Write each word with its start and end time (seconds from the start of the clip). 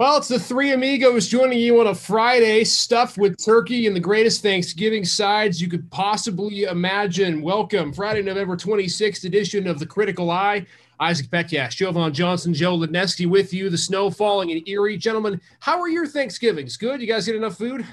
Well, 0.00 0.16
it's 0.16 0.28
the 0.28 0.38
three 0.38 0.72
amigos 0.72 1.28
joining 1.28 1.58
you 1.58 1.78
on 1.78 1.88
a 1.88 1.94
Friday, 1.94 2.64
stuffed 2.64 3.18
with 3.18 3.36
turkey 3.36 3.86
and 3.86 3.94
the 3.94 4.00
greatest 4.00 4.40
Thanksgiving 4.40 5.04
sides 5.04 5.60
you 5.60 5.68
could 5.68 5.90
possibly 5.90 6.62
imagine. 6.62 7.42
Welcome, 7.42 7.92
Friday, 7.92 8.22
November 8.22 8.56
26th 8.56 9.26
edition 9.26 9.66
of 9.66 9.78
the 9.78 9.84
Critical 9.84 10.30
Eye. 10.30 10.64
Isaac 11.00 11.28
Petyash, 11.28 11.76
Jovan 11.76 12.14
Johnson, 12.14 12.54
Joe 12.54 12.78
Ledneski 12.78 13.28
with 13.28 13.52
you. 13.52 13.68
The 13.68 13.76
snow 13.76 14.10
falling 14.10 14.48
in 14.48 14.66
Erie. 14.66 14.96
Gentlemen, 14.96 15.38
how 15.58 15.78
are 15.78 15.88
your 15.90 16.06
Thanksgivings? 16.06 16.78
Good? 16.78 17.02
You 17.02 17.06
guys 17.06 17.26
get 17.26 17.36
enough 17.36 17.58
food? 17.58 17.84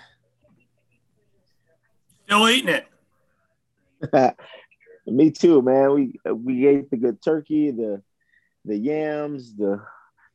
Still 2.24 2.48
eating 2.48 2.74
it. 4.14 4.38
Me 5.08 5.30
too, 5.30 5.62
man. 5.62 5.94
We 5.94 6.20
we 6.34 6.68
ate 6.68 6.90
the 6.90 6.96
good 6.96 7.22
turkey, 7.22 7.72
the 7.72 8.02
the 8.64 8.78
yams, 8.78 9.58
the 9.58 9.82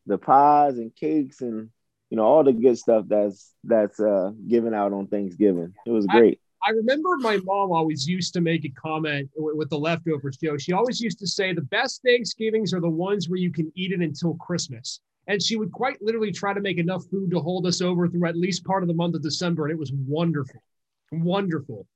the 0.07 0.19
pies 0.19 0.79
and 0.79 0.95
cakes 0.95 1.40
and 1.40 1.71
you 2.11 2.17
know 2.17 2.25
all 2.25 2.45
the 2.45 2.53
good 2.53 2.77
stuff 2.77 3.04
that's 3.08 3.53
that's 3.64 4.00
uh 4.00 4.31
given 4.49 4.75
out 4.75 4.93
on 4.93 5.07
Thanksgiving. 5.07 5.72
It 5.86 5.90
was 5.90 6.07
great. 6.07 6.40
I, 6.64 6.71
I 6.71 6.71
remember 6.71 7.17
my 7.18 7.39
mom 7.39 7.72
always 7.72 8.07
used 8.07 8.35
to 8.35 8.41
make 8.41 8.64
a 8.64 8.68
comment 8.71 9.29
with, 9.36 9.57
with 9.57 9.71
the 9.71 9.79
leftovers, 9.79 10.36
Joe. 10.36 10.57
She 10.57 10.72
always 10.72 11.00
used 11.00 11.18
to 11.18 11.27
say 11.27 11.53
the 11.53 11.63
best 11.63 12.03
Thanksgivings 12.04 12.72
are 12.72 12.80
the 12.80 12.89
ones 12.89 13.29
where 13.29 13.39
you 13.39 13.50
can 13.50 13.72
eat 13.75 13.93
it 13.93 14.00
until 14.00 14.35
Christmas. 14.35 15.00
And 15.29 15.43
she 15.43 15.57
would 15.57 15.72
quite 15.72 16.00
literally 16.03 16.32
try 16.32 16.53
to 16.53 16.61
make 16.61 16.79
enough 16.79 17.05
food 17.11 17.30
to 17.30 17.41
hold 17.41 17.66
us 17.66 17.80
over 17.80 18.08
through 18.08 18.27
at 18.27 18.36
least 18.36 18.64
part 18.64 18.82
of 18.82 18.89
the 18.89 18.94
month 18.94 19.14
of 19.14 19.22
December. 19.22 19.64
And 19.64 19.72
it 19.72 19.79
was 19.79 19.93
wonderful. 19.93 20.63
Wonderful. 21.13 21.86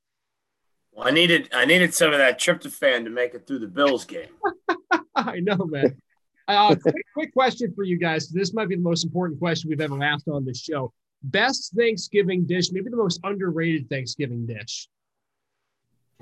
Well, 0.91 1.07
I 1.07 1.11
needed 1.11 1.49
I 1.53 1.65
needed 1.65 1.93
some 1.93 2.11
of 2.11 2.17
that 2.17 2.39
tryptophan 2.39 3.03
to 3.03 3.09
make 3.09 3.33
it 3.33 3.45
through 3.45 3.59
the 3.59 3.67
Bills 3.67 4.05
game. 4.05 4.29
I 5.15 5.39
know, 5.39 5.57
man. 5.57 6.01
Uh, 6.47 6.75
quick, 6.75 6.95
quick 7.13 7.33
question 7.33 7.73
for 7.75 7.83
you 7.83 7.97
guys. 7.97 8.29
This 8.29 8.53
might 8.53 8.69
be 8.69 8.75
the 8.75 8.81
most 8.81 9.03
important 9.03 9.39
question 9.39 9.69
we've 9.69 9.81
ever 9.81 10.01
asked 10.01 10.27
on 10.27 10.45
this 10.45 10.59
show. 10.59 10.93
Best 11.23 11.73
Thanksgiving 11.75 12.45
dish, 12.45 12.71
maybe 12.71 12.89
the 12.89 12.95
most 12.97 13.19
underrated 13.23 13.89
Thanksgiving 13.89 14.45
dish. 14.45 14.87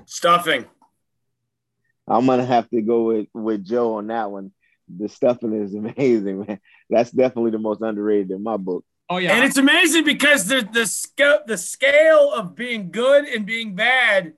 Stuffing. 0.04 0.64
I'm 2.08 2.26
gonna 2.26 2.46
have 2.46 2.68
to 2.70 2.82
go 2.82 3.04
with 3.04 3.26
with 3.34 3.64
Joe 3.64 3.94
on 3.94 4.06
that 4.08 4.30
one. 4.30 4.52
The 4.88 5.08
stuffing 5.08 5.52
is 5.52 5.74
amazing, 5.74 6.46
man. 6.46 6.60
That's 6.88 7.10
definitely 7.10 7.52
the 7.52 7.58
most 7.58 7.80
underrated 7.82 8.30
in 8.30 8.42
my 8.42 8.56
book. 8.56 8.84
Oh 9.08 9.18
yeah, 9.18 9.34
and 9.34 9.44
it's 9.44 9.58
amazing 9.58 10.04
because 10.04 10.46
the 10.46 10.68
the 10.72 10.86
scale 10.86 11.40
the 11.46 11.58
scale 11.58 12.32
of 12.32 12.54
being 12.54 12.90
good 12.90 13.24
and 13.26 13.46
being 13.46 13.74
bad. 13.74 14.34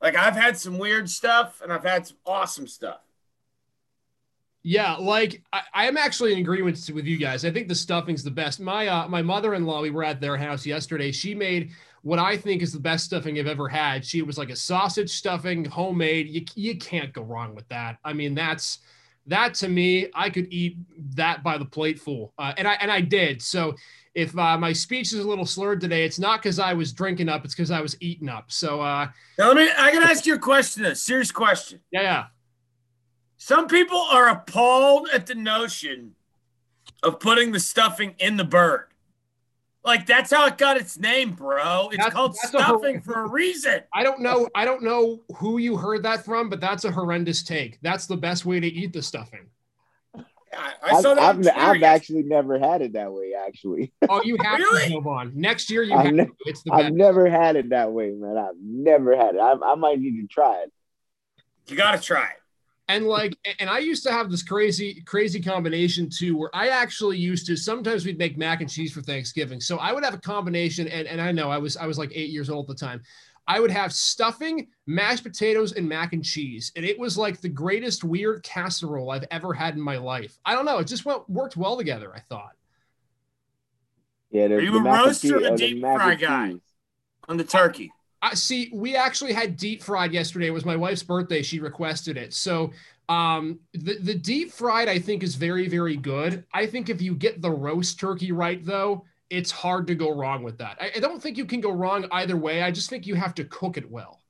Like 0.00 0.16
I've 0.16 0.36
had 0.36 0.56
some 0.56 0.78
weird 0.78 1.10
stuff 1.10 1.60
and 1.62 1.70
I've 1.70 1.84
had 1.84 2.06
some 2.06 2.16
awesome 2.24 2.66
stuff. 2.66 3.00
Yeah, 4.62 4.94
like 4.96 5.42
I, 5.52 5.86
am 5.86 5.96
actually 5.96 6.34
in 6.34 6.38
agreement 6.38 6.90
with 6.94 7.06
you 7.06 7.16
guys. 7.16 7.46
I 7.46 7.50
think 7.50 7.66
the 7.66 7.74
stuffing's 7.74 8.22
the 8.22 8.30
best. 8.30 8.60
My 8.60 8.88
uh, 8.88 9.08
my 9.08 9.22
mother-in-law, 9.22 9.80
we 9.80 9.90
were 9.90 10.04
at 10.04 10.20
their 10.20 10.36
house 10.36 10.66
yesterday. 10.66 11.12
She 11.12 11.34
made 11.34 11.70
what 12.02 12.18
I 12.18 12.36
think 12.36 12.60
is 12.60 12.72
the 12.72 12.80
best 12.80 13.06
stuffing 13.06 13.38
I've 13.38 13.46
ever 13.46 13.68
had. 13.68 14.04
She 14.04 14.20
was 14.20 14.36
like 14.36 14.50
a 14.50 14.56
sausage 14.56 15.10
stuffing, 15.10 15.64
homemade. 15.64 16.28
You 16.28 16.44
you 16.54 16.76
can't 16.76 17.10
go 17.12 17.22
wrong 17.22 17.54
with 17.54 17.66
that. 17.68 17.98
I 18.04 18.12
mean, 18.12 18.34
that's 18.34 18.80
that 19.26 19.54
to 19.54 19.68
me. 19.68 20.08
I 20.14 20.28
could 20.28 20.52
eat 20.52 20.76
that 21.14 21.42
by 21.42 21.56
the 21.56 21.64
plateful, 21.64 22.34
uh, 22.38 22.52
and 22.58 22.68
I 22.68 22.74
and 22.74 22.90
I 22.90 23.00
did. 23.00 23.40
So 23.40 23.74
if 24.14 24.36
uh, 24.36 24.58
my 24.58 24.74
speech 24.74 25.14
is 25.14 25.20
a 25.20 25.28
little 25.28 25.46
slurred 25.46 25.80
today, 25.80 26.04
it's 26.04 26.18
not 26.18 26.42
because 26.42 26.58
I 26.58 26.74
was 26.74 26.92
drinking 26.92 27.30
up. 27.30 27.46
It's 27.46 27.54
because 27.54 27.70
I 27.70 27.80
was 27.80 27.96
eating 28.00 28.28
up. 28.28 28.52
So 28.52 28.82
uh, 28.82 29.08
now 29.38 29.48
let 29.48 29.56
me. 29.56 29.70
I 29.78 29.90
can 29.90 30.02
ask 30.02 30.26
you 30.26 30.34
a 30.34 30.38
question. 30.38 30.84
A 30.84 30.94
serious 30.94 31.30
question. 31.30 31.80
Yeah, 31.90 32.02
yeah. 32.02 32.24
Some 33.42 33.68
people 33.68 33.96
are 33.96 34.28
appalled 34.28 35.08
at 35.14 35.24
the 35.24 35.34
notion 35.34 36.14
of 37.02 37.20
putting 37.20 37.52
the 37.52 37.58
stuffing 37.58 38.14
in 38.18 38.36
the 38.36 38.44
bird. 38.44 38.88
Like 39.82 40.04
that's 40.04 40.30
how 40.30 40.46
it 40.46 40.58
got 40.58 40.76
its 40.76 40.98
name, 40.98 41.32
bro. 41.32 41.88
It's 41.88 41.96
that's, 41.96 42.14
called 42.14 42.32
that's 42.34 42.48
stuffing 42.48 42.98
a, 42.98 43.00
for 43.00 43.24
a 43.24 43.30
reason. 43.30 43.80
I 43.94 44.02
don't 44.02 44.20
know. 44.20 44.46
I 44.54 44.66
don't 44.66 44.82
know 44.82 45.22
who 45.36 45.56
you 45.56 45.78
heard 45.78 46.02
that 46.02 46.22
from, 46.22 46.50
but 46.50 46.60
that's 46.60 46.84
a 46.84 46.92
horrendous 46.92 47.42
take. 47.42 47.78
That's 47.80 48.04
the 48.04 48.16
best 48.18 48.44
way 48.44 48.60
to 48.60 48.66
eat 48.66 48.92
the 48.92 49.00
stuffing. 49.00 49.46
I, 50.14 50.72
I 50.82 51.00
saw 51.00 51.12
I've, 51.12 51.42
that. 51.42 51.56
I've, 51.56 51.76
I've, 51.76 51.82
actually 51.82 52.24
never 52.24 52.58
had 52.58 52.82
it 52.82 52.92
that 52.92 53.10
way. 53.10 53.32
Actually. 53.32 53.90
Oh, 54.10 54.20
you 54.22 54.36
have 54.42 54.58
really? 54.58 54.88
to 54.88 54.94
move 54.96 55.06
on. 55.06 55.32
Next 55.34 55.70
year, 55.70 55.82
you 55.82 55.94
I've 55.94 56.04
have 56.04 56.14
ne- 56.14 56.26
to. 56.26 56.32
It's 56.40 56.62
the 56.62 56.72
best. 56.72 56.84
I've 56.84 56.92
never 56.92 57.30
had 57.30 57.56
it 57.56 57.70
that 57.70 57.90
way, 57.90 58.10
man. 58.10 58.36
I've 58.36 58.60
never 58.62 59.16
had 59.16 59.34
it. 59.34 59.38
I, 59.38 59.54
I 59.64 59.76
might 59.76 59.98
need 59.98 60.20
to 60.20 60.26
try 60.26 60.62
it. 60.64 60.72
You 61.68 61.76
got 61.76 61.92
to 61.92 62.02
try 62.02 62.24
it 62.24 62.39
and 62.90 63.06
like 63.06 63.36
and 63.60 63.70
i 63.70 63.78
used 63.78 64.02
to 64.02 64.10
have 64.10 64.30
this 64.30 64.42
crazy 64.42 65.00
crazy 65.02 65.40
combination 65.40 66.10
too 66.10 66.36
where 66.36 66.50
i 66.54 66.68
actually 66.68 67.16
used 67.16 67.46
to 67.46 67.56
sometimes 67.56 68.04
we'd 68.04 68.18
make 68.18 68.36
mac 68.36 68.60
and 68.60 68.70
cheese 68.70 68.92
for 68.92 69.00
thanksgiving. 69.00 69.60
So 69.60 69.78
i 69.78 69.92
would 69.92 70.04
have 70.04 70.14
a 70.14 70.18
combination 70.18 70.88
and, 70.88 71.06
and 71.06 71.20
i 71.20 71.30
know 71.30 71.50
i 71.50 71.58
was 71.58 71.76
i 71.76 71.86
was 71.86 71.98
like 71.98 72.10
eight 72.14 72.30
years 72.30 72.50
old 72.50 72.68
at 72.68 72.76
the 72.76 72.86
time. 72.86 73.02
I 73.46 73.58
would 73.58 73.70
have 73.70 73.92
stuffing 73.92 74.68
mashed 74.86 75.24
potatoes 75.24 75.72
and 75.72 75.88
mac 75.88 76.12
and 76.12 76.24
cheese. 76.24 76.70
And 76.76 76.84
it 76.84 76.96
was 76.96 77.18
like 77.18 77.40
the 77.40 77.48
greatest 77.48 78.04
weird 78.04 78.42
casserole 78.42 79.10
i've 79.10 79.26
ever 79.30 79.54
had 79.54 79.74
in 79.74 79.80
my 79.80 79.96
life. 79.96 80.38
I 80.44 80.54
don't 80.54 80.64
know 80.64 80.78
it 80.78 80.86
just 80.86 81.04
went, 81.04 81.28
worked 81.30 81.56
well 81.56 81.76
together 81.76 82.12
i 82.14 82.20
thought. 82.20 82.56
Yeah 84.30 84.46
are 84.46 84.60
you 84.60 84.76
a 84.76 84.82
roast 84.82 85.24
or 85.24 85.38
a 85.38 85.56
deep 85.56 85.80
fry 85.80 86.16
guy? 86.16 86.54
on 87.28 87.36
the 87.36 87.44
turkey 87.44 87.92
I 88.22 88.34
see. 88.34 88.70
We 88.72 88.96
actually 88.96 89.32
had 89.32 89.56
deep 89.56 89.82
fried 89.82 90.12
yesterday. 90.12 90.48
It 90.48 90.52
was 90.52 90.64
my 90.64 90.76
wife's 90.76 91.02
birthday. 91.02 91.42
She 91.42 91.58
requested 91.58 92.16
it. 92.16 92.34
So 92.34 92.72
um, 93.08 93.60
the 93.72 93.98
the 93.98 94.14
deep 94.14 94.52
fried 94.52 94.88
I 94.88 94.98
think 94.98 95.22
is 95.22 95.34
very 95.34 95.68
very 95.68 95.96
good. 95.96 96.44
I 96.52 96.66
think 96.66 96.88
if 96.88 97.00
you 97.00 97.14
get 97.14 97.40
the 97.40 97.50
roast 97.50 97.98
turkey 97.98 98.32
right 98.32 98.64
though, 98.64 99.04
it's 99.30 99.50
hard 99.50 99.86
to 99.86 99.94
go 99.94 100.14
wrong 100.14 100.42
with 100.42 100.58
that. 100.58 100.76
I, 100.80 100.92
I 100.96 101.00
don't 101.00 101.22
think 101.22 101.38
you 101.38 101.44
can 101.44 101.60
go 101.60 101.72
wrong 101.72 102.06
either 102.12 102.36
way. 102.36 102.62
I 102.62 102.70
just 102.70 102.90
think 102.90 103.06
you 103.06 103.14
have 103.14 103.34
to 103.36 103.44
cook 103.44 103.78
it 103.78 103.90
well. 103.90 104.20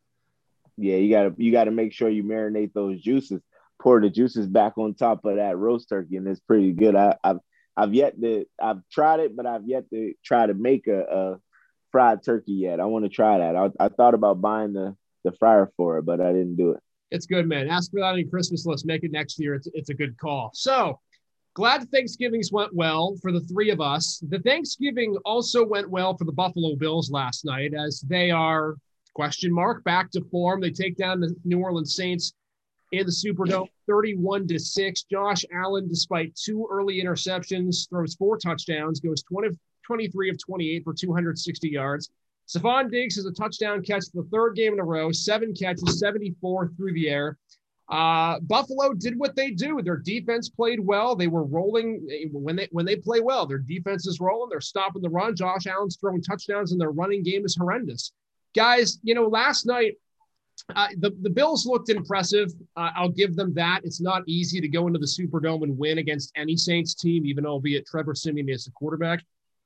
Yeah, 0.77 0.97
you 0.97 1.11
gotta 1.11 1.35
you 1.37 1.53
gotta 1.53 1.71
make 1.71 1.93
sure 1.93 2.09
you 2.09 2.23
marinate 2.23 2.73
those 2.73 3.01
juices. 3.01 3.41
Pour 3.83 4.01
the 4.01 4.11
juices 4.11 4.47
back 4.47 4.77
on 4.77 4.95
top 4.95 5.25
of 5.25 5.37
that 5.37 5.57
roast 5.57 5.89
turkey, 5.89 6.17
and 6.17 6.29
it's 6.29 6.41
pretty 6.41 6.73
good. 6.73 6.95
I, 6.95 7.17
I've 7.25 7.39
I've 7.77 7.95
yet 7.95 8.21
to 8.21 8.47
I've 8.61 8.87
tried 8.91 9.21
it, 9.21 9.35
but 9.35 9.47
I've 9.47 9.67
yet 9.67 9.91
to 9.91 10.15
try 10.25 10.47
to 10.47 10.55
make 10.55 10.87
a 10.87 11.41
fried 11.93 12.23
turkey 12.23 12.53
yet. 12.53 12.81
I 12.81 12.87
want 12.87 13.05
to 13.05 13.09
try 13.09 13.39
that. 13.39 13.57
I, 13.57 13.71
I 13.79 13.89
thought 13.89 14.15
about 14.15 14.41
buying 14.41 14.73
the 14.73 14.97
the 15.25 15.33
fryer 15.33 15.71
for 15.77 15.99
it, 15.99 16.07
but 16.07 16.21
I 16.21 16.33
didn't 16.33 16.57
do 16.57 16.71
it. 16.71 16.83
It's 17.11 17.27
good, 17.27 17.47
man. 17.47 17.69
Ask 17.69 17.91
for 17.91 18.01
that 18.01 18.15
on 18.15 18.29
Christmas 18.31 18.65
list. 18.65 18.87
Make 18.87 19.05
it 19.05 19.13
next 19.13 19.39
year. 19.39 19.55
It's, 19.55 19.69
it's 19.75 19.91
a 19.91 19.95
good 19.95 20.17
call. 20.19 20.51
So 20.55 20.99
glad 21.55 21.91
Thanksgivings 21.91 22.53
went 22.53 22.75
well 22.75 23.17
for 23.21 23.33
the 23.33 23.41
three 23.41 23.71
of 23.71 23.81
us. 23.81 24.23
The 24.29 24.39
Thanksgiving 24.39 25.17
also 25.25 25.65
went 25.65 25.91
well 25.91 26.17
for 26.17 26.25
the 26.25 26.33
Buffalo 26.33 26.77
Bills 26.77 27.11
last 27.11 27.45
night 27.45 27.75
as 27.75 28.01
they 28.01 28.31
are 28.31 28.77
question 29.15 29.53
mark 29.53 29.83
back 29.85 30.11
to 30.13 30.25
form. 30.31 30.61
They 30.61 30.71
take 30.71 30.97
down 30.97 31.21
the 31.21 31.35
New 31.45 31.59
Orleans 31.61 31.97
Saints 31.97 32.33
in 32.93 33.07
the 33.07 33.13
Superdome 33.13 33.69
31 33.89 34.47
to 34.49 34.59
6. 34.59 35.03
Josh 35.05 35.45
Allen, 35.53 35.89
despite 35.89 36.35
two 36.37 36.67
early 36.71 37.03
interceptions, 37.03 37.89
throws 37.89 38.15
four 38.15 38.39
touchdowns, 38.39 39.01
goes 39.01 39.23
20, 39.25 39.57
23 39.87 40.31
of 40.31 40.39
28 40.39 40.85
for 40.85 40.95
260 40.95 41.69
yards. 41.69 42.11
Stefon 42.49 42.91
Diggs 42.91 43.17
has 43.17 43.27
a 43.27 43.33
touchdown 43.33 43.83
catch 43.83 44.05
for 44.13 44.23
the 44.23 44.29
third 44.31 44.57
game 44.57 44.73
in 44.73 44.81
a 44.81 44.85
row, 44.85 45.13
seven 45.13 45.55
catches, 45.55 46.01
74 46.01 46.73
through 46.77 46.93
the 46.95 47.09
air. 47.09 47.39
Uh, 47.89 48.39
Buffalo 48.41 48.93
did 48.93 49.19
what 49.19 49.35
they 49.35 49.51
do. 49.51 49.81
Their 49.83 49.97
defense 49.97 50.49
played 50.49 50.79
well. 50.81 51.17
They 51.17 51.27
were 51.27 51.45
rolling 51.45 52.07
when 52.33 52.55
they 52.55 52.69
when 52.71 52.87
they 52.87 52.97
play 52.97 53.21
well. 53.21 53.47
Their 53.47 53.59
defense 53.59 54.07
is 54.07 54.21
rolling. 54.21 54.49
They're 54.49 54.61
stopping 54.61 55.03
the 55.03 55.11
run. 55.11 55.35
Josh 55.35 55.67
Allen's 55.67 55.97
throwing 55.97 56.23
touchdowns, 56.23 56.71
and 56.71 56.81
their 56.81 56.93
running 56.93 57.25
game 57.25 57.45
is 57.45 57.57
horrendous. 57.57 58.13
Guys, 58.55 59.01
you 59.03 59.15
know, 59.15 59.27
last 59.27 59.67
night 59.67 59.97
uh, 60.77 60.89
the 60.99 61.11
the 61.23 61.31
Bills 61.31 61.67
looked 61.67 61.89
impressive. 61.89 62.53
Uh, 62.77 62.91
I'll 62.95 63.09
give 63.09 63.35
them 63.35 63.53
that. 63.55 63.81
It's 63.85 64.01
not 64.01 64.23
easy 64.27 64.61
to 64.61 64.69
go 64.69 64.87
into 64.87 64.99
the 64.99 65.07
Superdome 65.07 65.63
and 65.63 65.77
win 65.77 65.99
against 65.99 66.33
any 66.37 66.57
Saints 66.57 66.95
team, 66.95 67.27
even 67.27 67.47
albeit 67.47 67.87
Trevor 67.87 68.15
Siemian 68.15 68.49
is 68.49 68.65
the 68.65 68.71
quarterback. 68.73 69.25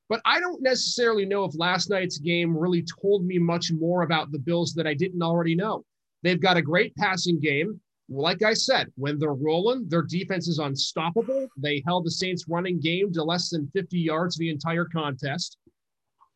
But 0.09 0.21
I 0.25 0.39
don't 0.39 0.63
necessarily 0.63 1.25
know 1.25 1.45
if 1.45 1.59
last 1.59 1.89
night's 1.89 2.19
game 2.19 2.57
really 2.57 2.85
told 3.01 3.25
me 3.25 3.39
much 3.39 3.73
more 3.73 4.03
about 4.03 4.33
the 4.33 4.39
Bills 4.39 4.75
that 4.75 4.87
I 4.87 4.95
didn't 4.95 5.23
already 5.23 5.55
know. 5.55 5.85
They've 6.23 6.41
got 6.41 6.57
a 6.57 6.63
great 6.63 6.95
passing 6.97 7.41
game. 7.41 7.81
Like 8.11 8.43
I 8.43 8.53
said, 8.53 8.93
when 8.97 9.19
they're 9.19 9.33
rolling, 9.33 9.89
their 9.89 10.03
defense 10.03 10.47
is 10.47 10.59
unstoppable. 10.59 11.49
They 11.57 11.83
held 11.87 12.05
the 12.05 12.11
Saints 12.11 12.45
running 12.49 12.81
game 12.81 13.13
to 13.15 13.25
less 13.25 13.49
than 13.49 13.71
50 13.73 13.99
yards 13.99 14.37
the 14.37 14.51
entire 14.51 14.85
contest, 14.85 15.57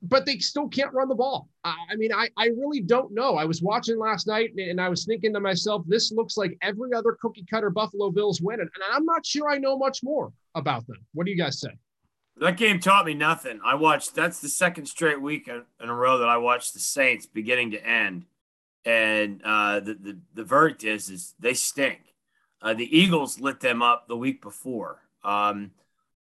but 0.01 0.25
they 0.25 0.39
still 0.39 0.69
can't 0.69 0.95
run 0.95 1.09
the 1.09 1.15
ball. 1.15 1.49
I 1.65 1.97
mean, 1.97 2.13
I, 2.13 2.31
I 2.39 2.47
really 2.47 2.81
don't 2.81 3.13
know. 3.13 3.37
I 3.37 3.45
was 3.45 3.63
watching 3.63 3.99
last 3.99 4.27
night 4.27 4.51
and 4.57 4.81
I 4.81 4.89
was 4.89 5.05
thinking 5.05 5.35
to 5.35 5.41
myself, 5.41 5.85
this 5.87 6.11
looks 6.11 6.39
like 6.39 6.57
every 6.63 6.95
other 6.95 7.19
cookie 7.21 7.45
cutter 7.51 7.69
Buffalo 7.69 8.11
Bills 8.11 8.41
win. 8.41 8.61
And 8.61 8.71
I'm 8.91 9.05
not 9.05 9.27
sure 9.27 9.51
I 9.51 9.59
know 9.59 9.77
much 9.77 10.03
more 10.03 10.33
about 10.55 10.87
them. 10.87 11.05
What 11.13 11.27
do 11.27 11.33
you 11.33 11.37
guys 11.37 11.61
say? 11.61 11.71
That 12.41 12.57
game 12.57 12.79
taught 12.79 13.07
me 13.07 13.15
nothing. 13.15 13.61
I 13.65 13.75
watched. 13.75 14.15
That's 14.15 14.41
the 14.41 14.49
second 14.49 14.87
straight 14.87 15.21
week 15.21 15.49
in 15.49 15.89
a 15.89 15.95
row 15.95 16.19
that 16.19 16.29
I 16.29 16.37
watched 16.37 16.75
the 16.75 16.81
Saints 16.81 17.27
beginning 17.27 17.73
to 17.73 17.85
end, 17.85 18.27
and 18.85 19.41
uh, 19.45 19.81
the, 19.81 19.95
the 19.95 20.19
the 20.35 20.45
verdict 20.45 20.85
is 20.85 21.11
is 21.11 21.35
they 21.41 21.55
stink. 21.55 22.01
Uh, 22.61 22.75
the 22.75 22.97
Eagles 22.97 23.41
lit 23.41 23.61
them 23.61 23.83
up 23.83 24.09
the 24.09 24.17
week 24.17 24.41
before. 24.43 25.03
Um, 25.25 25.73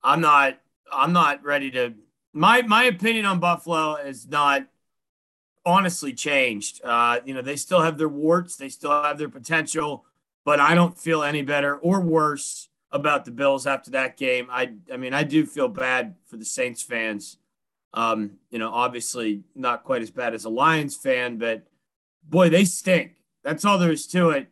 I'm 0.04 0.22
not 0.22 0.60
I'm 0.92 1.14
not 1.14 1.44
ready 1.44 1.70
to. 1.72 1.94
My 2.34 2.62
my 2.64 2.86
opinion 2.86 3.26
on 3.26 3.40
Buffalo 3.40 3.96
is 3.96 4.28
not 4.28 4.68
honestly 5.66 6.14
changed. 6.14 6.82
Uh, 6.84 7.20
you 7.26 7.34
know, 7.34 7.42
they 7.42 7.58
still 7.58 7.82
have 7.82 7.98
their 7.98 8.10
warts, 8.10 8.56
they 8.56 8.70
still 8.70 9.04
have 9.04 9.18
their 9.18 9.30
potential, 9.30 10.06
but 10.46 10.60
I 10.60 10.74
don't 10.74 10.98
feel 10.98 11.22
any 11.22 11.42
better 11.42 11.76
or 11.76 12.00
worse 12.00 12.70
about 12.92 13.26
the 13.26 13.32
Bills 13.32 13.68
after 13.68 13.92
that 13.92 14.18
game. 14.18 14.48
I 14.50 14.74
I 14.92 14.98
mean, 14.98 15.14
I 15.14 15.24
do 15.24 15.46
feel 15.46 15.68
bad 15.68 16.16
for 16.26 16.38
the 16.38 16.46
Saints 16.46 16.82
fans. 16.82 17.38
Um, 17.94 18.38
you 18.50 18.60
know, 18.60 18.72
obviously 18.72 19.44
not 19.56 19.84
quite 19.84 20.02
as 20.02 20.12
bad 20.12 20.34
as 20.34 20.46
a 20.46 20.50
Lions 20.50 20.96
fan, 20.96 21.38
but 21.38 21.68
boy, 22.24 22.50
they 22.50 22.66
stink. 22.66 23.16
That's 23.44 23.66
all 23.66 23.78
there 23.78 23.92
is 23.92 24.08
to 24.08 24.30
it. 24.32 24.48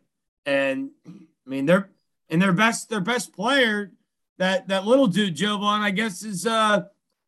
And 0.46 0.92
I 1.06 1.50
mean, 1.50 1.66
they're 1.66 1.90
and 2.30 2.42
their 2.42 2.54
best 2.54 2.90
their 2.90 3.02
best 3.02 3.34
player, 3.34 3.92
that 4.38 4.68
that 4.68 4.86
little 4.86 5.08
dude 5.08 5.36
Jovan, 5.36 5.82
I 5.82 5.92
guess, 5.92 6.24
is 6.24 6.46
uh 6.46 6.86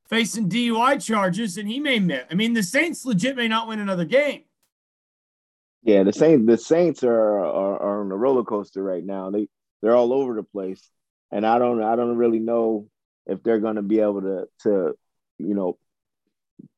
facing 0.07 0.49
DUI 0.49 1.03
charges, 1.03 1.57
and 1.57 1.67
he 1.67 1.79
may 1.79 1.99
miss. 1.99 2.23
I 2.31 2.35
mean, 2.35 2.53
the 2.53 2.63
Saints 2.63 3.05
legit 3.05 3.35
may 3.35 3.47
not 3.47 3.67
win 3.67 3.79
another 3.79 4.05
game. 4.05 4.43
Yeah, 5.83 6.03
the 6.03 6.13
Saints 6.13 6.45
the 6.45 6.57
Saints 6.57 7.03
are, 7.03 7.39
are 7.39 7.81
are 7.81 8.01
on 8.01 8.11
a 8.11 8.17
roller 8.17 8.43
coaster 8.43 8.83
right 8.83 9.03
now. 9.03 9.29
They 9.29 9.47
they're 9.81 9.95
all 9.95 10.13
over 10.13 10.33
the 10.33 10.43
place, 10.43 10.89
and 11.31 11.45
I 11.45 11.59
don't 11.59 11.81
I 11.81 11.95
don't 11.95 12.17
really 12.17 12.39
know 12.39 12.87
if 13.25 13.43
they're 13.43 13.59
going 13.59 13.75
to 13.75 13.81
be 13.81 13.99
able 13.99 14.21
to 14.21 14.47
to 14.63 14.97
you 15.37 15.53
know 15.53 15.77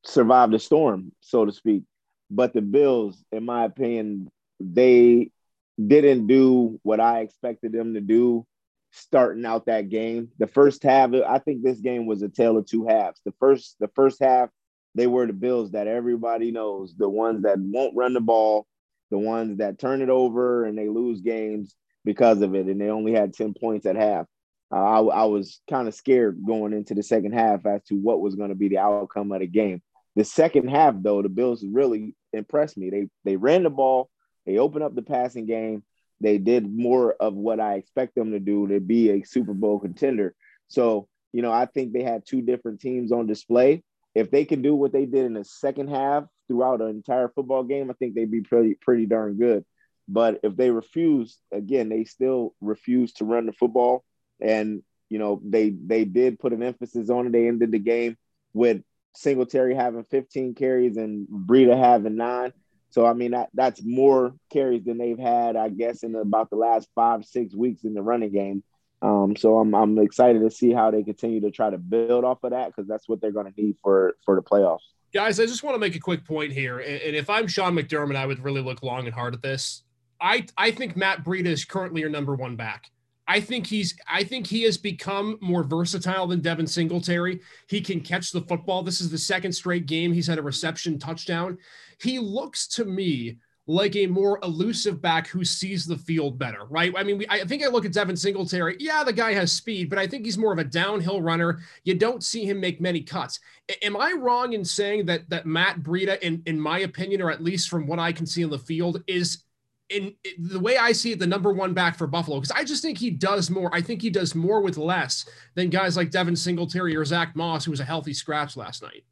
survive 0.05 0.51
the 0.51 0.59
storm, 0.59 1.11
so 1.21 1.45
to 1.45 1.51
speak. 1.51 1.83
But 2.31 2.53
the 2.53 2.61
Bills, 2.61 3.23
in 3.31 3.45
my 3.45 3.65
opinion, 3.65 4.29
they 4.59 5.31
didn't 5.79 6.27
do 6.27 6.79
what 6.83 6.99
I 6.99 7.21
expected 7.21 7.71
them 7.71 7.93
to 7.93 8.01
do 8.01 8.45
starting 8.91 9.45
out 9.45 9.67
that 9.67 9.89
game. 9.89 10.29
The 10.39 10.47
first 10.47 10.83
half, 10.83 11.13
I 11.13 11.39
think 11.39 11.63
this 11.63 11.79
game 11.79 12.05
was 12.05 12.21
a 12.21 12.29
tale 12.29 12.57
of 12.57 12.65
two 12.65 12.85
halves. 12.85 13.21
The 13.25 13.33
first, 13.39 13.75
the 13.79 13.89
first 13.95 14.21
half, 14.21 14.49
they 14.95 15.07
were 15.07 15.27
the 15.27 15.33
Bills 15.33 15.71
that 15.71 15.87
everybody 15.87 16.51
knows, 16.51 16.95
the 16.97 17.09
ones 17.09 17.43
that 17.43 17.59
won't 17.59 17.95
run 17.95 18.13
the 18.13 18.21
ball, 18.21 18.67
the 19.11 19.17
ones 19.19 19.57
that 19.57 19.79
turn 19.79 20.01
it 20.01 20.09
over 20.09 20.65
and 20.65 20.77
they 20.77 20.89
lose 20.89 21.21
games 21.21 21.75
because 22.03 22.41
of 22.41 22.55
it, 22.55 22.67
and 22.67 22.79
they 22.79 22.89
only 22.89 23.13
had 23.13 23.33
ten 23.33 23.53
points 23.53 23.85
at 23.85 23.95
half. 23.95 24.25
Uh, 24.71 24.75
I, 24.75 24.99
I 24.99 25.23
was 25.25 25.61
kind 25.69 25.87
of 25.87 25.95
scared 25.95 26.39
going 26.45 26.73
into 26.73 26.93
the 26.93 27.03
second 27.03 27.33
half 27.33 27.65
as 27.65 27.83
to 27.85 27.95
what 27.95 28.21
was 28.21 28.35
going 28.35 28.49
to 28.49 28.55
be 28.55 28.67
the 28.67 28.77
outcome 28.77 29.31
of 29.31 29.39
the 29.39 29.47
game. 29.47 29.81
The 30.15 30.23
second 30.23 30.69
half, 30.69 30.95
though, 30.97 31.21
the 31.21 31.29
Bills 31.29 31.63
really 31.65 32.15
impressed 32.33 32.77
me. 32.77 32.89
They 32.89 33.09
they 33.23 33.35
ran 33.35 33.63
the 33.63 33.69
ball, 33.69 34.09
they 34.45 34.57
opened 34.57 34.83
up 34.83 34.95
the 34.95 35.01
passing 35.01 35.45
game, 35.45 35.83
they 36.21 36.37
did 36.37 36.69
more 36.69 37.13
of 37.13 37.33
what 37.33 37.59
I 37.59 37.75
expect 37.75 38.15
them 38.15 38.31
to 38.31 38.39
do 38.39 38.67
to 38.67 38.79
be 38.79 39.11
a 39.11 39.23
Super 39.23 39.53
Bowl 39.53 39.79
contender. 39.79 40.35
So, 40.67 41.07
you 41.31 41.41
know, 41.41 41.51
I 41.51 41.65
think 41.65 41.93
they 41.93 42.03
had 42.03 42.25
two 42.25 42.41
different 42.41 42.81
teams 42.81 43.11
on 43.11 43.27
display. 43.27 43.83
If 44.15 44.31
they 44.31 44.45
can 44.45 44.61
do 44.61 44.75
what 44.75 44.91
they 44.91 45.05
did 45.05 45.25
in 45.25 45.33
the 45.33 45.45
second 45.45 45.89
half 45.89 46.25
throughout 46.47 46.81
an 46.81 46.89
entire 46.89 47.29
football 47.29 47.63
game, 47.63 47.89
I 47.89 47.93
think 47.93 48.15
they'd 48.15 48.29
be 48.29 48.41
pretty 48.41 48.75
pretty 48.75 49.05
darn 49.05 49.37
good. 49.37 49.63
But 50.07 50.39
if 50.43 50.55
they 50.55 50.71
refuse, 50.71 51.37
again, 51.51 51.89
they 51.89 52.03
still 52.03 52.55
refuse 52.59 53.13
to 53.13 53.25
run 53.25 53.45
the 53.45 53.53
football. 53.53 54.03
And, 54.39 54.83
you 55.09 55.19
know, 55.19 55.41
they 55.43 55.69
they 55.69 56.05
did 56.05 56.39
put 56.39 56.53
an 56.53 56.63
emphasis 56.63 57.09
on 57.09 57.27
it. 57.27 57.31
They 57.31 57.47
ended 57.47 57.71
the 57.71 57.79
game 57.79 58.17
with 58.53 58.81
Singletary 59.15 59.75
having 59.75 60.03
15 60.03 60.55
carries 60.55 60.97
and 60.97 61.27
Breida 61.27 61.77
having 61.77 62.15
nine. 62.15 62.53
So 62.91 63.05
I 63.05 63.13
mean 63.13 63.31
that 63.31 63.49
that's 63.53 63.81
more 63.83 64.33
carries 64.51 64.83
than 64.85 64.97
they've 64.97 65.19
had, 65.19 65.55
I 65.55 65.69
guess, 65.69 66.03
in 66.03 66.15
about 66.15 66.49
the 66.49 66.55
last 66.55 66.89
five 66.95 67.23
six 67.25 67.55
weeks 67.55 67.83
in 67.83 67.93
the 67.93 68.01
running 68.01 68.31
game. 68.31 68.63
Um, 69.01 69.35
so 69.35 69.59
I'm 69.59 69.73
I'm 69.75 69.97
excited 69.99 70.39
to 70.41 70.51
see 70.51 70.73
how 70.73 70.91
they 70.91 71.03
continue 71.03 71.41
to 71.41 71.51
try 71.51 71.69
to 71.69 71.77
build 71.77 72.25
off 72.25 72.43
of 72.43 72.51
that 72.51 72.67
because 72.67 72.87
that's 72.87 73.07
what 73.07 73.21
they're 73.21 73.31
going 73.31 73.51
to 73.51 73.61
need 73.61 73.77
for 73.81 74.15
for 74.25 74.35
the 74.35 74.41
playoffs. 74.41 74.79
Guys, 75.13 75.39
I 75.39 75.45
just 75.45 75.63
want 75.63 75.75
to 75.75 75.79
make 75.79 75.95
a 75.95 75.99
quick 75.99 76.25
point 76.25 76.51
here, 76.51 76.79
and 76.79 77.15
if 77.15 77.29
I'm 77.29 77.47
Sean 77.47 77.73
McDermott, 77.73 78.15
I 78.15 78.25
would 78.25 78.43
really 78.43 78.61
look 78.61 78.83
long 78.83 79.05
and 79.05 79.13
hard 79.13 79.33
at 79.33 79.41
this. 79.41 79.83
I 80.19 80.45
I 80.57 80.71
think 80.71 80.95
Matt 80.95 81.23
Breida 81.23 81.47
is 81.47 81.65
currently 81.65 82.01
your 82.01 82.09
number 82.09 82.35
one 82.35 82.55
back. 82.55 82.91
I 83.29 83.39
think 83.39 83.67
he's 83.67 83.95
I 84.11 84.23
think 84.23 84.47
he 84.47 84.63
has 84.63 84.75
become 84.75 85.37
more 85.39 85.63
versatile 85.63 86.25
than 86.25 86.41
Devin 86.41 86.65
Singletary. 86.65 87.39
He 87.67 87.79
can 87.79 88.01
catch 88.01 88.31
the 88.31 88.41
football. 88.41 88.81
This 88.81 89.01
is 89.01 89.11
the 89.11 89.19
second 89.19 89.51
straight 89.51 89.85
game 89.85 90.11
he's 90.11 90.25
had 90.25 90.39
a 90.39 90.43
reception 90.43 90.97
touchdown. 90.97 91.59
He 92.01 92.17
looks 92.17 92.67
to 92.69 92.85
me 92.85 93.37
like 93.67 93.95
a 93.95 94.07
more 94.07 94.39
elusive 94.41 94.99
back 94.99 95.27
who 95.27 95.45
sees 95.45 95.85
the 95.85 95.95
field 95.95 96.39
better, 96.39 96.65
right? 96.71 96.91
I 96.97 97.03
mean, 97.03 97.19
we, 97.19 97.27
I 97.29 97.45
think 97.45 97.63
I 97.63 97.67
look 97.67 97.85
at 97.85 97.93
Devin 97.93 98.17
Singletary. 98.17 98.75
Yeah, 98.79 99.03
the 99.03 99.13
guy 99.13 99.33
has 99.33 99.51
speed, 99.51 99.91
but 99.91 99.99
I 99.99 100.07
think 100.07 100.25
he's 100.25 100.39
more 100.39 100.51
of 100.51 100.57
a 100.57 100.63
downhill 100.63 101.21
runner. 101.21 101.59
You 101.83 101.93
don't 101.93 102.23
see 102.23 102.45
him 102.45 102.59
make 102.59 102.81
many 102.81 103.01
cuts. 103.01 103.39
A- 103.69 103.85
am 103.85 103.95
I 103.95 104.13
wrong 104.13 104.53
in 104.53 104.65
saying 104.65 105.05
that 105.05 105.29
that 105.29 105.45
Matt 105.45 105.81
Breida, 105.83 106.19
in 106.21 106.41
in 106.47 106.59
my 106.59 106.79
opinion, 106.79 107.21
or 107.21 107.29
at 107.29 107.43
least 107.43 107.69
from 107.69 107.85
what 107.85 107.99
I 107.99 108.11
can 108.11 108.25
see 108.25 108.41
in 108.41 108.49
the 108.49 108.57
field, 108.57 109.03
is 109.05 109.43
in, 109.89 110.13
in, 110.23 110.31
the 110.37 110.59
way 110.59 110.77
I 110.77 110.91
see 110.91 111.11
it, 111.11 111.19
the 111.19 111.27
number 111.27 111.51
one 111.51 111.73
back 111.73 111.97
for 111.97 112.07
Buffalo, 112.07 112.39
because 112.39 112.55
I 112.55 112.63
just 112.63 112.81
think 112.81 112.97
he 112.97 113.09
does 113.09 113.49
more. 113.49 113.73
I 113.73 113.81
think 113.81 114.01
he 114.01 114.09
does 114.09 114.35
more 114.35 114.61
with 114.61 114.77
less 114.77 115.27
than 115.55 115.69
guys 115.69 115.97
like 115.97 116.11
Devin 116.11 116.35
Singletary 116.35 116.95
or 116.95 117.05
Zach 117.05 117.35
Moss, 117.35 117.65
who 117.65 117.71
was 117.71 117.79
a 117.79 117.85
healthy 117.85 118.13
scratch 118.13 118.55
last 118.55 118.81
night. 118.81 119.03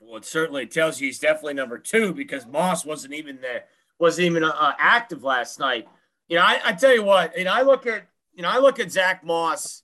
Well, 0.00 0.16
it 0.16 0.24
certainly 0.24 0.66
tells 0.66 1.00
you 1.00 1.08
he's 1.08 1.18
definitely 1.18 1.54
number 1.54 1.78
two 1.78 2.14
because 2.14 2.46
Moss 2.46 2.84
wasn't 2.84 3.14
even 3.14 3.40
there, 3.40 3.64
wasn't 3.98 4.26
even 4.26 4.44
uh, 4.44 4.72
active 4.78 5.22
last 5.22 5.58
night. 5.58 5.88
You 6.28 6.36
know, 6.36 6.42
I, 6.42 6.60
I 6.64 6.72
tell 6.72 6.94
you 6.94 7.02
what, 7.02 7.36
you 7.36 7.44
know, 7.44 7.52
I 7.52 7.62
look 7.62 7.86
at, 7.86 8.06
you 8.34 8.42
know, 8.42 8.50
I 8.50 8.58
look 8.58 8.78
at 8.78 8.92
Zach 8.92 9.24
Moss, 9.24 9.82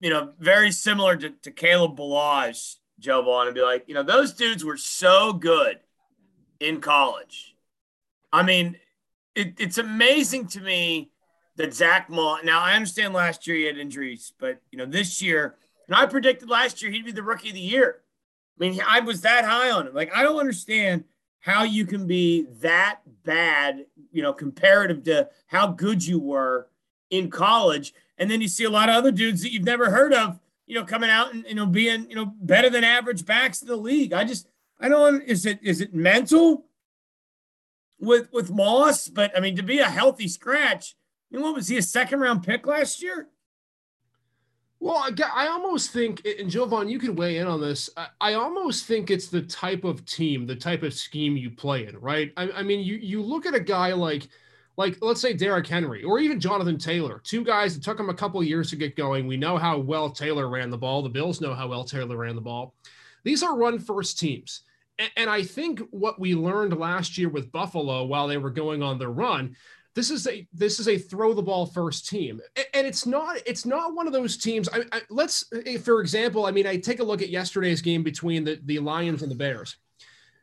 you 0.00 0.10
know, 0.10 0.32
very 0.38 0.70
similar 0.70 1.16
to, 1.16 1.30
to 1.30 1.50
Kalen 1.50 1.96
Ballage, 1.96 2.76
Jovan, 2.98 3.46
and 3.46 3.54
be 3.54 3.62
like, 3.62 3.84
you 3.86 3.94
know, 3.94 4.02
those 4.02 4.32
dudes 4.34 4.64
were 4.64 4.76
so 4.76 5.32
good 5.32 5.80
in 6.60 6.80
college. 6.80 7.54
I 8.32 8.42
mean, 8.42 8.76
it, 9.34 9.54
it's 9.58 9.78
amazing 9.78 10.46
to 10.48 10.60
me 10.60 11.10
that 11.56 11.74
Zach 11.74 12.08
Moss. 12.10 12.40
Now 12.44 12.60
I 12.60 12.74
understand 12.74 13.14
last 13.14 13.46
year 13.46 13.56
he 13.56 13.64
had 13.64 13.78
injuries, 13.78 14.32
but 14.38 14.60
you 14.70 14.78
know 14.78 14.86
this 14.86 15.22
year, 15.22 15.56
and 15.86 15.96
I 15.96 16.06
predicted 16.06 16.48
last 16.48 16.82
year 16.82 16.90
he'd 16.90 17.04
be 17.04 17.12
the 17.12 17.22
rookie 17.22 17.48
of 17.48 17.54
the 17.54 17.60
year. 17.60 18.00
I 18.58 18.68
mean, 18.68 18.80
I 18.86 19.00
was 19.00 19.22
that 19.22 19.44
high 19.44 19.70
on 19.70 19.86
him. 19.86 19.94
Like 19.94 20.14
I 20.14 20.22
don't 20.22 20.38
understand 20.38 21.04
how 21.40 21.64
you 21.64 21.84
can 21.86 22.06
be 22.06 22.46
that 22.60 23.00
bad, 23.24 23.86
you 24.12 24.22
know, 24.22 24.32
comparative 24.32 25.02
to 25.04 25.28
how 25.48 25.66
good 25.66 26.06
you 26.06 26.18
were 26.18 26.68
in 27.10 27.30
college, 27.30 27.92
and 28.18 28.30
then 28.30 28.40
you 28.40 28.48
see 28.48 28.64
a 28.64 28.70
lot 28.70 28.88
of 28.88 28.94
other 28.94 29.10
dudes 29.10 29.42
that 29.42 29.52
you've 29.52 29.64
never 29.64 29.90
heard 29.90 30.14
of, 30.14 30.38
you 30.66 30.74
know, 30.74 30.84
coming 30.84 31.10
out 31.10 31.34
and 31.34 31.44
you 31.46 31.54
know 31.54 31.66
being 31.66 32.08
you 32.08 32.16
know 32.16 32.26
better 32.40 32.70
than 32.70 32.84
average 32.84 33.26
backs 33.26 33.62
in 33.62 33.68
the 33.68 33.76
league. 33.76 34.12
I 34.12 34.24
just 34.24 34.46
I 34.80 34.88
don't. 34.88 35.22
Is 35.22 35.46
it 35.46 35.58
is 35.62 35.80
it 35.80 35.94
mental? 35.94 36.66
With 38.02 38.30
with 38.32 38.50
Moss, 38.50 39.08
but 39.08 39.36
I 39.36 39.40
mean 39.40 39.56
to 39.56 39.62
be 39.62 39.78
a 39.78 39.88
healthy 39.88 40.28
scratch, 40.28 40.94
you 41.30 41.38
know 41.38 41.44
what 41.44 41.54
was 41.54 41.68
he 41.68 41.78
a 41.78 41.82
second 41.82 42.20
round 42.20 42.42
pick 42.42 42.66
last 42.66 43.02
year? 43.02 43.28
Well, 44.80 44.96
I, 44.96 45.12
I 45.32 45.46
almost 45.46 45.92
think, 45.92 46.26
and 46.26 46.50
Jovan, 46.50 46.88
you 46.88 46.98
can 46.98 47.14
weigh 47.14 47.38
in 47.38 47.46
on 47.46 47.60
this. 47.60 47.88
I, 47.96 48.08
I, 48.20 48.34
almost 48.34 48.84
think 48.84 49.12
it's 49.12 49.28
the 49.28 49.42
type 49.42 49.84
of 49.84 50.04
team, 50.06 50.44
the 50.44 50.56
type 50.56 50.82
of 50.82 50.92
scheme 50.92 51.36
you 51.36 51.52
play 51.52 51.86
in, 51.86 51.96
right? 51.98 52.32
I, 52.36 52.50
I 52.50 52.62
mean, 52.64 52.80
you 52.80 52.96
you 52.96 53.22
look 53.22 53.46
at 53.46 53.54
a 53.54 53.60
guy 53.60 53.92
like, 53.92 54.26
like 54.76 54.98
let's 55.00 55.20
say 55.20 55.34
Derrick 55.34 55.68
Henry 55.68 56.02
or 56.02 56.18
even 56.18 56.40
Jonathan 56.40 56.78
Taylor, 56.78 57.20
two 57.22 57.44
guys 57.44 57.74
that 57.74 57.84
took 57.84 58.00
him 58.00 58.10
a 58.10 58.14
couple 58.14 58.42
years 58.42 58.70
to 58.70 58.76
get 58.76 58.96
going. 58.96 59.28
We 59.28 59.36
know 59.36 59.56
how 59.56 59.78
well 59.78 60.10
Taylor 60.10 60.48
ran 60.48 60.70
the 60.70 60.78
ball. 60.78 61.02
The 61.02 61.08
Bills 61.08 61.40
know 61.40 61.54
how 61.54 61.68
well 61.68 61.84
Taylor 61.84 62.16
ran 62.16 62.34
the 62.34 62.40
ball. 62.40 62.74
These 63.22 63.44
are 63.44 63.56
run 63.56 63.78
first 63.78 64.18
teams. 64.18 64.62
And 65.16 65.30
I 65.30 65.42
think 65.42 65.80
what 65.90 66.20
we 66.20 66.34
learned 66.34 66.78
last 66.78 67.16
year 67.18 67.28
with 67.28 67.52
Buffalo 67.52 68.04
while 68.04 68.28
they 68.28 68.38
were 68.38 68.50
going 68.50 68.82
on 68.82 68.98
their 68.98 69.10
run, 69.10 69.56
this 69.94 70.10
is 70.10 70.26
a 70.26 70.46
this 70.52 70.80
is 70.80 70.88
a 70.88 70.96
throw 70.96 71.34
the 71.34 71.42
ball 71.42 71.66
first 71.66 72.08
team, 72.08 72.40
and 72.72 72.86
it's 72.86 73.04
not 73.04 73.36
it's 73.44 73.66
not 73.66 73.94
one 73.94 74.06
of 74.06 74.12
those 74.12 74.38
teams. 74.38 74.68
I, 74.70 74.84
I, 74.90 75.02
let's, 75.10 75.44
eh, 75.66 75.78
for 75.78 76.00
example, 76.00 76.46
I 76.46 76.50
mean, 76.50 76.66
I 76.66 76.76
take 76.78 77.00
a 77.00 77.04
look 77.04 77.20
at 77.20 77.28
yesterday's 77.28 77.82
game 77.82 78.02
between 78.02 78.44
the 78.44 78.58
the 78.64 78.78
Lions 78.78 79.22
and 79.22 79.30
the 79.30 79.36
Bears. 79.36 79.76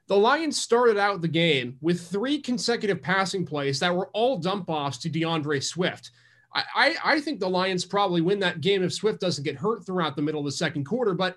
The 0.08 0.18
Lions 0.18 0.60
started 0.60 0.98
out 0.98 1.22
the 1.22 1.28
game 1.28 1.78
with 1.82 2.08
three 2.08 2.40
consecutive 2.40 3.02
passing 3.02 3.46
plays 3.46 3.80
that 3.80 3.96
were 3.96 4.10
all 4.14 4.38
dump 4.38 4.70
offs 4.70 4.98
to 5.00 5.10
DeAndre 5.10 5.64
Swift. 5.64 6.12
I, 6.52 6.96
I 7.04 7.20
think 7.22 7.40
the 7.40 7.50
Lions 7.50 7.86
probably 7.86 8.22
win 8.22 8.40
that 8.40 8.62
game 8.62 8.82
if 8.82 8.92
Swift 8.92 9.22
doesn't 9.22 9.44
get 9.44 9.56
hurt 9.56 9.86
throughout 9.86 10.16
the 10.16 10.24
middle 10.24 10.40
of 10.40 10.46
the 10.46 10.52
second 10.52 10.84
quarter. 10.84 11.14
But 11.14 11.36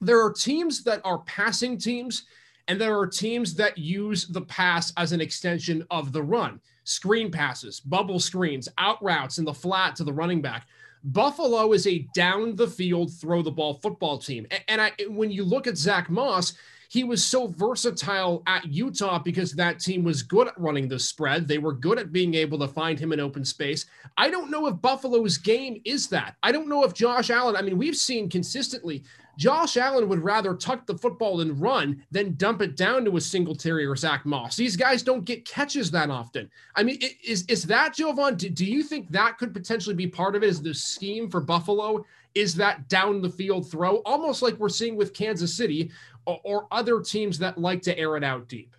there 0.00 0.24
are 0.24 0.32
teams 0.32 0.82
that 0.84 1.02
are 1.04 1.18
passing 1.20 1.76
teams, 1.76 2.24
and 2.70 2.80
there 2.80 2.96
are 2.96 3.06
teams 3.08 3.54
that 3.54 3.76
use 3.76 4.28
the 4.28 4.42
pass 4.42 4.92
as 4.96 5.10
an 5.10 5.20
extension 5.20 5.84
of 5.90 6.12
the 6.12 6.22
run. 6.22 6.60
Screen 6.84 7.28
passes, 7.28 7.80
bubble 7.80 8.20
screens, 8.20 8.68
out 8.78 9.02
routes 9.02 9.38
in 9.38 9.44
the 9.44 9.52
flat 9.52 9.96
to 9.96 10.04
the 10.04 10.12
running 10.12 10.40
back. 10.40 10.68
Buffalo 11.02 11.72
is 11.72 11.88
a 11.88 12.06
down 12.14 12.54
the 12.54 12.68
field, 12.68 13.12
throw 13.12 13.42
the 13.42 13.50
ball 13.50 13.74
football 13.74 14.18
team. 14.18 14.46
And 14.68 14.80
I, 14.80 14.92
when 15.08 15.32
you 15.32 15.42
look 15.42 15.66
at 15.66 15.76
Zach 15.76 16.10
Moss, 16.10 16.52
he 16.88 17.02
was 17.02 17.24
so 17.24 17.48
versatile 17.48 18.44
at 18.46 18.66
Utah 18.66 19.18
because 19.18 19.52
that 19.54 19.80
team 19.80 20.04
was 20.04 20.22
good 20.22 20.46
at 20.46 20.56
running 20.56 20.86
the 20.86 20.98
spread. 21.00 21.48
They 21.48 21.58
were 21.58 21.72
good 21.72 21.98
at 21.98 22.12
being 22.12 22.34
able 22.34 22.58
to 22.60 22.68
find 22.68 23.00
him 23.00 23.12
in 23.12 23.18
open 23.18 23.44
space. 23.44 23.86
I 24.16 24.30
don't 24.30 24.50
know 24.50 24.68
if 24.68 24.80
Buffalo's 24.80 25.38
game 25.38 25.82
is 25.84 26.06
that. 26.10 26.36
I 26.44 26.52
don't 26.52 26.68
know 26.68 26.84
if 26.84 26.94
Josh 26.94 27.30
Allen, 27.30 27.56
I 27.56 27.62
mean, 27.62 27.78
we've 27.78 27.96
seen 27.96 28.28
consistently 28.28 29.02
Josh 29.40 29.78
Allen 29.78 30.06
would 30.10 30.22
rather 30.22 30.54
tuck 30.54 30.84
the 30.84 30.98
football 30.98 31.40
and 31.40 31.58
run 31.58 32.04
than 32.10 32.34
dump 32.34 32.60
it 32.60 32.76
down 32.76 33.06
to 33.06 33.16
a 33.16 33.20
Singletary 33.22 33.86
or 33.86 33.96
Zach 33.96 34.26
Moss. 34.26 34.54
These 34.54 34.76
guys 34.76 35.02
don't 35.02 35.24
get 35.24 35.46
catches 35.46 35.90
that 35.92 36.10
often. 36.10 36.50
I 36.76 36.82
mean, 36.82 36.98
is, 37.24 37.46
is 37.48 37.62
that, 37.62 37.94
Jovan, 37.94 38.36
do, 38.36 38.50
do 38.50 38.66
you 38.66 38.82
think 38.82 39.10
that 39.12 39.38
could 39.38 39.54
potentially 39.54 39.94
be 39.94 40.06
part 40.06 40.36
of 40.36 40.42
it? 40.42 40.50
Is 40.50 40.60
the 40.60 40.74
scheme 40.74 41.30
for 41.30 41.40
Buffalo? 41.40 42.04
Is 42.34 42.54
that 42.56 42.90
down 42.90 43.22
the 43.22 43.30
field 43.30 43.70
throw? 43.70 44.02
Almost 44.04 44.42
like 44.42 44.58
we're 44.58 44.68
seeing 44.68 44.94
with 44.94 45.14
Kansas 45.14 45.56
City 45.56 45.90
or, 46.26 46.38
or 46.44 46.66
other 46.70 47.00
teams 47.00 47.38
that 47.38 47.56
like 47.56 47.80
to 47.82 47.98
air 47.98 48.18
it 48.18 48.24
out 48.24 48.46
deep. 48.46 48.76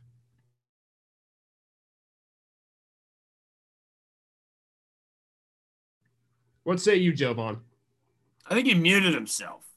What 6.66 6.80
say 6.80 6.98
you, 6.98 7.14
Jovan? 7.14 7.62
I 8.46 8.54
think 8.54 8.68
he 8.68 8.76
muted 8.76 9.16
himself. 9.16 9.71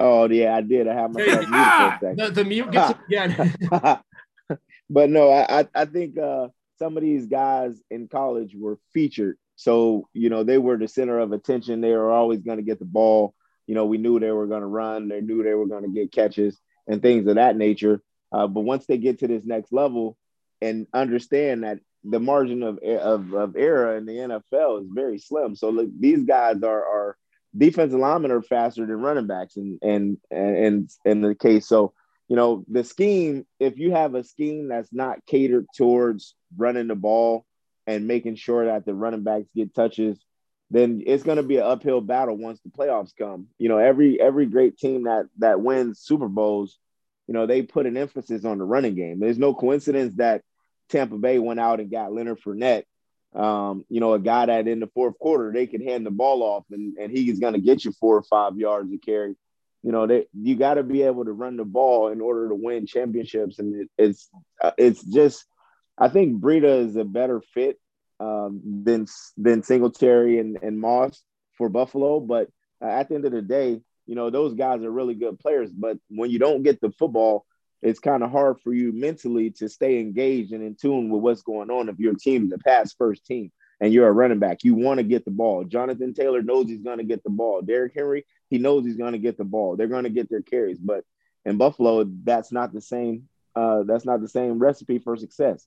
Oh 0.00 0.28
yeah, 0.30 0.56
I 0.56 0.62
did. 0.62 0.88
I 0.88 0.94
have 0.94 1.12
my 1.12 1.26
ah! 1.52 1.98
the, 2.00 2.30
the 2.30 2.44
mute 2.44 2.70
gets 2.70 2.98
again. 3.06 3.54
but 4.90 5.10
no, 5.10 5.30
I 5.30 5.66
I 5.74 5.84
think 5.84 6.16
uh, 6.18 6.48
some 6.78 6.96
of 6.96 7.02
these 7.02 7.26
guys 7.26 7.78
in 7.90 8.08
college 8.08 8.54
were 8.58 8.78
featured, 8.94 9.36
so 9.56 10.08
you 10.14 10.30
know 10.30 10.42
they 10.42 10.56
were 10.56 10.78
the 10.78 10.88
center 10.88 11.18
of 11.18 11.32
attention. 11.32 11.82
They 11.82 11.92
were 11.92 12.10
always 12.10 12.40
going 12.40 12.56
to 12.56 12.64
get 12.64 12.78
the 12.78 12.86
ball. 12.86 13.34
You 13.66 13.74
know, 13.74 13.84
we 13.84 13.98
knew 13.98 14.18
they 14.18 14.32
were 14.32 14.46
going 14.46 14.62
to 14.62 14.66
run. 14.66 15.08
They 15.08 15.20
knew 15.20 15.42
they 15.42 15.54
were 15.54 15.66
going 15.66 15.84
to 15.84 15.90
get 15.90 16.12
catches 16.12 16.58
and 16.88 17.02
things 17.02 17.26
of 17.26 17.34
that 17.34 17.56
nature. 17.56 18.02
Uh, 18.32 18.46
but 18.46 18.62
once 18.62 18.86
they 18.86 18.96
get 18.96 19.18
to 19.18 19.28
this 19.28 19.44
next 19.44 19.70
level 19.70 20.16
and 20.62 20.86
understand 20.94 21.64
that 21.64 21.78
the 22.02 22.20
margin 22.20 22.62
of, 22.62 22.78
of, 22.78 23.34
of 23.34 23.56
error 23.56 23.96
in 23.96 24.06
the 24.06 24.12
NFL 24.12 24.82
is 24.82 24.88
very 24.90 25.18
slim. 25.18 25.54
So 25.54 25.70
look, 25.70 25.88
these 25.98 26.24
guys 26.24 26.62
are, 26.62 26.84
are 26.84 27.16
defensive 27.56 27.98
linemen 27.98 28.30
are 28.30 28.42
faster 28.42 28.86
than 28.86 29.00
running 29.00 29.26
backs 29.26 29.56
and 29.56 29.78
and 29.82 30.18
and 30.30 30.90
in 31.04 31.20
the 31.20 31.34
case. 31.34 31.66
So 31.66 31.92
you 32.28 32.36
know 32.36 32.64
the 32.68 32.84
scheme 32.84 33.46
if 33.58 33.78
you 33.78 33.92
have 33.92 34.14
a 34.14 34.24
scheme 34.24 34.68
that's 34.68 34.92
not 34.92 35.24
catered 35.26 35.66
towards 35.76 36.34
running 36.56 36.88
the 36.88 36.94
ball 36.94 37.44
and 37.86 38.06
making 38.06 38.36
sure 38.36 38.66
that 38.66 38.84
the 38.84 38.94
running 38.94 39.22
backs 39.22 39.48
get 39.54 39.74
touches 39.74 40.18
then 40.72 41.02
it's 41.04 41.24
going 41.24 41.36
to 41.36 41.42
be 41.42 41.56
an 41.56 41.64
uphill 41.64 42.00
battle 42.00 42.36
once 42.36 42.60
the 42.60 42.70
playoffs 42.70 43.10
come. 43.18 43.48
You 43.58 43.68
know 43.68 43.78
every 43.78 44.20
every 44.20 44.46
great 44.46 44.78
team 44.78 45.04
that 45.04 45.26
that 45.38 45.60
wins 45.60 46.00
super 46.00 46.28
bowls 46.28 46.78
you 47.30 47.34
know 47.34 47.46
they 47.46 47.62
put 47.62 47.86
an 47.86 47.96
emphasis 47.96 48.44
on 48.44 48.58
the 48.58 48.64
running 48.64 48.96
game. 48.96 49.20
There's 49.20 49.38
no 49.38 49.54
coincidence 49.54 50.16
that 50.16 50.42
Tampa 50.88 51.16
Bay 51.16 51.38
went 51.38 51.60
out 51.60 51.78
and 51.78 51.88
got 51.88 52.12
Leonard 52.12 52.40
Fournette 52.40 52.82
um, 53.34 53.84
you 53.88 54.00
know, 54.00 54.14
a 54.14 54.18
guy 54.18 54.46
that 54.46 54.66
in 54.66 54.80
the 54.80 54.88
fourth 54.88 55.18
quarter 55.18 55.52
they 55.52 55.66
can 55.66 55.82
hand 55.82 56.04
the 56.04 56.10
ball 56.10 56.42
off 56.42 56.64
and, 56.70 56.96
and 56.98 57.10
he's 57.12 57.38
going 57.38 57.54
to 57.54 57.60
get 57.60 57.84
you 57.84 57.92
four 57.92 58.16
or 58.16 58.22
five 58.22 58.58
yards 58.58 58.92
of 58.92 59.00
carry. 59.00 59.36
You 59.82 59.92
know, 59.92 60.06
they, 60.06 60.26
you 60.34 60.56
got 60.56 60.74
to 60.74 60.82
be 60.82 61.02
able 61.02 61.24
to 61.24 61.32
run 61.32 61.56
the 61.56 61.64
ball 61.64 62.08
in 62.08 62.20
order 62.20 62.48
to 62.48 62.54
win 62.54 62.86
championships. 62.86 63.58
And 63.58 63.82
it, 63.82 63.88
it's 63.96 64.28
uh, 64.60 64.72
it's 64.76 65.02
just, 65.02 65.46
I 65.96 66.08
think 66.08 66.42
Breida 66.42 66.86
is 66.86 66.96
a 66.96 67.04
better 67.04 67.40
fit 67.54 67.78
um, 68.18 68.60
than 68.84 69.06
than 69.38 69.62
Singletary 69.62 70.38
and, 70.38 70.58
and 70.62 70.78
Moss 70.78 71.22
for 71.56 71.68
Buffalo. 71.68 72.20
But 72.20 72.48
uh, 72.82 72.88
at 72.88 73.08
the 73.08 73.14
end 73.14 73.24
of 73.24 73.32
the 73.32 73.42
day, 73.42 73.80
you 74.06 74.14
know, 74.16 74.28
those 74.28 74.54
guys 74.54 74.82
are 74.82 74.90
really 74.90 75.14
good 75.14 75.38
players. 75.38 75.70
But 75.70 75.96
when 76.08 76.30
you 76.30 76.38
don't 76.38 76.62
get 76.62 76.80
the 76.80 76.90
football, 76.90 77.46
it's 77.82 78.00
kind 78.00 78.22
of 78.22 78.30
hard 78.30 78.60
for 78.60 78.74
you 78.74 78.92
mentally 78.92 79.50
to 79.50 79.68
stay 79.68 80.00
engaged 80.00 80.52
and 80.52 80.62
in 80.62 80.74
tune 80.74 81.08
with 81.08 81.22
what's 81.22 81.42
going 81.42 81.70
on 81.70 81.88
if 81.88 81.98
your 81.98 82.14
team's 82.14 82.52
a 82.52 82.58
pass 82.58 82.92
first 82.92 83.24
team 83.24 83.50
and 83.80 83.92
you're 83.92 84.08
a 84.08 84.12
running 84.12 84.38
back. 84.38 84.62
You 84.62 84.74
want 84.74 84.98
to 84.98 85.04
get 85.04 85.24
the 85.24 85.30
ball. 85.30 85.64
Jonathan 85.64 86.12
Taylor 86.12 86.42
knows 86.42 86.66
he's 86.66 86.82
going 86.82 86.98
to 86.98 87.04
get 87.04 87.24
the 87.24 87.30
ball. 87.30 87.62
Derrick 87.62 87.94
Henry, 87.94 88.26
he 88.50 88.58
knows 88.58 88.84
he's 88.84 88.96
going 88.96 89.12
to 89.12 89.18
get 89.18 89.38
the 89.38 89.44
ball. 89.44 89.76
They're 89.76 89.86
going 89.86 90.04
to 90.04 90.10
get 90.10 90.28
their 90.28 90.42
carries. 90.42 90.78
But 90.78 91.04
in 91.44 91.56
Buffalo, 91.56 92.04
that's 92.22 92.52
not 92.52 92.72
the 92.72 92.82
same. 92.82 93.28
Uh, 93.56 93.82
that's 93.84 94.04
not 94.04 94.20
the 94.20 94.28
same 94.28 94.58
recipe 94.58 94.98
for 94.98 95.16
success. 95.16 95.66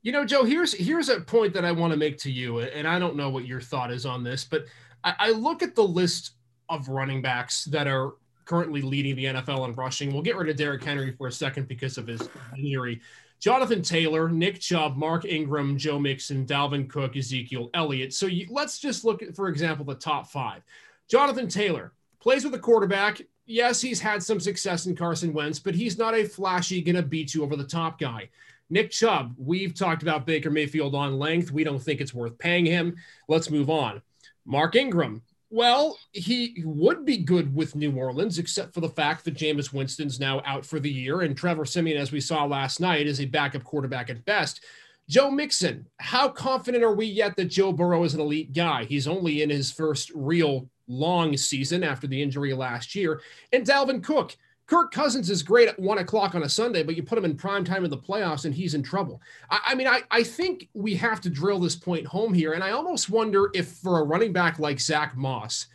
You 0.00 0.10
know, 0.10 0.24
Joe, 0.24 0.44
here's 0.44 0.72
here's 0.72 1.08
a 1.08 1.20
point 1.20 1.54
that 1.54 1.64
I 1.64 1.70
want 1.70 1.92
to 1.92 1.96
make 1.96 2.18
to 2.18 2.32
you, 2.32 2.58
and 2.58 2.88
I 2.88 2.98
don't 2.98 3.14
know 3.14 3.30
what 3.30 3.46
your 3.46 3.60
thought 3.60 3.92
is 3.92 4.04
on 4.04 4.24
this, 4.24 4.44
but 4.44 4.64
I, 5.04 5.14
I 5.18 5.30
look 5.30 5.62
at 5.62 5.76
the 5.76 5.84
list 5.84 6.32
of 6.68 6.88
running 6.88 7.22
backs 7.22 7.66
that 7.66 7.86
are 7.86 8.14
currently 8.44 8.82
leading 8.82 9.16
the 9.16 9.26
NFL 9.26 9.68
in 9.68 9.74
rushing. 9.74 10.12
We'll 10.12 10.22
get 10.22 10.36
rid 10.36 10.48
of 10.48 10.56
Derrick 10.56 10.82
Henry 10.82 11.12
for 11.12 11.26
a 11.26 11.32
second 11.32 11.68
because 11.68 11.98
of 11.98 12.06
his 12.06 12.28
injury. 12.56 13.00
Jonathan 13.40 13.82
Taylor, 13.82 14.28
Nick 14.28 14.60
Chubb, 14.60 14.96
Mark 14.96 15.24
Ingram, 15.24 15.76
Joe 15.76 15.98
Mixon, 15.98 16.46
Dalvin 16.46 16.88
Cook, 16.88 17.16
Ezekiel 17.16 17.70
Elliott. 17.74 18.14
So 18.14 18.26
you, 18.26 18.46
let's 18.50 18.78
just 18.78 19.04
look 19.04 19.20
at, 19.20 19.34
for 19.34 19.48
example, 19.48 19.84
the 19.84 19.96
top 19.96 20.28
five. 20.28 20.62
Jonathan 21.08 21.48
Taylor 21.48 21.92
plays 22.20 22.44
with 22.44 22.54
a 22.54 22.58
quarterback. 22.58 23.20
Yes, 23.44 23.80
he's 23.80 24.00
had 24.00 24.22
some 24.22 24.38
success 24.38 24.86
in 24.86 24.94
Carson 24.94 25.32
Wentz, 25.32 25.58
but 25.58 25.74
he's 25.74 25.98
not 25.98 26.14
a 26.14 26.24
flashy, 26.24 26.80
gonna 26.82 27.02
beat 27.02 27.34
you 27.34 27.42
over 27.42 27.56
the 27.56 27.64
top 27.64 27.98
guy. 27.98 28.28
Nick 28.70 28.92
Chubb, 28.92 29.34
we've 29.36 29.74
talked 29.74 30.02
about 30.02 30.24
Baker 30.24 30.48
Mayfield 30.48 30.94
on 30.94 31.18
length. 31.18 31.50
We 31.50 31.64
don't 31.64 31.82
think 31.82 32.00
it's 32.00 32.14
worth 32.14 32.38
paying 32.38 32.64
him. 32.64 32.96
Let's 33.28 33.50
move 33.50 33.68
on. 33.68 34.00
Mark 34.46 34.76
Ingram, 34.76 35.20
well, 35.52 35.98
he 36.12 36.62
would 36.64 37.04
be 37.04 37.18
good 37.18 37.54
with 37.54 37.76
New 37.76 37.94
Orleans, 37.94 38.38
except 38.38 38.72
for 38.72 38.80
the 38.80 38.88
fact 38.88 39.26
that 39.26 39.34
Jameis 39.34 39.70
Winston's 39.70 40.18
now 40.18 40.40
out 40.46 40.64
for 40.64 40.80
the 40.80 40.90
year, 40.90 41.20
and 41.20 41.36
Trevor 41.36 41.66
Siemian, 41.66 41.98
as 41.98 42.10
we 42.10 42.22
saw 42.22 42.46
last 42.46 42.80
night, 42.80 43.06
is 43.06 43.20
a 43.20 43.26
backup 43.26 43.62
quarterback 43.62 44.08
at 44.08 44.24
best. 44.24 44.64
Joe 45.10 45.30
Mixon, 45.30 45.86
how 45.98 46.30
confident 46.30 46.82
are 46.82 46.94
we 46.94 47.04
yet 47.04 47.36
that 47.36 47.46
Joe 47.46 47.70
Burrow 47.70 48.02
is 48.04 48.14
an 48.14 48.20
elite 48.20 48.54
guy? 48.54 48.84
He's 48.84 49.06
only 49.06 49.42
in 49.42 49.50
his 49.50 49.70
first 49.70 50.10
real 50.14 50.70
long 50.88 51.36
season 51.36 51.84
after 51.84 52.06
the 52.06 52.22
injury 52.22 52.54
last 52.54 52.94
year. 52.94 53.20
And 53.52 53.66
Dalvin 53.66 54.02
Cook, 54.02 54.34
Kirk 54.66 54.92
Cousins 54.92 55.28
is 55.28 55.42
great 55.42 55.68
at 55.68 55.78
one 55.78 55.98
o'clock 55.98 56.34
on 56.34 56.44
a 56.44 56.48
Sunday, 56.48 56.82
but 56.82 56.96
you 56.96 57.02
put 57.02 57.18
him 57.18 57.24
in 57.24 57.36
prime 57.36 57.64
time 57.64 57.84
in 57.84 57.90
the 57.90 57.98
playoffs 57.98 58.44
and 58.44 58.54
he's 58.54 58.74
in 58.74 58.82
trouble. 58.82 59.20
I, 59.50 59.60
I, 59.66 59.74
mean, 59.74 59.86
I, 59.86 60.02
I 60.10 60.22
think 60.22 60.68
we 60.72 60.94
have 60.94 61.20
to 61.22 61.30
drill 61.30 61.58
this 61.58 61.76
point 61.76 62.06
home 62.06 62.32
here. 62.32 62.52
And 62.52 62.62
I 62.62 62.70
almost 62.70 63.10
wonder 63.10 63.50
if 63.54 63.68
for 63.68 64.00
a 64.00 64.04
running 64.04 64.32
back 64.32 64.58
like 64.58 64.80
Zach 64.80 65.16
Moss, 65.16 65.66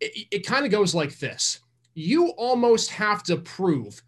it, 0.00 0.26
it 0.30 0.46
kind 0.46 0.64
of 0.64 0.70
goes 0.70 0.94
like 0.94 1.18
this 1.18 1.60
you 1.98 2.28
almost 2.36 2.90
have 2.90 3.24
to 3.24 3.36
prove 3.36 4.00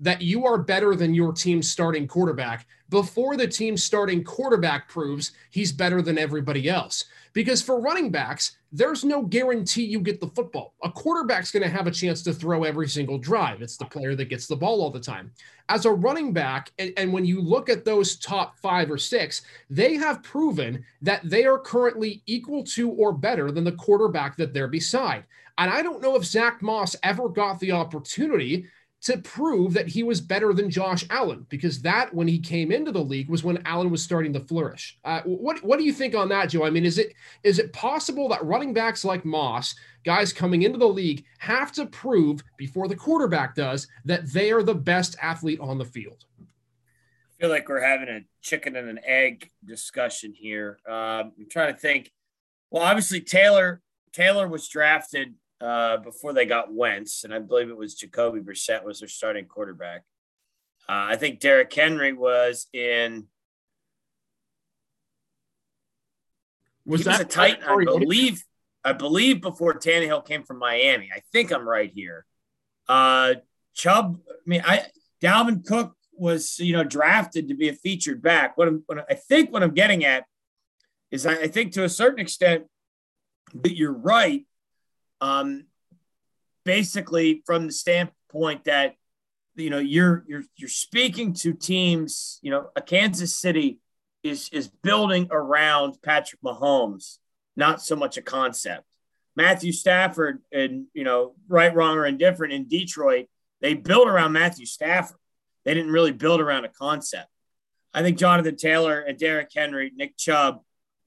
that 0.00 0.22
you 0.22 0.46
are 0.46 0.58
better 0.58 0.94
than 0.94 1.14
your 1.14 1.32
team's 1.32 1.70
starting 1.70 2.06
quarterback 2.06 2.66
before 2.90 3.36
the 3.36 3.46
team's 3.46 3.84
starting 3.84 4.24
quarterback 4.24 4.88
proves 4.88 5.32
he's 5.50 5.72
better 5.72 6.00
than 6.00 6.18
everybody 6.18 6.68
else. 6.68 7.04
Because 7.34 7.60
for 7.60 7.80
running 7.80 8.10
backs, 8.10 8.56
there's 8.72 9.04
no 9.04 9.22
guarantee 9.22 9.84
you 9.84 10.00
get 10.00 10.20
the 10.20 10.28
football. 10.28 10.74
A 10.82 10.90
quarterback's 10.90 11.50
going 11.50 11.62
to 11.62 11.68
have 11.68 11.86
a 11.86 11.92
chance 11.92 12.22
to 12.22 12.32
throw 12.32 12.64
every 12.64 12.88
single 12.88 13.18
drive. 13.18 13.62
It's 13.62 13.76
the 13.76 13.84
player 13.84 14.14
that 14.14 14.28
gets 14.28 14.46
the 14.46 14.56
ball 14.56 14.82
all 14.82 14.90
the 14.90 15.00
time. 15.00 15.30
As 15.68 15.84
a 15.84 15.92
running 15.92 16.32
back, 16.32 16.72
and, 16.78 16.92
and 16.96 17.12
when 17.12 17.24
you 17.24 17.40
look 17.40 17.68
at 17.68 17.84
those 17.84 18.16
top 18.16 18.58
five 18.58 18.90
or 18.90 18.98
six, 18.98 19.42
they 19.68 19.94
have 19.94 20.22
proven 20.22 20.84
that 21.02 21.20
they 21.22 21.44
are 21.44 21.58
currently 21.58 22.22
equal 22.26 22.64
to 22.64 22.90
or 22.90 23.12
better 23.12 23.50
than 23.52 23.64
the 23.64 23.72
quarterback 23.72 24.36
that 24.36 24.52
they're 24.54 24.68
beside. 24.68 25.24
And 25.58 25.70
I 25.70 25.82
don't 25.82 26.02
know 26.02 26.16
if 26.16 26.24
Zach 26.24 26.62
Moss 26.62 26.96
ever 27.02 27.28
got 27.28 27.60
the 27.60 27.72
opportunity 27.72 28.66
to 29.00 29.18
prove 29.18 29.74
that 29.74 29.88
he 29.88 30.02
was 30.02 30.20
better 30.20 30.52
than 30.52 30.70
Josh 30.70 31.04
Allen 31.08 31.46
because 31.48 31.82
that 31.82 32.12
when 32.12 32.26
he 32.26 32.38
came 32.38 32.72
into 32.72 32.90
the 32.90 33.02
league 33.02 33.28
was 33.28 33.44
when 33.44 33.64
Allen 33.64 33.90
was 33.90 34.02
starting 34.02 34.32
to 34.32 34.40
flourish. 34.40 34.98
Uh, 35.04 35.20
what 35.22 35.62
what 35.62 35.78
do 35.78 35.84
you 35.84 35.92
think 35.92 36.14
on 36.14 36.28
that, 36.30 36.46
Joe? 36.46 36.64
I 36.64 36.70
mean, 36.70 36.84
is 36.84 36.98
it 36.98 37.12
is 37.44 37.58
it 37.58 37.72
possible 37.72 38.28
that 38.28 38.44
running 38.44 38.74
backs 38.74 39.04
like 39.04 39.24
Moss, 39.24 39.74
guys 40.04 40.32
coming 40.32 40.62
into 40.62 40.78
the 40.78 40.88
league, 40.88 41.24
have 41.38 41.70
to 41.72 41.86
prove 41.86 42.42
before 42.56 42.88
the 42.88 42.96
quarterback 42.96 43.54
does 43.54 43.86
that 44.04 44.32
they 44.32 44.50
are 44.50 44.64
the 44.64 44.74
best 44.74 45.16
athlete 45.22 45.60
on 45.60 45.78
the 45.78 45.84
field? 45.84 46.24
I 46.40 47.42
feel 47.42 47.50
like 47.50 47.68
we're 47.68 47.80
having 47.80 48.08
a 48.08 48.24
chicken 48.42 48.74
and 48.74 48.88
an 48.88 48.98
egg 49.04 49.48
discussion 49.64 50.34
here. 50.34 50.78
Um, 50.88 51.32
I'm 51.38 51.46
trying 51.48 51.72
to 51.72 51.78
think. 51.78 52.10
Well, 52.70 52.82
obviously 52.82 53.20
Taylor 53.20 53.80
Taylor 54.12 54.48
was 54.48 54.66
drafted 54.68 55.34
uh, 55.60 55.96
before 55.98 56.32
they 56.32 56.46
got 56.46 56.72
Wentz, 56.72 57.24
and 57.24 57.34
I 57.34 57.38
believe 57.38 57.68
it 57.68 57.76
was 57.76 57.94
Jacoby 57.94 58.40
Brissett 58.40 58.84
was 58.84 59.00
their 59.00 59.08
starting 59.08 59.46
quarterback. 59.46 60.02
Uh, 60.88 61.10
I 61.10 61.16
think 61.16 61.40
Derrick 61.40 61.72
Henry 61.72 62.12
was 62.12 62.66
in. 62.72 63.26
Was 66.86 67.04
that 67.04 67.18
was 67.18 67.20
a 67.20 67.24
tight? 67.24 67.58
I 67.66 67.84
believe. 67.84 68.44
I 68.84 68.92
believe 68.92 69.42
before 69.42 69.74
Tannehill 69.74 70.24
came 70.24 70.44
from 70.44 70.58
Miami. 70.58 71.10
I 71.14 71.20
think 71.32 71.52
I'm 71.52 71.68
right 71.68 71.90
here. 71.92 72.24
Uh, 72.88 73.34
Chubb. 73.74 74.18
I 74.28 74.34
mean, 74.46 74.62
I 74.64 74.86
Dalvin 75.20 75.66
Cook 75.66 75.94
was 76.12 76.58
you 76.58 76.72
know 76.72 76.84
drafted 76.84 77.48
to 77.48 77.54
be 77.54 77.68
a 77.68 77.72
featured 77.72 78.22
back. 78.22 78.56
What, 78.56 78.68
I'm, 78.68 78.82
what 78.86 79.04
I 79.10 79.14
think 79.14 79.52
what 79.52 79.62
I'm 79.62 79.74
getting 79.74 80.04
at 80.04 80.24
is 81.10 81.26
I, 81.26 81.34
I 81.34 81.48
think 81.48 81.72
to 81.72 81.84
a 81.84 81.88
certain 81.88 82.20
extent 82.20 82.64
that 83.54 83.76
you're 83.76 83.92
right 83.92 84.46
um, 85.20 85.66
basically 86.64 87.42
from 87.46 87.66
the 87.66 87.72
standpoint 87.72 88.64
that 88.64 88.94
you 89.58 89.70
know, 89.70 89.78
you're 89.78 90.24
you're 90.28 90.44
you're 90.56 90.68
speaking 90.68 91.32
to 91.34 91.52
teams. 91.52 92.38
You 92.42 92.52
know, 92.52 92.70
a 92.76 92.80
Kansas 92.80 93.34
City 93.34 93.80
is 94.22 94.48
is 94.52 94.68
building 94.68 95.28
around 95.30 95.98
Patrick 96.02 96.40
Mahomes, 96.42 97.18
not 97.56 97.82
so 97.82 97.96
much 97.96 98.16
a 98.16 98.22
concept. 98.22 98.84
Matthew 99.36 99.72
Stafford, 99.72 100.42
and 100.52 100.86
you 100.94 101.04
know, 101.04 101.34
right, 101.48 101.74
wrong, 101.74 101.96
or 101.96 102.06
indifferent 102.06 102.52
in 102.52 102.68
Detroit, 102.68 103.26
they 103.60 103.74
built 103.74 104.08
around 104.08 104.32
Matthew 104.32 104.66
Stafford. 104.66 105.18
They 105.64 105.74
didn't 105.74 105.92
really 105.92 106.12
build 106.12 106.40
around 106.40 106.64
a 106.64 106.68
concept. 106.68 107.28
I 107.92 108.02
think 108.02 108.18
Jonathan 108.18 108.56
Taylor 108.56 109.00
and 109.00 109.18
Derrick 109.18 109.50
Henry, 109.54 109.92
Nick 109.94 110.16
Chubb, 110.16 110.62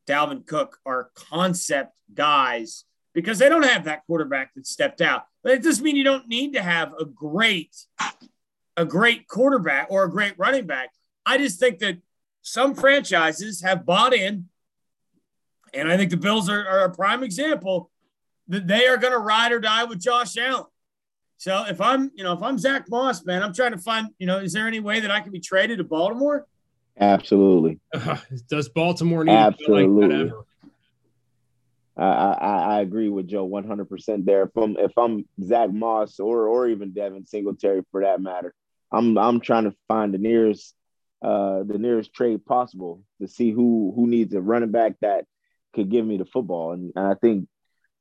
Dalvin 0.07 0.45
Cook 0.45 0.77
are 0.85 1.11
concept 1.15 1.93
guys 2.13 2.83
because 3.13 3.39
they 3.39 3.49
don't 3.49 3.65
have 3.65 3.85
that 3.85 4.05
quarterback 4.05 4.53
that 4.55 4.65
stepped 4.65 5.01
out. 5.01 5.25
But 5.43 5.53
it 5.53 5.63
doesn't 5.63 5.83
mean 5.83 5.95
you 5.95 6.03
don't 6.03 6.27
need 6.27 6.53
to 6.53 6.61
have 6.61 6.93
a 6.99 7.05
great, 7.05 7.75
a 8.77 8.85
great 8.85 9.27
quarterback 9.27 9.87
or 9.89 10.03
a 10.03 10.09
great 10.09 10.33
running 10.37 10.65
back. 10.65 10.91
I 11.25 11.37
just 11.37 11.59
think 11.59 11.79
that 11.79 11.97
some 12.41 12.73
franchises 12.73 13.61
have 13.61 13.85
bought 13.85 14.13
in, 14.13 14.45
and 15.73 15.91
I 15.91 15.97
think 15.97 16.11
the 16.11 16.17
Bills 16.17 16.49
are, 16.49 16.67
are 16.67 16.85
a 16.85 16.91
prime 16.93 17.23
example 17.23 17.89
that 18.47 18.67
they 18.67 18.87
are 18.87 18.97
going 18.97 19.13
to 19.13 19.19
ride 19.19 19.51
or 19.51 19.59
die 19.59 19.83
with 19.83 20.01
Josh 20.01 20.37
Allen. 20.37 20.65
So 21.37 21.65
if 21.67 21.81
I'm, 21.81 22.11
you 22.13 22.23
know, 22.23 22.33
if 22.33 22.43
I'm 22.43 22.59
Zach 22.59 22.87
Moss, 22.89 23.25
man, 23.25 23.41
I'm 23.41 23.53
trying 23.53 23.71
to 23.71 23.77
find, 23.77 24.09
you 24.19 24.27
know, 24.27 24.37
is 24.39 24.53
there 24.53 24.67
any 24.67 24.79
way 24.79 24.99
that 24.99 25.09
I 25.09 25.21
can 25.21 25.31
be 25.31 25.39
traded 25.39 25.79
to 25.79 25.83
Baltimore? 25.83 26.45
Absolutely. 26.99 27.79
Uh, 27.93 28.17
does 28.49 28.69
Baltimore 28.69 29.23
need 29.23 29.33
Absolutely. 29.33 30.07
Like 30.07 30.33
I, 31.97 32.03
I, 32.03 32.57
I 32.75 32.81
agree 32.81 33.09
with 33.09 33.27
Joe 33.27 33.47
100% 33.47 34.25
there. 34.25 34.43
If 34.43 34.55
I'm 34.55 34.77
if 34.77 34.91
I'm 34.97 35.25
Zach 35.43 35.71
Moss 35.71 36.19
or 36.19 36.47
or 36.47 36.67
even 36.67 36.93
Devin 36.93 37.25
Singletary 37.25 37.81
for 37.91 38.01
that 38.01 38.21
matter, 38.21 38.53
I'm 38.91 39.17
I'm 39.17 39.39
trying 39.41 39.65
to 39.65 39.75
find 39.87 40.13
the 40.13 40.17
nearest 40.17 40.75
uh 41.21 41.63
the 41.63 41.77
nearest 41.77 42.13
trade 42.13 42.43
possible 42.45 43.03
to 43.21 43.27
see 43.27 43.51
who 43.51 43.93
who 43.95 44.07
needs 44.07 44.33
a 44.33 44.41
running 44.41 44.71
back 44.71 44.93
that 45.01 45.25
could 45.73 45.89
give 45.89 46.05
me 46.05 46.17
the 46.17 46.25
football. 46.25 46.71
And, 46.71 46.91
and 46.95 47.07
I 47.07 47.15
think 47.15 47.47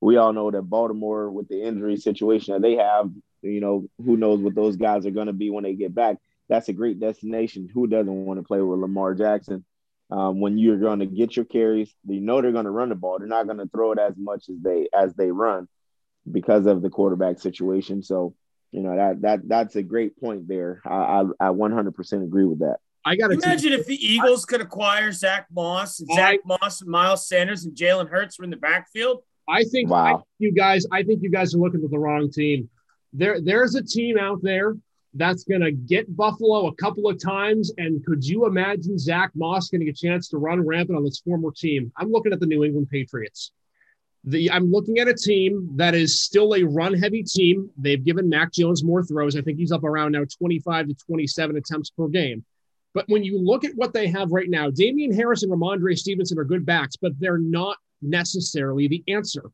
we 0.01 0.17
all 0.17 0.33
know 0.33 0.51
that 0.51 0.63
Baltimore 0.63 1.31
with 1.31 1.49
the 1.49 1.63
injury 1.63 1.97
situation 1.97 2.55
that 2.55 2.63
they 2.63 2.77
have, 2.77 3.11
you 3.43 3.61
know, 3.61 3.87
who 4.05 4.17
knows 4.17 4.41
what 4.41 4.55
those 4.55 4.77
guys 4.77 5.07
are 5.07 5.11
going 5.11 5.27
to 5.27 5.33
be 5.33 5.51
when 5.51 5.65
they 5.65 5.75
get 5.75 5.95
back. 5.95 6.17
That's 6.49 6.69
a 6.69 6.73
great 6.73 6.99
destination. 6.99 7.69
Who 7.73 7.87
doesn't 7.87 8.25
want 8.25 8.41
to 8.41 8.45
play 8.45 8.61
with 8.61 8.81
Lamar 8.81 9.15
Jackson? 9.15 9.65
Um, 10.11 10.41
when 10.41 10.59
you're 10.59 10.79
going 10.79 10.99
to 10.99 11.07
get 11.07 11.37
your 11.37 11.45
carries, 11.45 11.95
you 12.07 12.21
know 12.21 12.41
they're 12.41 12.53
going 12.53 12.65
to 12.65 12.71
run 12.71 12.89
the 12.89 12.97
ball. 12.97 13.19
They're 13.19 13.29
not 13.29 13.47
going 13.47 13.59
to 13.59 13.69
throw 13.69 13.93
it 13.93 13.99
as 13.99 14.15
much 14.17 14.49
as 14.49 14.57
they 14.61 14.89
as 14.93 15.15
they 15.15 15.31
run 15.31 15.69
because 16.31 16.67
of 16.67 16.83
the 16.83 16.91
quarterback 16.91 17.39
situation. 17.39 18.03
So, 18.03 18.35
you 18.73 18.83
know 18.83 18.97
that 18.97 19.23
that 19.23 19.49
that's 19.49 19.77
a 19.77 19.83
great 19.83 20.19
point 20.21 20.49
there. 20.49 20.81
I 20.85 21.25
I, 21.41 21.49
I 21.49 21.49
100% 21.49 22.25
agree 22.25 22.45
with 22.45 22.61
that. 22.61 22.79
I 23.05 23.17
got 23.17 23.29
to 23.29 23.35
imagine 23.35 23.73
if 23.73 23.87
the 23.87 23.95
Eagles 23.95 24.45
could 24.45 24.61
acquire 24.61 25.11
Zach 25.13 25.47
Moss, 25.51 26.01
and 26.01 26.09
Zach 26.15 26.41
Moss, 26.45 26.83
and 26.83 26.91
Miles 26.91 27.27
Sanders, 27.27 27.65
and 27.65 27.75
Jalen 27.75 28.11
Hurts 28.11 28.39
were 28.39 28.45
in 28.45 28.51
the 28.51 28.57
backfield. 28.57 29.23
I 29.49 29.65
think 29.65 29.91
wow. 29.91 30.17
I, 30.17 30.23
you 30.39 30.53
guys. 30.53 30.87
I 30.93 31.03
think 31.03 31.23
you 31.23 31.31
guys 31.31 31.55
are 31.55 31.59
looking 31.59 31.83
at 31.85 31.91
the 31.91 31.99
wrong 31.99 32.31
team. 32.31 32.69
There, 33.13 33.41
there's 33.41 33.75
a 33.75 33.83
team 33.83 34.19
out 34.19 34.41
there 34.43 34.77
that's 35.15 35.45
going 35.45 35.61
to 35.61 35.73
get 35.73 36.17
Buffalo 36.17 36.69
a 36.69 36.75
couple 36.75 37.09
of 37.09 37.23
times. 37.23 37.73
And 37.79 38.05
could 38.05 38.25
you 38.25 38.47
imagine 38.47 38.99
Zach 38.99 39.31
Moss 39.35 39.69
getting 39.69 39.89
a 39.89 39.93
chance 39.93 40.29
to 40.29 40.39
run 40.39 40.65
rampant 40.65 40.97
on 40.97 41.05
this 41.05 41.21
former 41.21 41.51
team? 41.51 41.93
I'm 41.97 42.11
looking 42.11 42.33
at 42.33 42.41
the 42.41 42.47
New 42.47 42.65
England 42.65 42.89
Patriots. 42.91 43.53
The 44.25 44.51
I'm 44.51 44.71
looking 44.71 44.99
at 44.99 45.09
a 45.09 45.15
team 45.15 45.71
that 45.77 45.95
is 45.95 46.23
still 46.23 46.55
a 46.55 46.63
run 46.63 46.93
heavy 46.95 47.23
team. 47.23 47.71
They've 47.79 48.05
given 48.05 48.29
Mac 48.29 48.53
Jones 48.53 48.85
more 48.85 49.03
throws. 49.03 49.35
I 49.35 49.41
think 49.41 49.59
he's 49.59 49.73
up 49.73 49.83
around 49.83 50.13
now 50.13 50.25
25 50.39 50.89
to 50.89 50.95
27 50.95 51.57
attempts 51.57 51.91
per 51.91 52.07
game. 52.07 52.45
But 52.93 53.07
when 53.09 53.25
you 53.25 53.39
look 53.39 53.65
at 53.65 53.75
what 53.77 53.93
they 53.93 54.09
have 54.09 54.31
right 54.31 54.51
now, 54.51 54.69
Damien 54.71 55.15
Harris 55.15 55.43
and 55.43 55.51
Rhamondre 55.51 55.97
Stevenson 55.97 56.39
are 56.39 56.45
good 56.45 56.67
backs, 56.67 56.97
but 56.97 57.13
they're 57.19 57.39
not 57.39 57.77
necessarily 58.03 58.89
the 58.89 59.03
answer. 59.09 59.45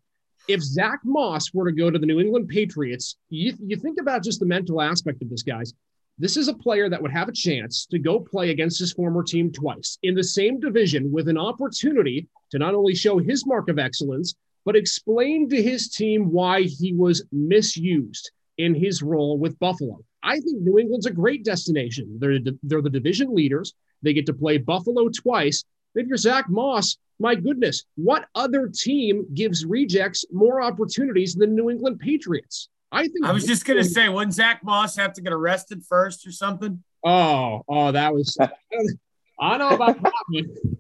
If 0.49 0.63
Zach 0.63 1.01
Moss 1.05 1.53
were 1.53 1.69
to 1.69 1.77
go 1.77 1.91
to 1.91 1.99
the 1.99 2.07
New 2.07 2.21
England 2.21 2.49
Patriots, 2.49 3.17
you, 3.31 3.53
you 3.59 3.77
think 3.77 4.01
about 4.01 4.23
just 4.23 4.39
the 4.39 4.47
mental 4.47 4.81
aspect 4.81 5.21
of 5.23 5.29
this, 5.29 5.43
guys. 5.43 5.75
This 6.19 6.37
is 6.37 6.49
a 6.49 6.55
player 6.55 6.89
that 6.89 7.03
would 7.03 7.11
have 7.11 7.29
a 7.29 7.33
chance 7.33 7.85
to 7.87 7.99
go 7.99 8.21
play 8.21 8.51
against 8.51 8.79
his 8.79 8.93
former 8.93 9.23
team 9.23 9.53
twice 9.53 9.99
in 10.03 10.15
the 10.15 10.25
same 10.25 10.61
division 10.61 11.11
with 11.11 11.29
an 11.29 11.37
opportunity 11.37 12.29
to 12.53 12.59
not 12.59 12.75
only 12.75 12.95
show 12.95 13.19
his 13.19 13.45
mark 13.45 13.69
of 13.69 13.79
excellence, 13.79 14.35
but 14.65 14.77
explain 14.77 15.49
to 15.49 15.63
his 15.63 15.91
team 15.91 16.31
why 16.31 16.63
he 16.63 16.95
was 16.95 17.25
misused 17.33 18.31
in 18.57 18.75
his 18.75 19.03
role 19.03 19.39
with 19.39 19.59
Buffalo. 19.59 19.99
I 20.23 20.41
think 20.41 20.63
New 20.63 20.79
England's 20.79 21.07
a 21.07 21.11
great 21.11 21.45
destination. 21.45 22.19
They're, 22.19 22.39
they're 22.63 22.83
the 22.83 22.89
division 22.89 23.35
leaders. 23.35 23.75
They 24.03 24.13
get 24.13 24.27
to 24.27 24.33
play 24.33 24.59
Buffalo 24.59 25.09
twice. 25.09 25.65
If 25.97 26.07
you're 26.07 26.17
Zach 26.17 26.49
Moss, 26.49 26.99
my 27.19 27.35
goodness, 27.35 27.85
what 27.97 28.27
other 28.35 28.69
team 28.69 29.27
gives 29.33 29.65
rejects 29.65 30.25
more 30.31 30.61
opportunities 30.61 31.35
than 31.35 31.57
New 31.57 31.71
England 31.71 31.99
Patriots? 31.99 32.69
I 32.93 33.09
think 33.09 33.25
I 33.25 33.33
was 33.33 33.45
just 33.45 33.65
gonna 33.65 33.85
say, 33.85 34.09
wouldn't 34.09 34.35
Zach 34.35 34.63
Moss 34.63 34.97
have 34.97 35.13
to 35.15 35.23
get 35.23 35.33
arrested 35.33 35.83
first 35.89 36.27
or 36.27 36.33
something? 36.33 36.83
Oh, 37.05 37.63
oh, 37.69 37.93
that 37.93 38.15
was. 38.15 38.37
I 39.41 39.59
know 39.59 39.71
about 39.71 40.01
that. 40.03 40.73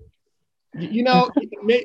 You 0.78 1.02
know, 1.02 1.30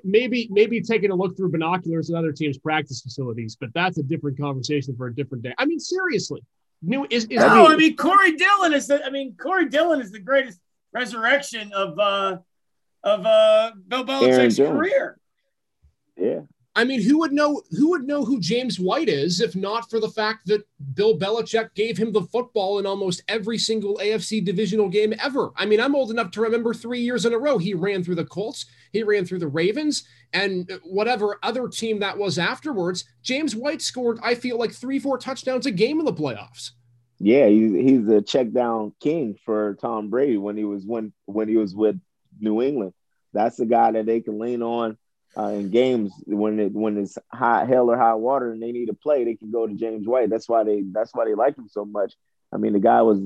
maybe 0.04 0.48
maybe 0.52 0.82
taking 0.82 1.12
a 1.12 1.16
look 1.16 1.38
through 1.38 1.52
binoculars 1.52 2.10
at 2.10 2.18
other 2.18 2.32
teams' 2.32 2.58
practice 2.58 3.02
facilities, 3.02 3.56
but 3.60 3.70
that's 3.74 3.98
a 3.98 4.04
different 4.04 4.38
conversation 4.38 4.96
for 4.98 5.08
a 5.08 5.16
different 5.16 5.44
day. 5.44 5.54
I 5.58 5.66
mean, 5.66 5.80
seriously, 5.80 6.42
new 6.82 7.08
is, 7.10 7.26
is 7.26 7.40
no. 7.40 7.68
I 7.68 7.78
mean, 7.78 7.96
Corey 7.96 8.36
Dillon 8.36 8.74
is 8.74 8.88
the. 8.88 9.04
I 9.06 9.10
mean, 9.10 9.36
Corey 9.38 9.70
Dillon 9.70 10.02
is 10.02 10.12
the 10.12 10.20
greatest 10.20 10.60
resurrection 10.94 11.72
of 11.74 11.98
uh 12.00 12.38
of 13.04 13.26
uh, 13.26 13.72
Bill 13.88 14.06
Belichick's 14.06 14.58
career. 14.58 15.18
Yeah. 16.18 16.42
I 16.74 16.86
mean, 16.86 17.02
who 17.02 17.20
would 17.20 17.34
know 17.34 17.62
who 17.72 17.90
would 17.90 18.08
know 18.08 18.24
who 18.24 18.40
James 18.40 18.80
White 18.80 19.10
is 19.10 19.42
if 19.42 19.58
not 19.58 19.90
for 19.90 20.00
the 20.00 20.10
fact 20.10 20.46
that 20.46 20.66
Bill 20.94 21.18
Belichick 21.18 21.74
gave 21.76 21.98
him 21.98 22.14
the 22.14 22.22
football 22.22 22.80
in 22.80 22.86
almost 22.86 23.24
every 23.28 23.58
single 23.58 23.98
AFC 23.98 24.44
divisional 24.44 24.88
game 24.88 25.14
ever. 25.22 25.52
I 25.58 25.66
mean, 25.66 25.82
I'm 25.82 25.96
old 25.96 26.12
enough 26.12 26.32
to 26.32 26.42
remember 26.42 26.74
3 26.74 27.02
years 27.02 27.26
in 27.26 27.34
a 27.34 27.38
row 27.38 27.58
he 27.58 27.74
ran 27.74 28.06
through 28.06 28.16
the 28.16 28.26
Colts, 28.26 28.68
he 28.94 29.04
ran 29.04 29.26
through 29.26 29.40
the 29.40 29.50
Ravens, 29.50 30.08
and 30.32 30.72
whatever 30.84 31.40
other 31.44 31.68
team 31.68 32.00
that 32.00 32.18
was 32.18 32.40
afterwards. 32.40 33.04
James 33.22 33.54
White 33.54 33.82
scored 33.82 34.20
I 34.24 34.36
feel 34.36 34.58
like 34.58 34.72
3-4 34.72 35.20
touchdowns 35.20 35.66
a 35.66 35.72
game 35.72 36.00
in 36.00 36.06
the 36.06 36.14
playoffs. 36.14 36.72
Yeah, 37.20 37.48
he's 37.48 37.74
he's 37.74 38.08
a 38.08 38.22
check 38.22 38.52
down 38.52 38.94
king 39.02 39.38
for 39.46 39.76
Tom 39.76 40.10
Brady 40.10 40.38
when 40.38 40.56
he 40.56 40.64
was 40.64 40.86
when 40.86 41.12
when 41.26 41.50
he 41.50 41.58
was 41.58 41.76
with 41.76 42.00
New 42.42 42.62
England. 42.62 42.94
That's 43.34 43.58
the 43.58 43.66
guy 43.66 43.92
that 43.92 44.06
they 44.06 44.22
can 44.22 44.40
lean 44.40 44.62
on 44.62 44.98
uh, 45.38 45.48
in 45.48 45.70
games 45.70 46.12
when 46.26 46.60
it 46.60 46.74
when 46.74 46.98
it's 46.98 47.18
hot 47.32 47.68
hell 47.68 47.90
or 47.90 47.98
high 47.98 48.16
water 48.16 48.52
and 48.52 48.62
they 48.62 48.72
need 48.72 48.88
to 48.88 48.94
play. 48.94 49.24
They 49.24 49.36
can 49.36 49.52
go 49.52 49.68
to 49.68 49.74
James 49.74 50.08
White. 50.08 50.30
That's 50.30 50.50
why 50.50 50.64
they 50.64 50.84
that's 50.92 51.14
why 51.14 51.26
they 51.26 51.36
like 51.36 51.58
him 51.58 51.70
so 51.70 51.86
much. 51.86 52.14
I 52.54 52.58
mean, 52.58 52.74
the 52.74 52.80
guy 52.80 53.02
was 53.02 53.20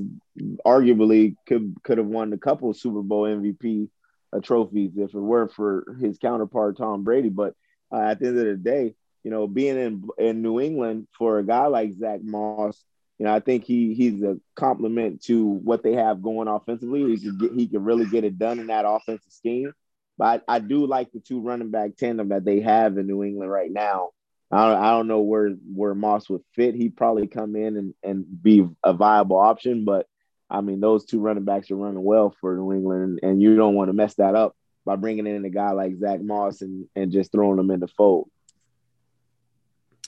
arguably 0.64 1.36
could 1.46 1.76
could 1.82 1.98
have 1.98 2.06
won 2.06 2.32
a 2.32 2.38
couple 2.38 2.72
Super 2.74 3.02
Bowl 3.02 3.24
MVP 3.24 3.88
uh, 4.32 4.40
trophies 4.40 4.92
if 4.96 5.14
it 5.14 5.18
weren't 5.18 5.52
for 5.52 5.96
his 6.00 6.18
counterpart 6.18 6.76
Tom 6.76 7.02
Brady. 7.02 7.28
But 7.28 7.54
uh, 7.92 8.00
at 8.00 8.20
the 8.20 8.28
end 8.28 8.38
of 8.38 8.44
the 8.44 8.56
day, 8.56 8.94
you 9.24 9.30
know, 9.30 9.48
being 9.48 9.76
in 9.76 10.08
in 10.18 10.42
New 10.42 10.60
England 10.60 11.08
for 11.18 11.38
a 11.38 11.44
guy 11.44 11.66
like 11.66 11.92
Zach 11.94 12.20
Moss 12.22 12.82
you 13.18 13.24
know, 13.24 13.34
I 13.34 13.40
think 13.40 13.64
he 13.64 13.94
he's 13.94 14.22
a 14.22 14.38
complement 14.54 15.22
to 15.24 15.44
what 15.44 15.82
they 15.82 15.94
have 15.94 16.22
going 16.22 16.48
offensively. 16.48 17.16
He 17.16 17.24
could 17.24 17.40
get, 17.40 17.52
he 17.52 17.66
could 17.66 17.84
really 17.84 18.06
get 18.06 18.24
it 18.24 18.38
done 18.38 18.58
in 18.58 18.66
that 18.66 18.84
offensive 18.86 19.32
scheme. 19.32 19.72
But 20.18 20.44
I, 20.48 20.56
I, 20.56 20.58
do 20.60 20.86
like 20.86 21.12
the 21.12 21.20
two 21.20 21.40
running 21.40 21.70
back 21.70 21.96
tandem 21.96 22.30
that 22.30 22.44
they 22.44 22.60
have 22.60 22.96
in 22.96 23.06
New 23.06 23.22
England 23.22 23.50
right 23.50 23.70
now. 23.70 24.10
I 24.50 24.68
don't, 24.68 24.82
I 24.82 24.90
don't 24.90 25.08
know 25.08 25.20
where 25.20 25.50
where 25.50 25.94
Moss 25.94 26.28
would 26.28 26.42
fit. 26.54 26.74
He'd 26.74 26.96
probably 26.96 27.26
come 27.26 27.56
in 27.56 27.76
and, 27.76 27.94
and 28.02 28.42
be 28.42 28.66
a 28.84 28.92
viable 28.92 29.38
option, 29.38 29.84
but 29.84 30.06
I 30.48 30.60
mean 30.60 30.80
those 30.80 31.06
two 31.06 31.20
running 31.20 31.44
backs 31.44 31.70
are 31.70 31.76
running 31.76 32.02
well 32.02 32.34
for 32.40 32.54
New 32.54 32.72
England, 32.72 33.20
and, 33.22 33.30
and 33.30 33.42
you 33.42 33.56
don't 33.56 33.74
want 33.74 33.88
to 33.88 33.94
mess 33.94 34.14
that 34.14 34.34
up 34.34 34.54
by 34.84 34.96
bringing 34.96 35.26
in 35.26 35.44
a 35.44 35.50
guy 35.50 35.72
like 35.72 35.98
Zach 35.98 36.22
Moss 36.22 36.60
and, 36.60 36.86
and 36.94 37.10
just 37.10 37.32
throwing 37.32 37.56
them 37.56 37.70
in 37.70 37.80
the 37.80 37.88
fold. 37.88 38.30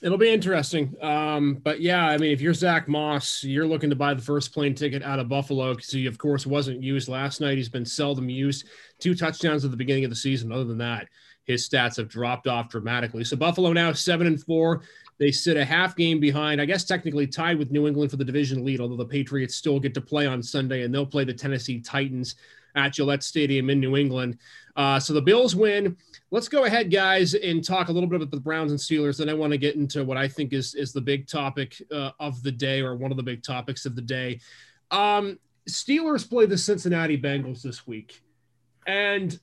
It'll 0.01 0.17
be 0.17 0.31
interesting. 0.31 0.95
Um, 1.01 1.55
but 1.55 1.81
yeah, 1.81 2.07
I 2.07 2.17
mean, 2.17 2.31
if 2.31 2.39
you're 2.39 2.53
Zach 2.53 2.87
Moss, 2.87 3.43
you're 3.43 3.67
looking 3.67 3.89
to 3.89 3.97
buy 3.97 4.13
the 4.13 4.21
first 4.21 4.53
plane 4.53 4.73
ticket 4.73 5.03
out 5.03 5.19
of 5.19 5.27
Buffalo 5.27 5.73
because 5.73 5.91
he, 5.91 6.05
of 6.05 6.17
course, 6.17 6.45
wasn't 6.45 6.81
used 6.81 7.09
last 7.09 7.41
night. 7.41 7.57
He's 7.57 7.67
been 7.67 7.85
seldom 7.85 8.29
used. 8.29 8.65
Two 8.99 9.13
touchdowns 9.13 9.65
at 9.65 9.71
the 9.71 9.77
beginning 9.77 10.05
of 10.05 10.09
the 10.09 10.15
season. 10.15 10.53
Other 10.53 10.63
than 10.63 10.77
that, 10.77 11.09
his 11.43 11.67
stats 11.67 11.97
have 11.97 12.07
dropped 12.07 12.47
off 12.47 12.69
dramatically. 12.69 13.25
So 13.25 13.35
Buffalo 13.35 13.73
now 13.73 13.91
seven 13.91 14.25
and 14.27 14.41
four. 14.41 14.83
They 15.17 15.31
sit 15.31 15.57
a 15.57 15.65
half 15.65 15.97
game 15.97 16.21
behind, 16.21 16.61
I 16.61 16.65
guess 16.65 16.85
technically 16.85 17.27
tied 17.27 17.57
with 17.57 17.71
New 17.71 17.85
England 17.85 18.09
for 18.09 18.15
the 18.15 18.23
division 18.23 18.63
lead, 18.63 18.79
although 18.79 18.95
the 18.95 19.05
Patriots 19.05 19.55
still 19.55 19.81
get 19.81 19.93
to 19.95 20.01
play 20.01 20.27
on 20.27 20.41
Sunday 20.41 20.83
and 20.83 20.93
they'll 20.93 21.05
play 21.05 21.25
the 21.25 21.33
Tennessee 21.33 21.81
Titans 21.81 22.35
at 22.75 22.93
Gillette 22.93 23.23
Stadium 23.23 23.69
in 23.69 23.81
New 23.81 23.97
England. 23.97 24.37
Uh, 24.77 24.97
so 24.97 25.11
the 25.11 25.21
Bills 25.21 25.55
win. 25.55 25.97
Let's 26.31 26.47
go 26.47 26.65
ahead, 26.65 26.91
guys, 26.91 27.33
and 27.33 27.63
talk 27.63 27.89
a 27.89 27.91
little 27.91 28.07
bit 28.07 28.17
about 28.17 28.29
the 28.29 28.39
Browns 28.39 28.71
and 28.71 28.79
Steelers. 28.79 29.17
Then 29.17 29.29
I 29.29 29.33
want 29.33 29.51
to 29.51 29.57
get 29.57 29.75
into 29.75 30.03
what 30.03 30.15
I 30.17 30.27
think 30.27 30.53
is 30.53 30.75
is 30.75 30.93
the 30.93 31.01
big 31.01 31.27
topic 31.27 31.81
uh, 31.91 32.11
of 32.19 32.43
the 32.43 32.51
day, 32.51 32.81
or 32.81 32.95
one 32.95 33.09
of 33.09 33.17
the 33.17 33.23
big 33.23 33.41
topics 33.41 33.85
of 33.85 33.95
the 33.95 34.01
day. 34.01 34.39
Um, 34.91 35.39
Steelers 35.67 36.29
play 36.29 36.45
the 36.45 36.57
Cincinnati 36.57 37.19
Bengals 37.19 37.63
this 37.63 37.87
week, 37.87 38.21
and 38.85 39.39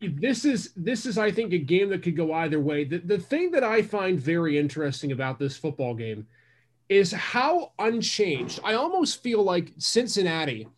this 0.00 0.46
is 0.46 0.72
this 0.76 1.04
is 1.04 1.18
I 1.18 1.30
think 1.30 1.52
a 1.52 1.58
game 1.58 1.90
that 1.90 2.02
could 2.02 2.16
go 2.16 2.32
either 2.32 2.60
way. 2.60 2.84
The 2.84 2.98
the 2.98 3.18
thing 3.18 3.50
that 3.50 3.64
I 3.64 3.82
find 3.82 4.18
very 4.18 4.58
interesting 4.58 5.12
about 5.12 5.38
this 5.38 5.58
football 5.58 5.94
game 5.94 6.26
is 6.88 7.12
how 7.12 7.72
unchanged. 7.78 8.60
I 8.64 8.74
almost 8.74 9.22
feel 9.22 9.42
like 9.42 9.72
Cincinnati 9.76 10.68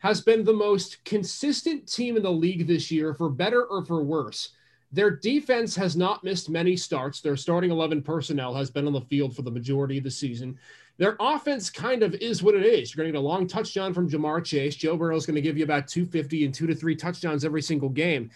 has 0.00 0.20
been 0.20 0.44
the 0.44 0.52
most 0.52 1.04
consistent 1.04 1.90
team 1.90 2.16
in 2.16 2.22
the 2.22 2.32
league 2.32 2.66
this 2.66 2.90
year, 2.90 3.14
for 3.14 3.28
better 3.28 3.64
or 3.64 3.84
for 3.84 4.02
worse. 4.02 4.50
Their 4.96 5.10
defense 5.10 5.76
has 5.76 5.94
not 5.94 6.24
missed 6.24 6.48
many 6.48 6.74
starts. 6.74 7.20
Their 7.20 7.36
starting 7.36 7.70
11 7.70 8.00
personnel 8.00 8.54
has 8.54 8.70
been 8.70 8.86
on 8.86 8.94
the 8.94 9.02
field 9.02 9.36
for 9.36 9.42
the 9.42 9.50
majority 9.50 9.98
of 9.98 10.04
the 10.04 10.10
season. 10.10 10.58
Their 10.96 11.18
offense 11.20 11.68
kind 11.68 12.02
of 12.02 12.14
is 12.14 12.42
what 12.42 12.54
it 12.54 12.64
is. 12.64 12.94
You're 12.94 13.04
going 13.04 13.12
to 13.12 13.18
get 13.18 13.22
a 13.22 13.28
long 13.28 13.46
touchdown 13.46 13.92
from 13.92 14.08
Ja'Marr 14.08 14.42
Chase. 14.42 14.74
Joe 14.74 14.96
Burrow 14.96 15.14
is 15.14 15.26
going 15.26 15.34
to 15.34 15.42
give 15.42 15.58
you 15.58 15.64
about 15.64 15.86
250 15.86 16.46
and 16.46 16.54
two 16.54 16.66
to 16.66 16.74
three 16.74 16.96
touchdowns 16.96 17.44
every 17.44 17.60
single 17.60 17.90
game. 17.90 18.30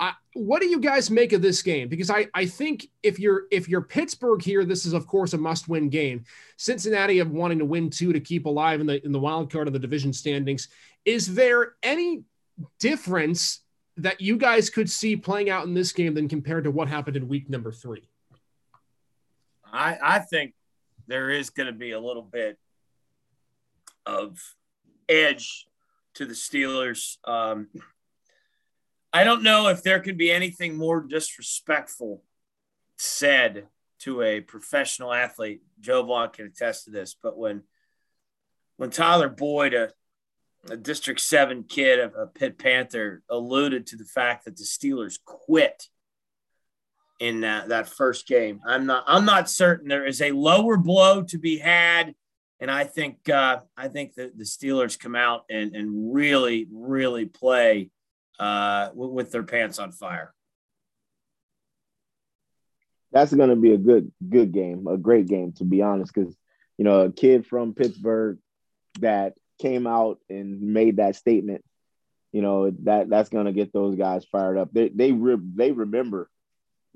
Uh, 0.00 0.12
what 0.32 0.62
do 0.62 0.68
you 0.68 0.80
guys 0.80 1.10
make 1.10 1.34
of 1.34 1.42
this 1.42 1.60
game? 1.60 1.86
Because 1.86 2.08
I, 2.08 2.28
I 2.32 2.46
think 2.46 2.88
if 3.02 3.18
you're 3.18 3.42
if 3.50 3.68
you're 3.68 3.82
Pittsburgh 3.82 4.40
here, 4.40 4.64
this 4.64 4.86
is 4.86 4.94
of 4.94 5.06
course 5.06 5.34
a 5.34 5.38
must-win 5.38 5.90
game. 5.90 6.24
Cincinnati 6.56 7.18
of 7.18 7.30
wanting 7.30 7.58
to 7.58 7.66
win 7.66 7.90
two 7.90 8.14
to 8.14 8.20
keep 8.20 8.46
alive 8.46 8.80
in 8.80 8.86
the 8.86 9.04
in 9.04 9.12
the 9.12 9.20
wild 9.20 9.52
card 9.52 9.66
of 9.66 9.74
the 9.74 9.78
division 9.78 10.14
standings. 10.14 10.68
Is 11.04 11.34
there 11.34 11.74
any 11.82 12.22
difference 12.80 13.60
that 13.98 14.20
you 14.20 14.36
guys 14.36 14.70
could 14.70 14.90
see 14.90 15.16
playing 15.16 15.50
out 15.50 15.66
in 15.66 15.74
this 15.74 15.92
game 15.92 16.14
than 16.14 16.28
compared 16.28 16.64
to 16.64 16.70
what 16.70 16.88
happened 16.88 17.16
in 17.16 17.28
week 17.28 17.48
number 17.48 17.72
three? 17.72 18.08
I 19.64 19.98
I 20.02 20.18
think 20.18 20.54
there 21.06 21.30
is 21.30 21.50
going 21.50 21.68
to 21.68 21.72
be 21.72 21.92
a 21.92 22.00
little 22.00 22.22
bit 22.22 22.58
of 24.04 24.38
edge 25.08 25.66
to 26.14 26.26
the 26.26 26.34
Steelers. 26.34 27.16
Um, 27.26 27.68
I 29.12 29.24
don't 29.24 29.42
know 29.42 29.68
if 29.68 29.82
there 29.82 30.00
could 30.00 30.18
be 30.18 30.30
anything 30.30 30.76
more 30.76 31.00
disrespectful 31.00 32.22
said 32.98 33.66
to 34.00 34.22
a 34.22 34.40
professional 34.40 35.12
athlete. 35.12 35.62
Jovan 35.80 36.30
can 36.30 36.46
attest 36.46 36.84
to 36.84 36.90
this, 36.90 37.16
but 37.22 37.38
when 37.38 37.62
when 38.76 38.90
Tyler 38.90 39.28
Boyd, 39.28 39.72
a, 39.72 39.90
a 40.70 40.76
District 40.76 41.20
Seven 41.20 41.64
kid, 41.64 41.98
a, 41.98 42.12
a 42.22 42.26
Pitt 42.26 42.58
Panther, 42.58 43.22
alluded 43.28 43.86
to 43.88 43.96
the 43.96 44.04
fact 44.04 44.44
that 44.44 44.56
the 44.56 44.64
Steelers 44.64 45.18
quit 45.24 45.88
in 47.18 47.40
that, 47.40 47.68
that 47.68 47.88
first 47.88 48.26
game, 48.26 48.60
I'm 48.66 48.86
not 48.86 49.04
I'm 49.06 49.24
not 49.24 49.48
certain 49.48 49.88
there 49.88 50.06
is 50.06 50.20
a 50.20 50.32
lower 50.32 50.76
blow 50.76 51.22
to 51.24 51.38
be 51.38 51.58
had, 51.58 52.14
and 52.60 52.70
I 52.70 52.84
think 52.84 53.28
uh, 53.28 53.60
I 53.76 53.88
think 53.88 54.14
that 54.14 54.36
the 54.36 54.44
Steelers 54.44 54.98
come 54.98 55.16
out 55.16 55.44
and 55.48 55.74
and 55.74 56.14
really 56.14 56.66
really 56.70 57.24
play 57.26 57.90
uh, 58.38 58.90
with 58.94 59.32
their 59.32 59.42
pants 59.42 59.78
on 59.78 59.92
fire. 59.92 60.32
That's 63.12 63.32
going 63.32 63.50
to 63.50 63.56
be 63.56 63.72
a 63.72 63.78
good 63.78 64.12
good 64.28 64.52
game, 64.52 64.86
a 64.86 64.98
great 64.98 65.26
game 65.26 65.52
to 65.52 65.64
be 65.64 65.80
honest, 65.80 66.12
because 66.12 66.36
you 66.76 66.84
know 66.84 67.02
a 67.02 67.12
kid 67.12 67.46
from 67.46 67.72
Pittsburgh 67.72 68.38
that 69.00 69.34
came 69.58 69.86
out 69.86 70.18
and 70.28 70.60
made 70.60 70.96
that 70.96 71.16
statement. 71.16 71.64
You 72.32 72.42
know 72.42 72.70
that 72.84 73.08
that's 73.08 73.30
going 73.30 73.46
to 73.46 73.52
get 73.52 73.72
those 73.72 73.96
guys 73.96 74.24
fired 74.24 74.58
up. 74.58 74.70
They 74.72 74.88
they 74.88 75.12
re- 75.12 75.36
they 75.54 75.72
remember 75.72 76.28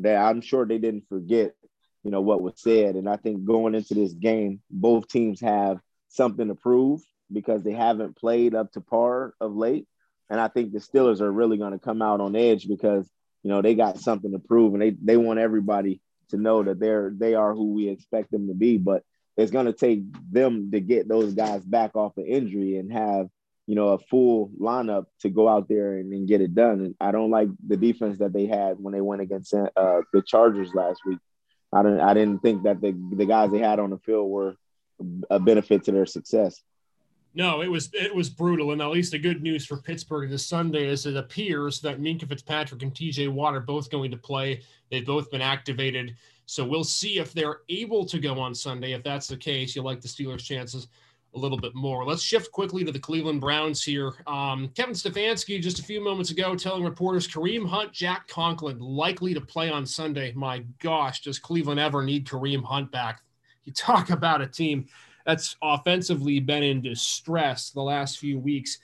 that. 0.00 0.16
I'm 0.16 0.40
sure 0.40 0.66
they 0.66 0.78
didn't 0.78 1.08
forget. 1.08 1.54
You 2.02 2.10
know 2.10 2.20
what 2.20 2.42
was 2.42 2.54
said, 2.56 2.96
and 2.96 3.08
I 3.08 3.16
think 3.16 3.44
going 3.44 3.74
into 3.74 3.94
this 3.94 4.12
game, 4.12 4.60
both 4.70 5.08
teams 5.08 5.40
have 5.40 5.78
something 6.08 6.48
to 6.48 6.54
prove 6.54 7.00
because 7.32 7.62
they 7.62 7.72
haven't 7.72 8.16
played 8.16 8.54
up 8.54 8.72
to 8.72 8.80
par 8.80 9.34
of 9.40 9.54
late. 9.54 9.86
And 10.28 10.40
I 10.40 10.48
think 10.48 10.72
the 10.72 10.78
Steelers 10.78 11.20
are 11.20 11.30
really 11.30 11.58
going 11.58 11.72
to 11.72 11.78
come 11.78 12.02
out 12.02 12.20
on 12.20 12.36
edge 12.36 12.68
because 12.68 13.08
you 13.42 13.50
know 13.50 13.62
they 13.62 13.74
got 13.74 13.98
something 13.98 14.32
to 14.32 14.38
prove, 14.38 14.74
and 14.74 14.82
they 14.82 14.90
they 14.90 15.16
want 15.16 15.38
everybody 15.38 16.00
to 16.30 16.36
know 16.36 16.62
that 16.62 16.78
they're 16.78 17.12
they 17.16 17.34
are 17.34 17.54
who 17.54 17.72
we 17.72 17.88
expect 17.88 18.30
them 18.30 18.48
to 18.48 18.54
be. 18.54 18.78
But 18.78 19.04
it's 19.36 19.50
going 19.50 19.66
to 19.66 19.72
take 19.72 20.02
them 20.30 20.70
to 20.70 20.80
get 20.80 21.08
those 21.08 21.34
guys 21.34 21.64
back 21.64 21.96
off 21.96 22.16
of 22.18 22.26
injury 22.26 22.76
and 22.76 22.92
have 22.92 23.28
you 23.66 23.74
know 23.74 23.90
a 23.90 23.98
full 23.98 24.50
lineup 24.60 25.06
to 25.20 25.28
go 25.28 25.48
out 25.48 25.68
there 25.68 25.98
and, 25.98 26.12
and 26.12 26.28
get 26.28 26.40
it 26.40 26.54
done. 26.54 26.80
And 26.80 26.94
I 27.00 27.12
don't 27.12 27.30
like 27.30 27.48
the 27.66 27.76
defense 27.76 28.18
that 28.18 28.32
they 28.32 28.46
had 28.46 28.80
when 28.80 28.92
they 28.92 29.00
went 29.00 29.22
against 29.22 29.54
uh, 29.54 30.00
the 30.12 30.22
Chargers 30.26 30.74
last 30.74 31.00
week. 31.06 31.18
I 31.72 31.82
didn't 31.82 32.00
I 32.00 32.14
didn't 32.14 32.40
think 32.40 32.64
that 32.64 32.80
the 32.80 32.94
the 33.16 33.26
guys 33.26 33.50
they 33.50 33.58
had 33.58 33.78
on 33.78 33.90
the 33.90 33.98
field 33.98 34.28
were 34.28 34.56
a 35.30 35.38
benefit 35.38 35.84
to 35.84 35.92
their 35.92 36.06
success. 36.06 36.62
No, 37.32 37.62
it 37.62 37.70
was 37.70 37.90
it 37.92 38.12
was 38.12 38.28
brutal, 38.28 38.72
and 38.72 38.82
at 38.82 38.90
least 38.90 39.12
the 39.12 39.18
good 39.18 39.40
news 39.40 39.64
for 39.64 39.76
Pittsburgh 39.76 40.28
this 40.30 40.46
Sunday 40.46 40.88
is 40.88 41.06
it 41.06 41.16
appears 41.16 41.80
that 41.82 42.00
Minkah 42.00 42.28
Fitzpatrick 42.28 42.82
and 42.82 42.94
T.J. 42.94 43.28
Watt 43.28 43.54
are 43.54 43.60
both 43.60 43.88
going 43.88 44.10
to 44.10 44.16
play. 44.16 44.62
They've 44.90 45.06
both 45.06 45.30
been 45.30 45.40
activated, 45.40 46.16
so 46.50 46.64
we'll 46.64 46.82
see 46.82 47.20
if 47.20 47.32
they're 47.32 47.58
able 47.68 48.04
to 48.04 48.18
go 48.18 48.40
on 48.40 48.56
Sunday. 48.56 48.90
If 48.90 49.04
that's 49.04 49.28
the 49.28 49.36
case, 49.36 49.76
you 49.76 49.82
like 49.82 50.00
the 50.00 50.08
Steelers' 50.08 50.42
chances 50.42 50.88
a 51.36 51.38
little 51.38 51.56
bit 51.56 51.76
more. 51.76 52.04
Let's 52.04 52.22
shift 52.22 52.50
quickly 52.50 52.82
to 52.82 52.90
the 52.90 52.98
Cleveland 52.98 53.40
Browns 53.40 53.84
here. 53.84 54.14
Um, 54.26 54.68
Kevin 54.74 54.94
Stefanski 54.94 55.62
just 55.62 55.78
a 55.78 55.84
few 55.84 56.02
moments 56.02 56.32
ago 56.32 56.56
telling 56.56 56.82
reporters 56.82 57.28
Kareem 57.28 57.68
Hunt, 57.68 57.92
Jack 57.92 58.26
Conklin 58.26 58.80
likely 58.80 59.32
to 59.32 59.40
play 59.40 59.70
on 59.70 59.86
Sunday. 59.86 60.32
My 60.32 60.64
gosh, 60.80 61.20
does 61.20 61.38
Cleveland 61.38 61.78
ever 61.78 62.02
need 62.02 62.26
Kareem 62.26 62.64
Hunt 62.64 62.90
back? 62.90 63.20
You 63.62 63.72
talk 63.72 64.10
about 64.10 64.42
a 64.42 64.46
team 64.48 64.88
that's 65.24 65.54
offensively 65.62 66.40
been 66.40 66.64
in 66.64 66.82
distress 66.82 67.70
the 67.70 67.82
last 67.82 68.18
few 68.18 68.40
weeks. 68.40 68.80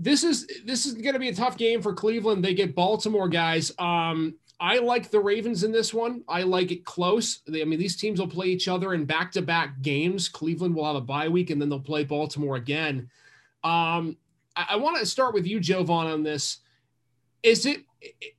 This 0.00 0.24
is 0.24 0.48
this 0.64 0.84
is 0.84 0.94
going 0.94 1.14
to 1.14 1.20
be 1.20 1.28
a 1.28 1.34
tough 1.34 1.56
game 1.56 1.80
for 1.80 1.94
Cleveland. 1.94 2.44
They 2.44 2.54
get 2.54 2.74
Baltimore 2.74 3.28
guys. 3.28 3.70
Um, 3.78 4.34
I 4.60 4.78
like 4.78 5.10
the 5.10 5.20
Ravens 5.20 5.62
in 5.62 5.70
this 5.70 5.94
one. 5.94 6.24
I 6.28 6.42
like 6.42 6.72
it 6.72 6.84
close. 6.84 7.42
They, 7.46 7.62
I 7.62 7.64
mean, 7.64 7.78
these 7.78 7.96
teams 7.96 8.18
will 8.18 8.28
play 8.28 8.46
each 8.46 8.66
other 8.66 8.92
in 8.94 9.04
back-to-back 9.04 9.82
games. 9.82 10.28
Cleveland 10.28 10.74
will 10.74 10.84
have 10.84 10.96
a 10.96 11.00
bye 11.00 11.28
week, 11.28 11.50
and 11.50 11.62
then 11.62 11.68
they'll 11.68 11.78
play 11.78 12.04
Baltimore 12.04 12.56
again. 12.56 13.08
Um, 13.62 14.16
I, 14.56 14.66
I 14.70 14.76
want 14.76 14.98
to 14.98 15.06
start 15.06 15.32
with 15.34 15.46
you, 15.46 15.60
Jovan, 15.60 16.08
on 16.08 16.22
this. 16.22 16.58
Is 17.42 17.66
it 17.66 17.84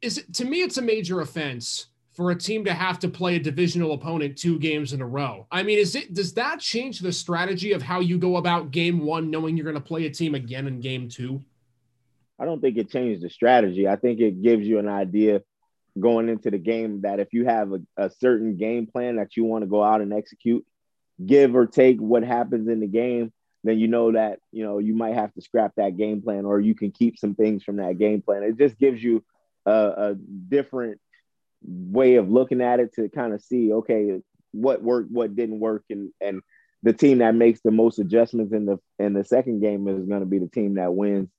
is 0.01 0.17
it 0.17 0.33
to 0.35 0.45
me? 0.45 0.61
It's 0.61 0.77
a 0.77 0.81
major 0.81 1.21
offense 1.21 1.87
for 2.11 2.31
a 2.31 2.35
team 2.35 2.65
to 2.65 2.73
have 2.73 2.99
to 2.99 3.07
play 3.07 3.37
a 3.37 3.39
divisional 3.39 3.93
opponent 3.93 4.37
two 4.37 4.59
games 4.59 4.91
in 4.91 5.01
a 5.01 5.07
row. 5.07 5.47
I 5.51 5.63
mean, 5.63 5.79
is 5.79 5.95
it 5.95 6.13
does 6.13 6.33
that 6.33 6.59
change 6.59 6.99
the 6.99 7.13
strategy 7.13 7.71
of 7.71 7.81
how 7.81 8.01
you 8.01 8.17
go 8.17 8.37
about 8.37 8.71
game 8.71 8.99
one, 8.99 9.29
knowing 9.29 9.55
you're 9.55 9.63
going 9.63 9.75
to 9.75 9.81
play 9.81 10.05
a 10.05 10.09
team 10.09 10.35
again 10.35 10.67
in 10.67 10.81
game 10.81 11.07
two? 11.07 11.41
I 12.37 12.45
don't 12.45 12.59
think 12.59 12.77
it 12.77 12.89
changed 12.89 13.21
the 13.21 13.29
strategy. 13.29 13.87
I 13.87 13.95
think 13.95 14.19
it 14.19 14.41
gives 14.41 14.65
you 14.67 14.79
an 14.79 14.87
idea 14.89 15.41
going 15.99 16.29
into 16.29 16.51
the 16.51 16.57
game 16.57 17.01
that 17.01 17.19
if 17.19 17.33
you 17.33 17.45
have 17.45 17.73
a, 17.73 17.79
a 17.97 18.09
certain 18.09 18.57
game 18.57 18.87
plan 18.87 19.17
that 19.17 19.35
you 19.35 19.43
want 19.43 19.63
to 19.63 19.69
go 19.69 19.83
out 19.83 20.01
and 20.01 20.13
execute, 20.13 20.65
give 21.23 21.55
or 21.55 21.65
take 21.65 21.99
what 21.99 22.23
happens 22.23 22.67
in 22.67 22.79
the 22.79 22.87
game, 22.87 23.31
then 23.63 23.77
you 23.77 23.87
know 23.87 24.11
that 24.13 24.39
you 24.51 24.63
know 24.63 24.77
you 24.77 24.93
might 24.93 25.15
have 25.15 25.33
to 25.33 25.41
scrap 25.41 25.73
that 25.75 25.97
game 25.97 26.21
plan 26.21 26.45
or 26.45 26.59
you 26.59 26.73
can 26.73 26.91
keep 26.91 27.17
some 27.17 27.35
things 27.35 27.63
from 27.63 27.77
that 27.77 27.97
game 27.97 28.21
plan. 28.21 28.43
It 28.43 28.57
just 28.57 28.77
gives 28.77 29.03
you 29.03 29.23
a, 29.65 29.71
a 29.71 30.15
different 30.15 30.99
way 31.65 32.15
of 32.15 32.29
looking 32.29 32.61
at 32.61 32.79
it 32.79 32.93
to 32.95 33.09
kind 33.09 33.33
of 33.33 33.41
see 33.41 33.73
okay 33.73 34.21
what 34.51 34.81
worked 34.81 35.11
what 35.11 35.35
didn't 35.35 35.59
work 35.59 35.83
and 35.89 36.11
and 36.21 36.41
the 36.83 36.93
team 36.93 37.17
that 37.17 37.35
makes 37.35 37.59
the 37.61 37.71
most 37.71 37.99
adjustments 37.99 38.53
in 38.53 38.65
the 38.65 38.79
in 38.97 39.13
the 39.13 39.23
second 39.23 39.59
game 39.59 39.87
is 39.87 40.05
going 40.05 40.21
to 40.21 40.25
be 40.25 40.39
the 40.39 40.47
team 40.47 40.75
that 40.75 40.93
wins 40.93 41.29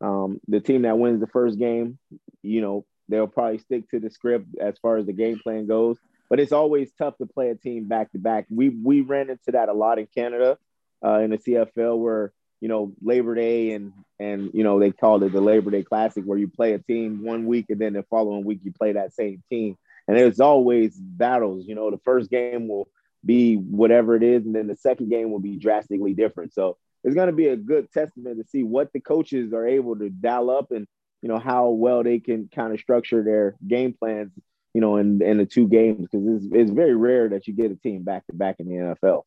um, 0.00 0.40
the 0.48 0.60
team 0.60 0.82
that 0.82 0.98
wins 0.98 1.20
the 1.20 1.26
first 1.26 1.58
game 1.58 1.98
you 2.42 2.60
know 2.60 2.86
they'll 3.08 3.26
probably 3.26 3.58
stick 3.58 3.88
to 3.90 4.00
the 4.00 4.10
script 4.10 4.46
as 4.60 4.78
far 4.78 4.96
as 4.96 5.06
the 5.06 5.12
game 5.12 5.38
plan 5.38 5.66
goes 5.66 5.96
but 6.28 6.40
it's 6.40 6.52
always 6.52 6.90
tough 6.98 7.16
to 7.18 7.26
play 7.26 7.50
a 7.50 7.54
team 7.54 7.84
back 7.86 8.10
to 8.12 8.18
back 8.18 8.46
we 8.50 8.68
we 8.68 9.00
ran 9.00 9.30
into 9.30 9.52
that 9.52 9.68
a 9.68 9.72
lot 9.72 9.98
in 9.98 10.06
canada 10.06 10.58
uh, 11.04 11.18
in 11.18 11.30
the 11.30 11.38
cfl 11.38 11.98
where 11.98 12.32
you 12.60 12.68
know 12.68 12.92
labor 13.02 13.34
day 13.34 13.72
and 13.72 13.92
and 14.18 14.50
you 14.54 14.64
know 14.64 14.78
they 14.78 14.90
called 14.90 15.22
it 15.22 15.32
the 15.32 15.40
Labor 15.40 15.70
Day 15.70 15.82
Classic, 15.82 16.24
where 16.24 16.38
you 16.38 16.48
play 16.48 16.72
a 16.72 16.78
team 16.78 17.22
one 17.22 17.46
week 17.46 17.66
and 17.68 17.80
then 17.80 17.92
the 17.92 18.02
following 18.04 18.44
week 18.44 18.60
you 18.62 18.72
play 18.72 18.92
that 18.92 19.12
same 19.12 19.42
team, 19.50 19.76
and 20.08 20.16
there's 20.16 20.40
always 20.40 20.96
battles. 20.96 21.66
You 21.66 21.74
know, 21.74 21.90
the 21.90 22.00
first 22.04 22.30
game 22.30 22.68
will 22.68 22.88
be 23.24 23.56
whatever 23.56 24.16
it 24.16 24.22
is, 24.22 24.44
and 24.46 24.54
then 24.54 24.66
the 24.68 24.76
second 24.76 25.10
game 25.10 25.30
will 25.30 25.40
be 25.40 25.56
drastically 25.56 26.14
different. 26.14 26.54
So 26.54 26.76
it's 27.04 27.14
going 27.14 27.28
to 27.28 27.32
be 27.32 27.48
a 27.48 27.56
good 27.56 27.92
testament 27.92 28.38
to 28.38 28.48
see 28.48 28.62
what 28.62 28.92
the 28.92 29.00
coaches 29.00 29.52
are 29.52 29.66
able 29.66 29.96
to 29.96 30.08
dial 30.08 30.50
up 30.50 30.70
and 30.70 30.86
you 31.22 31.28
know 31.28 31.38
how 31.38 31.70
well 31.70 32.02
they 32.02 32.20
can 32.20 32.48
kind 32.54 32.72
of 32.72 32.80
structure 32.80 33.22
their 33.22 33.56
game 33.66 33.94
plans. 33.98 34.32
You 34.74 34.80
know, 34.82 34.96
in 34.96 35.22
in 35.22 35.38
the 35.38 35.46
two 35.46 35.68
games 35.68 36.06
because 36.10 36.26
it's, 36.26 36.46
it's 36.52 36.70
very 36.70 36.94
rare 36.94 37.30
that 37.30 37.46
you 37.46 37.54
get 37.54 37.70
a 37.70 37.76
team 37.76 38.02
back 38.02 38.26
to 38.26 38.34
back 38.34 38.56
in 38.58 38.68
the 38.68 38.74
NFL. 38.74 39.22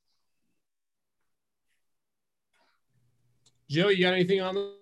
Joe, 3.69 3.89
you 3.89 4.03
got 4.03 4.13
anything 4.13 4.41
on 4.41 4.55
the 4.55 4.79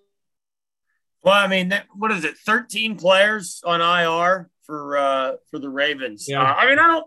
well, 1.22 1.34
I 1.34 1.46
mean, 1.48 1.70
that, 1.70 1.86
what 1.94 2.12
is 2.12 2.24
it? 2.24 2.36
Thirteen 2.38 2.96
players 2.96 3.60
on 3.64 3.80
IR 3.80 4.48
for 4.64 4.96
uh, 4.96 5.32
for 5.50 5.58
the 5.58 5.68
Ravens. 5.68 6.26
Yeah. 6.28 6.42
Uh, 6.42 6.54
I 6.54 6.68
mean, 6.68 6.78
I 6.78 6.86
don't, 6.86 7.06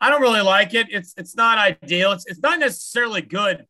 I 0.00 0.10
don't 0.10 0.22
really 0.22 0.42
like 0.42 0.74
it. 0.74 0.86
It's 0.90 1.12
it's 1.16 1.36
not 1.36 1.58
ideal. 1.58 2.12
It's 2.12 2.24
it's 2.26 2.40
not 2.40 2.58
necessarily 2.60 3.22
good. 3.22 3.66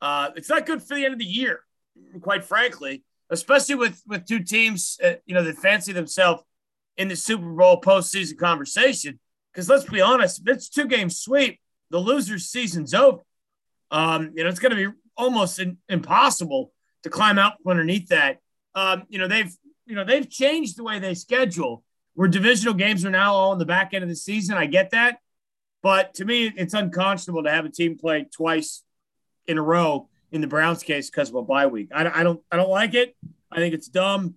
Uh, 0.00 0.30
it's 0.36 0.48
not 0.48 0.64
good 0.66 0.82
for 0.82 0.94
the 0.94 1.04
end 1.04 1.12
of 1.12 1.18
the 1.18 1.26
year. 1.26 1.60
quite 2.22 2.44
frankly, 2.44 3.04
especially 3.30 3.76
with 3.76 4.02
with 4.06 4.26
two 4.26 4.42
teams, 4.42 4.98
uh, 5.02 5.14
you 5.24 5.34
know, 5.34 5.42
that 5.42 5.56
fancy 5.56 5.92
themselves 5.92 6.42
in 6.96 7.08
the 7.08 7.16
Super 7.16 7.50
Bowl 7.50 7.80
postseason 7.80 8.36
conversation. 8.36 9.18
Because 9.52 9.68
let's 9.68 9.84
be 9.84 10.00
honest, 10.00 10.40
if 10.40 10.48
it's 10.48 10.68
two 10.68 10.86
game 10.86 11.10
sweep, 11.10 11.60
the 11.90 12.00
loser's 12.00 12.46
season's 12.46 12.92
over. 12.92 13.20
Um, 13.90 14.32
you 14.34 14.44
know, 14.44 14.50
it's 14.50 14.60
going 14.60 14.76
to 14.76 14.90
be 14.90 14.96
almost 15.16 15.58
in, 15.58 15.78
impossible 15.88 16.72
to 17.02 17.10
climb 17.10 17.38
out 17.38 17.54
underneath 17.66 18.08
that. 18.08 18.38
Um, 18.74 19.04
you 19.08 19.18
know, 19.18 19.28
they've 19.28 19.52
you 19.86 19.94
know 19.94 20.04
they've 20.04 20.28
changed 20.28 20.76
the 20.76 20.84
way 20.84 20.98
they 20.98 21.14
schedule. 21.14 21.84
Where 22.14 22.28
divisional 22.28 22.74
games 22.74 23.04
are 23.04 23.10
now 23.10 23.32
all 23.32 23.52
in 23.52 23.58
the 23.58 23.64
back 23.64 23.94
end 23.94 24.02
of 24.02 24.10
the 24.10 24.16
season. 24.16 24.56
I 24.56 24.66
get 24.66 24.90
that, 24.90 25.20
but 25.82 26.14
to 26.14 26.24
me, 26.24 26.52
it's 26.54 26.74
unconscionable 26.74 27.44
to 27.44 27.50
have 27.50 27.64
a 27.64 27.70
team 27.70 27.96
play 27.96 28.26
twice 28.30 28.82
in 29.46 29.56
a 29.58 29.62
row 29.62 30.09
in 30.32 30.40
the 30.40 30.46
Browns 30.46 30.82
case 30.82 31.10
because 31.10 31.28
of 31.28 31.34
a 31.34 31.42
bye 31.42 31.66
week. 31.66 31.88
I, 31.94 32.20
I 32.20 32.22
don't 32.22 32.40
I 32.50 32.56
don't 32.56 32.70
like 32.70 32.94
it. 32.94 33.16
I 33.50 33.56
think 33.56 33.74
it's 33.74 33.88
dumb, 33.88 34.34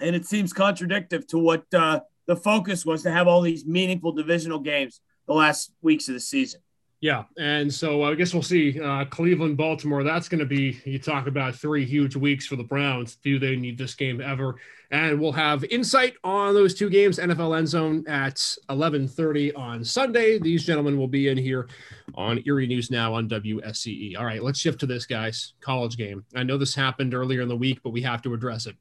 and 0.00 0.14
it 0.14 0.26
seems 0.26 0.52
contradictory 0.52 1.22
to 1.24 1.38
what 1.38 1.64
uh, 1.74 2.00
the 2.26 2.36
focus 2.36 2.84
was 2.84 3.02
to 3.02 3.10
have 3.10 3.26
all 3.26 3.40
these 3.40 3.64
meaningful 3.64 4.12
divisional 4.12 4.58
games 4.58 5.00
the 5.26 5.34
last 5.34 5.72
weeks 5.80 6.08
of 6.08 6.14
the 6.14 6.20
season. 6.20 6.60
Yeah, 7.02 7.24
and 7.36 7.74
so 7.74 8.04
I 8.04 8.14
guess 8.14 8.32
we'll 8.32 8.44
see 8.44 8.80
uh, 8.80 9.04
Cleveland, 9.06 9.56
Baltimore. 9.56 10.04
That's 10.04 10.28
going 10.28 10.38
to 10.38 10.46
be 10.46 10.80
you 10.84 11.00
talk 11.00 11.26
about 11.26 11.56
three 11.56 11.84
huge 11.84 12.14
weeks 12.14 12.46
for 12.46 12.54
the 12.54 12.62
Browns. 12.62 13.16
Do 13.16 13.40
they 13.40 13.56
need 13.56 13.76
this 13.76 13.96
game 13.96 14.20
ever? 14.20 14.54
And 14.92 15.20
we'll 15.20 15.32
have 15.32 15.64
insight 15.64 16.14
on 16.22 16.54
those 16.54 16.74
two 16.74 16.88
games. 16.88 17.18
NFL 17.18 17.58
End 17.58 17.66
Zone 17.66 18.04
at 18.06 18.36
11:30 18.70 19.52
on 19.56 19.84
Sunday. 19.84 20.38
These 20.38 20.64
gentlemen 20.64 20.96
will 20.96 21.08
be 21.08 21.26
in 21.26 21.36
here 21.36 21.68
on 22.14 22.40
Erie 22.46 22.68
News 22.68 22.88
Now 22.88 23.14
on 23.14 23.28
WSEE. 23.28 24.16
All 24.16 24.24
right, 24.24 24.40
let's 24.40 24.60
shift 24.60 24.78
to 24.80 24.86
this, 24.86 25.04
guys. 25.04 25.54
College 25.60 25.96
game. 25.96 26.24
I 26.36 26.44
know 26.44 26.56
this 26.56 26.76
happened 26.76 27.14
earlier 27.14 27.40
in 27.40 27.48
the 27.48 27.56
week, 27.56 27.80
but 27.82 27.90
we 27.90 28.02
have 28.02 28.22
to 28.22 28.32
address 28.32 28.66
it. 28.66 28.76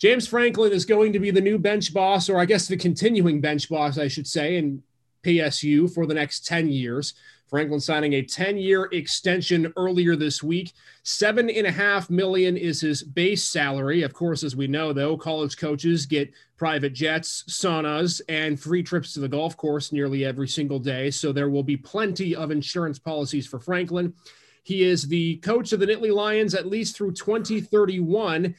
James 0.00 0.26
Franklin 0.26 0.72
is 0.72 0.84
going 0.84 1.12
to 1.12 1.20
be 1.20 1.30
the 1.30 1.40
new 1.40 1.60
bench 1.60 1.94
boss, 1.94 2.28
or 2.28 2.40
I 2.40 2.44
guess 2.44 2.66
the 2.66 2.76
continuing 2.76 3.40
bench 3.40 3.68
boss, 3.68 3.98
I 3.98 4.08
should 4.08 4.26
say, 4.26 4.56
in 4.56 4.82
PSU 5.22 5.92
for 5.92 6.06
the 6.06 6.14
next 6.14 6.46
10 6.46 6.68
years. 6.68 7.14
Franklin 7.52 7.80
signing 7.80 8.14
a 8.14 8.22
10-year 8.22 8.88
extension 8.92 9.70
earlier 9.76 10.16
this 10.16 10.42
week. 10.42 10.72
Seven 11.02 11.50
and 11.50 11.66
a 11.66 11.70
half 11.70 12.08
million 12.08 12.56
is 12.56 12.80
his 12.80 13.02
base 13.02 13.44
salary. 13.44 14.00
Of 14.02 14.14
course, 14.14 14.42
as 14.42 14.56
we 14.56 14.66
know, 14.66 14.94
though, 14.94 15.18
college 15.18 15.58
coaches 15.58 16.06
get 16.06 16.32
private 16.56 16.94
jets, 16.94 17.44
saunas, 17.50 18.22
and 18.30 18.58
free 18.58 18.82
trips 18.82 19.12
to 19.12 19.20
the 19.20 19.28
golf 19.28 19.54
course 19.58 19.92
nearly 19.92 20.24
every 20.24 20.48
single 20.48 20.78
day. 20.78 21.10
So 21.10 21.30
there 21.30 21.50
will 21.50 21.62
be 21.62 21.76
plenty 21.76 22.34
of 22.34 22.50
insurance 22.50 22.98
policies 22.98 23.46
for 23.46 23.60
Franklin. 23.60 24.14
He 24.62 24.84
is 24.84 25.06
the 25.06 25.36
coach 25.38 25.74
of 25.74 25.80
the 25.80 25.86
Nittany 25.86 26.14
Lions 26.14 26.54
at 26.54 26.66
least 26.66 26.96
through 26.96 27.12
2031, 27.12 28.54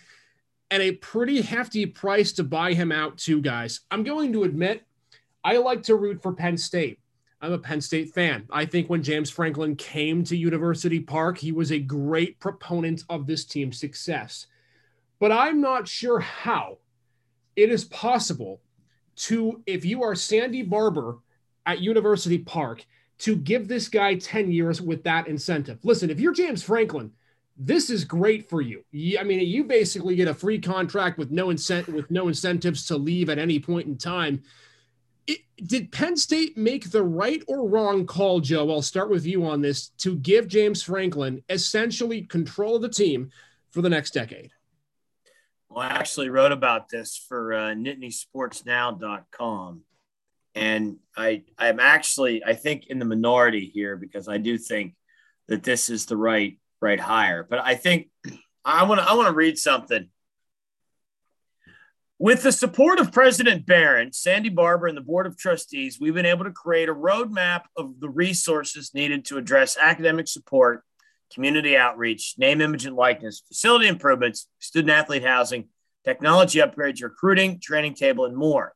and 0.69 0.83
a 0.83 0.91
pretty 0.91 1.41
hefty 1.41 1.87
price 1.87 2.31
to 2.33 2.43
buy 2.43 2.73
him 2.73 2.91
out, 2.91 3.17
too, 3.17 3.41
guys. 3.41 3.81
I'm 3.89 4.03
going 4.03 4.33
to 4.33 4.43
admit, 4.43 4.83
I 5.43 5.57
like 5.57 5.83
to 5.83 5.95
root 5.95 6.21
for 6.21 6.33
Penn 6.33 6.57
State. 6.57 6.99
I'm 7.41 7.51
a 7.51 7.59
Penn 7.59 7.81
State 7.81 8.13
fan. 8.13 8.45
I 8.49 8.65
think 8.65 8.89
when 8.89 9.03
James 9.03 9.29
Franklin 9.29 9.75
came 9.75 10.23
to 10.23 10.37
University 10.37 11.01
Park, 11.01 11.37
he 11.37 11.51
was 11.51 11.71
a 11.71 11.79
great 11.79 12.39
proponent 12.39 13.03
of 13.09 13.27
this 13.27 13.43
team's 13.43 13.77
success. 13.77 14.47
But 15.19 15.33
I'm 15.33 15.59
not 15.59 15.87
sure 15.87 16.19
how 16.19 16.77
it 17.57 17.69
is 17.69 17.83
possible 17.85 18.61
to, 19.15 19.61
if 19.65 19.83
you 19.83 20.03
are 20.03 20.15
Sandy 20.15 20.61
Barbour 20.61 21.19
at 21.65 21.81
University 21.81 22.37
Park, 22.37 22.85
to 23.19 23.35
give 23.35 23.67
this 23.67 23.89
guy 23.89 24.15
10 24.15 24.51
years 24.51 24.81
with 24.81 25.03
that 25.03 25.27
incentive. 25.27 25.79
Listen, 25.83 26.09
if 26.09 26.19
you're 26.19 26.33
James 26.33 26.63
Franklin, 26.63 27.11
this 27.57 27.89
is 27.89 28.03
great 28.03 28.49
for 28.49 28.61
you. 28.61 28.83
I 29.19 29.23
mean, 29.23 29.39
you 29.41 29.65
basically 29.65 30.15
get 30.15 30.27
a 30.27 30.33
free 30.33 30.59
contract 30.59 31.17
with 31.17 31.29
no 31.29 31.49
incentive 31.49 31.93
with 31.93 32.09
no 32.09 32.27
incentives 32.27 32.85
to 32.87 32.97
leave 32.97 33.29
at 33.29 33.37
any 33.37 33.59
point 33.59 33.87
in 33.87 33.97
time 33.97 34.41
it, 35.27 35.39
did 35.57 35.91
Penn 35.91 36.17
State 36.17 36.57
make 36.57 36.91
the 36.91 37.03
right 37.03 37.43
or 37.47 37.67
wrong 37.67 38.05
call, 38.05 38.39
Joe? 38.39 38.71
I'll 38.71 38.81
start 38.81 39.09
with 39.09 39.25
you 39.25 39.45
on 39.45 39.61
this 39.61 39.89
to 39.99 40.15
give 40.15 40.47
James 40.47 40.83
Franklin 40.83 41.43
essentially 41.49 42.23
control 42.23 42.75
of 42.75 42.81
the 42.81 42.89
team 42.89 43.31
for 43.71 43.81
the 43.81 43.89
next 43.89 44.11
decade. 44.11 44.51
Well, 45.69 45.79
I 45.79 45.87
actually 45.87 46.29
wrote 46.29 46.51
about 46.51 46.89
this 46.89 47.17
for 47.27 47.53
uh, 47.53 47.73
NittanySportsNow.com. 47.73 49.81
And 50.55 50.97
I, 51.17 51.43
I'm 51.57 51.79
actually, 51.79 52.43
I 52.43 52.53
think, 52.53 52.87
in 52.87 52.99
the 52.99 53.05
minority 53.05 53.71
here 53.73 53.95
because 53.95 54.27
I 54.27 54.37
do 54.37 54.59
think 54.59 54.93
that 55.47 55.63
this 55.63 55.89
is 55.89 56.05
the 56.05 56.17
right, 56.17 56.59
right 56.79 56.99
hire. 56.99 57.43
But 57.43 57.59
I 57.59 57.73
think 57.73 58.09
I 58.63 58.83
want 58.83 59.01
to, 59.01 59.09
I 59.09 59.13
want 59.13 59.29
to 59.29 59.33
read 59.33 59.57
something 59.57 60.09
with 62.23 62.41
the 62.41 62.53
support 62.53 63.01
of 63.01 63.11
President 63.11 63.65
Barron, 63.65 64.13
Sandy 64.13 64.47
Barbour, 64.47 64.87
and 64.87 64.95
the 64.95 65.01
Board 65.01 65.27
of 65.27 65.37
Trustees, 65.37 65.99
we've 65.99 66.13
been 66.13 66.25
able 66.25 66.45
to 66.45 66.51
create 66.51 66.87
a 66.87 66.95
roadmap 66.95 67.63
of 67.75 67.99
the 67.99 68.07
resources 68.07 68.93
needed 68.93 69.25
to 69.25 69.37
address 69.37 69.75
academic 69.75 70.29
support, 70.29 70.85
community 71.33 71.75
outreach, 71.75 72.35
name, 72.37 72.61
image, 72.61 72.85
and 72.85 72.95
likeness, 72.95 73.43
facility 73.45 73.89
improvements, 73.89 74.47
student 74.59 74.91
athlete 74.91 75.25
housing, 75.25 75.67
technology 76.05 76.59
upgrades, 76.59 77.03
recruiting, 77.03 77.59
training 77.59 77.93
table, 77.93 78.23
and 78.23 78.37
more. 78.37 78.73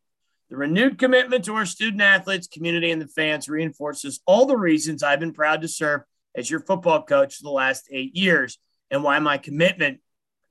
The 0.50 0.58
renewed 0.58 0.98
commitment 0.98 1.46
to 1.46 1.56
our 1.56 1.66
student 1.66 2.02
athletes, 2.02 2.48
community, 2.48 2.92
and 2.92 3.02
the 3.02 3.08
fans 3.08 3.48
reinforces 3.48 4.20
all 4.28 4.46
the 4.46 4.58
reasons 4.58 5.04
I've 5.04 5.22
been 5.22 5.32
proud 5.32 5.62
to 5.62 5.70
serve 5.70 6.02
as 6.36 6.52
your 6.52 6.60
football 6.60 7.02
coach 7.02 7.38
for 7.38 7.44
the 7.44 7.52
last 7.52 7.88
eight 7.94 8.14
years 8.14 8.60
and 8.92 9.06
why 9.06 9.20
my 9.20 9.38
commitment 9.38 10.02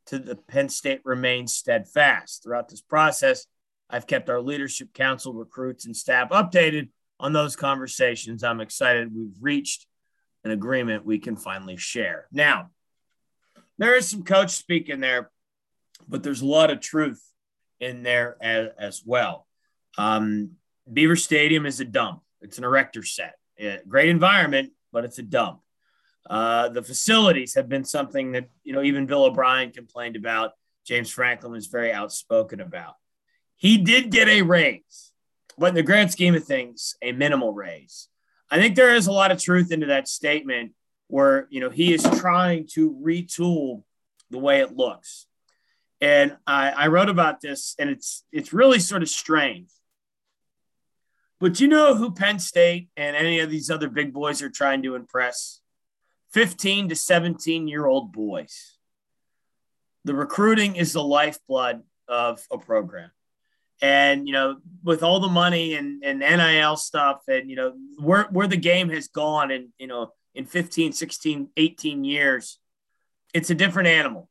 to 0.07 0.19
the 0.19 0.37
Penn 0.37 0.69
State 0.69 1.01
remains 1.05 1.53
steadfast. 1.53 2.43
Throughout 2.43 2.69
this 2.69 2.81
process, 2.81 3.47
I've 3.91 4.07
kept 4.07 4.31
our 4.31 4.41
leadership 4.41 4.93
council, 4.93 5.33
recruits, 5.33 5.87
and 5.87 5.97
staff 5.97 6.31
updated 6.31 6.89
on 7.19 7.33
those 7.33 7.57
conversations. 7.57 8.43
I'm 8.43 8.61
excited 8.61 9.15
we've 9.15 9.37
reached 9.41 9.87
an 10.45 10.51
agreement 10.51 11.05
we 11.05 11.19
can 11.19 11.37
finally 11.37 11.77
share. 11.77 12.27
Now, 12.33 12.71
there 13.79 13.97
is 13.97 14.09
some 14.09 14.23
coach 14.23 14.51
speak 14.51 14.89
in 14.89 15.01
there, 15.01 15.31
but 16.09 16.23
there's 16.23 16.43
a 16.43 16.47
lot 16.47 16.71
of 16.71 16.81
truth 16.81 17.23
in 17.81 18.03
there 18.03 18.37
as, 18.41 18.69
as 18.79 19.03
well. 19.05 19.47
Um, 19.99 20.53
Beaver 20.91 21.17
Stadium 21.17 21.67
is 21.67 21.81
a 21.81 21.85
dump. 21.85 22.23
It's 22.41 22.59
an 22.59 22.65
erector 22.65 23.03
set. 23.03 23.35
great 23.89 24.09
environment, 24.09 24.73
but 24.93 25.05
it's 25.05 25.19
a 25.19 25.23
dump. 25.23 25.61
Uh, 26.29 26.69
the 26.69 26.83
facilities 26.83 27.55
have 27.55 27.69
been 27.69 27.85
something 27.85 28.33
that, 28.33 28.49
you 28.65 28.73
know, 28.73 28.83
even 28.83 29.07
Bill 29.07 29.25
O'Brien 29.25 29.71
complained 29.71 30.17
about. 30.17 30.53
James 30.87 31.11
Franklin 31.11 31.53
was 31.53 31.67
very 31.67 31.93
outspoken 31.93 32.61
about. 32.61 32.95
He 33.57 33.79
did 33.79 34.11
get 34.11 34.29
a 34.29 34.43
raise, 34.43 35.13
but 35.59 35.71
in 35.71 35.75
the 35.75 35.83
grand 35.83 36.13
scheme 36.13 36.35
of 36.35 36.45
things, 36.45 36.97
a 37.03 37.13
minimal 37.13 37.53
raise. 37.53 38.09
I 38.51 38.59
think 38.59 38.77
there 38.77 38.95
is 38.95 39.07
a 39.07 39.13
lot 39.13 39.33
of 39.33 39.43
truth 39.43 39.73
into 39.73 39.87
that 39.87 40.09
statement 40.09 40.73
where, 41.09 41.47
you 41.51 41.61
know, 41.61 41.71
he 41.71 41.93
is 41.93 42.03
trying 42.19 42.69
to 42.75 42.93
retool 43.03 43.83
the 44.31 44.39
way 44.39 44.61
it 44.61 44.77
looks. 44.77 45.27
And 46.01 46.37
I, 46.47 46.71
I 46.71 46.87
wrote 46.89 47.09
about 47.09 47.41
this, 47.41 47.75
and 47.79 47.89
it's 47.89 48.25
it's 48.31 48.53
really 48.53 48.79
sort 48.79 49.03
of 49.03 49.09
strange. 49.09 49.71
But 51.41 51.61
you 51.61 51.69
know 51.69 51.95
who 51.95 52.13
Penn 52.13 52.39
State 52.39 52.89
and 52.97 53.17
any 53.17 53.41
of 53.41 53.51
these 53.51 53.71
other 53.71 53.89
big 53.89 54.13
boys 54.13 54.43
are 54.43 54.51
trying 54.51 54.83
to 54.83 54.95
impress? 54.95 55.61
15 56.33 56.91
to 56.91 56.97
17 56.97 57.69
year 57.69 57.87
old 57.87 58.13
boys. 58.13 58.77
The 60.05 60.15
recruiting 60.15 60.77
is 60.77 60.93
the 60.93 61.03
lifeblood 61.03 61.83
of 62.09 62.45
a 62.51 62.59
program. 62.59 63.11
And, 63.83 64.27
you 64.27 64.33
know, 64.33 64.57
with 64.83 65.03
all 65.03 65.21
the 65.21 65.29
money 65.29 65.75
and, 65.75 66.03
and 66.03 66.21
NIL 66.21 66.77
stuff 66.77 67.23
and, 67.29 67.51
you 67.51 67.57
know, 67.57 67.75
where, 67.99 68.25
where 68.31 68.47
the 68.47 68.57
game 68.57 68.89
has 68.91 69.09
gone 69.09 69.51
in, 69.51 69.73
you 69.79 69.87
know, 69.87 70.13
in 70.35 70.47
15, 70.47 70.93
16, 70.93 71.51
18 71.57 72.05
years, 72.05 72.59
it's 73.35 73.51
a 73.51 73.55
different 73.55 73.89
animal. 73.89 74.31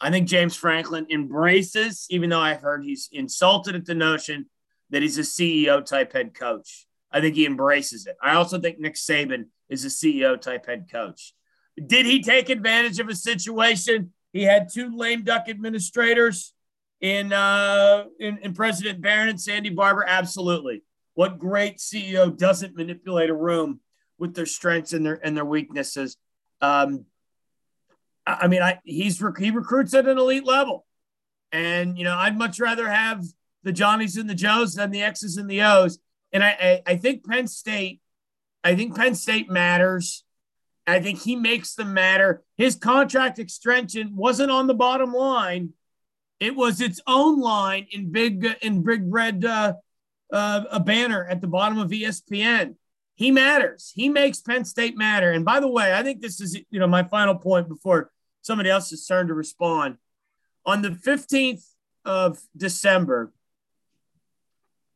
I 0.00 0.10
think 0.10 0.28
James 0.28 0.54
Franklin 0.54 1.06
embraces, 1.10 2.06
even 2.10 2.28
though 2.28 2.40
I've 2.40 2.60
heard 2.60 2.84
he's 2.84 3.08
insulted 3.12 3.74
at 3.74 3.86
the 3.86 3.94
notion 3.94 4.46
that 4.90 5.02
he's 5.02 5.18
a 5.18 5.22
CEO 5.22 5.84
type 5.84 6.12
head 6.12 6.34
coach. 6.34 6.86
I 7.10 7.20
think 7.20 7.34
he 7.34 7.46
embraces 7.46 8.06
it. 8.06 8.16
I 8.22 8.34
also 8.34 8.58
think 8.58 8.78
Nick 8.78 8.94
Saban 8.94 9.46
is 9.68 9.84
a 9.84 9.88
CEO 9.88 10.40
type 10.40 10.66
head 10.66 10.86
coach. 10.90 11.34
Did 11.84 12.06
he 12.06 12.22
take 12.22 12.48
advantage 12.48 12.98
of 12.98 13.08
a 13.08 13.14
situation? 13.14 14.12
He 14.32 14.42
had 14.42 14.68
two 14.72 14.96
lame 14.96 15.24
duck 15.24 15.48
administrators 15.48 16.52
in, 17.00 17.32
uh, 17.32 18.04
in, 18.18 18.38
in 18.38 18.54
President 18.54 19.00
Barron 19.00 19.28
and 19.28 19.40
Sandy 19.40 19.70
Barbour. 19.70 20.04
Absolutely. 20.06 20.82
What 21.14 21.38
great 21.38 21.78
CEO 21.78 22.36
doesn't 22.36 22.76
manipulate 22.76 23.30
a 23.30 23.34
room 23.34 23.80
with 24.18 24.34
their 24.34 24.46
strengths 24.46 24.92
and 24.92 25.04
their 25.04 25.18
and 25.24 25.34
their 25.34 25.46
weaknesses? 25.46 26.18
Um, 26.60 27.06
I 28.26 28.48
mean, 28.48 28.60
I 28.60 28.80
he's 28.84 29.22
he 29.38 29.50
recruits 29.50 29.94
at 29.94 30.06
an 30.06 30.18
elite 30.18 30.44
level, 30.44 30.84
and 31.52 31.96
you 31.96 32.04
know 32.04 32.14
I'd 32.14 32.36
much 32.36 32.60
rather 32.60 32.86
have 32.88 33.24
the 33.62 33.72
Johnnies 33.72 34.18
and 34.18 34.28
the 34.28 34.34
Joes 34.34 34.74
than 34.74 34.90
the 34.90 35.02
X's 35.02 35.38
and 35.38 35.48
the 35.48 35.62
O's. 35.62 35.98
And 36.32 36.44
I, 36.44 36.82
I, 36.86 36.92
I 36.92 36.96
think 36.96 37.26
Penn 37.26 37.46
State 37.46 38.00
I 38.66 38.74
think 38.74 38.96
Penn 38.96 39.14
State 39.14 39.48
matters. 39.48 40.24
I 40.88 40.98
think 40.98 41.22
he 41.22 41.36
makes 41.36 41.76
them 41.76 41.94
matter. 41.94 42.42
His 42.56 42.74
contract 42.74 43.38
extension 43.38 44.16
wasn't 44.16 44.50
on 44.50 44.66
the 44.66 44.74
bottom 44.74 45.12
line; 45.12 45.74
it 46.40 46.56
was 46.56 46.80
its 46.80 47.00
own 47.06 47.40
line 47.40 47.86
in 47.92 48.10
big 48.10 48.44
in 48.62 48.82
big 48.82 49.02
red 49.04 49.44
uh, 49.44 49.74
uh, 50.32 50.64
a 50.68 50.80
banner 50.80 51.24
at 51.26 51.40
the 51.40 51.46
bottom 51.46 51.78
of 51.78 51.92
ESPN. 51.92 52.74
He 53.14 53.30
matters. 53.30 53.92
He 53.94 54.08
makes 54.08 54.40
Penn 54.40 54.64
State 54.64 54.96
matter. 54.96 55.30
And 55.30 55.44
by 55.44 55.60
the 55.60 55.70
way, 55.70 55.94
I 55.94 56.02
think 56.02 56.20
this 56.20 56.40
is 56.40 56.58
you 56.68 56.80
know 56.80 56.88
my 56.88 57.04
final 57.04 57.36
point 57.36 57.68
before 57.68 58.10
somebody 58.42 58.68
else's 58.68 59.06
turn 59.06 59.28
to 59.28 59.34
respond. 59.34 59.98
On 60.64 60.82
the 60.82 60.90
fifteenth 60.90 61.64
of 62.04 62.40
December, 62.56 63.32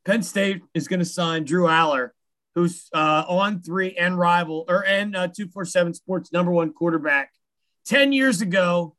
Penn 0.05 0.25
State 0.25 0.63
is 0.75 0.89
going 0.89 0.99
to 0.99 1.07
sign 1.07 1.45
Drew 1.45 1.69
Allar 1.69 2.11
who's 2.61 2.89
uh, 2.93 3.25
on 3.27 3.63
three 3.63 3.97
and 3.97 4.19
rival 4.19 4.67
or 4.69 4.85
and 4.85 5.17
uh, 5.17 5.29
247 5.29 5.95
Sports 5.95 6.33
number 6.33 6.53
one 6.53 6.73
quarterback. 6.73 7.33
10 7.87 8.13
years 8.13 8.41
ago, 8.41 8.97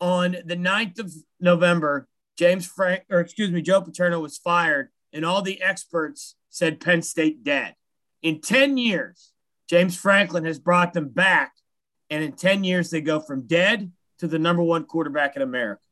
on 0.00 0.36
the 0.44 0.56
9th 0.56 0.98
of 1.00 1.12
November, 1.40 2.08
James 2.38 2.64
Frank, 2.64 3.02
or 3.10 3.20
excuse 3.20 3.50
me, 3.50 3.60
Joe 3.60 3.82
Paterno 3.82 4.20
was 4.20 4.38
fired, 4.38 4.88
and 5.12 5.26
all 5.26 5.42
the 5.42 5.60
experts 5.60 6.36
said 6.48 6.80
Penn 6.80 7.02
State 7.02 7.44
dead. 7.44 7.74
In 8.22 8.40
10 8.40 8.78
years, 8.78 9.32
James 9.68 9.96
Franklin 9.96 10.44
has 10.44 10.58
brought 10.58 10.94
them 10.94 11.08
back, 11.08 11.52
and 12.08 12.22
in 12.22 12.32
10 12.32 12.64
years, 12.64 12.88
they 12.88 13.00
go 13.00 13.20
from 13.20 13.46
dead 13.46 13.90
to 14.20 14.28
the 14.28 14.38
number 14.38 14.62
one 14.62 14.84
quarterback 14.84 15.36
in 15.36 15.42
America. 15.42 15.82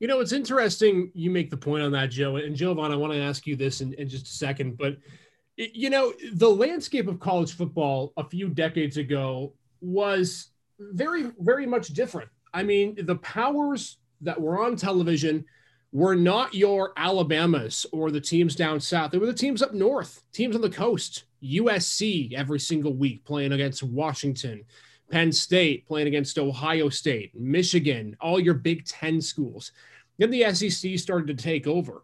You 0.00 0.08
know, 0.08 0.20
it's 0.20 0.32
interesting 0.32 1.10
you 1.14 1.30
make 1.30 1.48
the 1.48 1.56
point 1.56 1.84
on 1.84 1.92
that, 1.92 2.10
Joe. 2.10 2.36
And 2.36 2.56
Joe 2.56 2.74
Jovan, 2.74 2.92
I 2.92 2.96
want 2.96 3.12
to 3.12 3.20
ask 3.20 3.46
you 3.46 3.54
this 3.54 3.80
in, 3.80 3.94
in 3.94 4.08
just 4.08 4.26
a 4.26 4.30
second, 4.30 4.76
but 4.76 4.96
you 5.60 5.90
know, 5.90 6.12
the 6.32 6.48
landscape 6.48 7.06
of 7.06 7.20
college 7.20 7.54
football 7.54 8.12
a 8.16 8.24
few 8.24 8.48
decades 8.48 8.96
ago 8.96 9.52
was 9.80 10.48
very, 10.78 11.30
very 11.38 11.66
much 11.66 11.88
different. 11.88 12.30
I 12.54 12.62
mean, 12.62 12.96
the 13.04 13.16
powers 13.16 13.98
that 14.22 14.40
were 14.40 14.64
on 14.64 14.76
television 14.76 15.44
were 15.92 16.14
not 16.14 16.54
your 16.54 16.92
Alabamas 16.96 17.84
or 17.92 18.10
the 18.10 18.20
teams 18.20 18.54
down 18.54 18.80
south. 18.80 19.10
They 19.10 19.18
were 19.18 19.26
the 19.26 19.34
teams 19.34 19.62
up 19.62 19.74
north, 19.74 20.22
teams 20.32 20.54
on 20.54 20.62
the 20.62 20.70
coast. 20.70 21.24
USC 21.42 22.34
every 22.34 22.60
single 22.60 22.92
week 22.94 23.24
playing 23.24 23.52
against 23.52 23.82
Washington, 23.82 24.62
Penn 25.10 25.32
State 25.32 25.86
playing 25.86 26.06
against 26.06 26.38
Ohio 26.38 26.88
State, 26.90 27.34
Michigan, 27.34 28.16
all 28.20 28.38
your 28.38 28.54
Big 28.54 28.84
Ten 28.84 29.20
schools. 29.20 29.72
Then 30.18 30.30
the 30.30 30.52
SEC 30.54 30.98
started 30.98 31.26
to 31.28 31.42
take 31.42 31.66
over. 31.66 32.02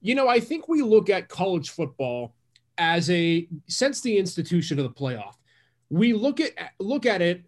You 0.00 0.16
know, 0.16 0.28
I 0.28 0.40
think 0.40 0.68
we 0.68 0.82
look 0.82 1.10
at 1.10 1.28
college 1.28 1.70
football 1.70 2.34
as 2.78 3.10
a 3.10 3.48
since 3.66 4.00
the 4.00 4.16
institution 4.16 4.78
of 4.78 4.84
the 4.84 4.90
playoff, 4.90 5.34
we 5.90 6.12
look 6.12 6.40
at 6.40 6.52
look 6.78 7.06
at 7.06 7.22
it 7.22 7.42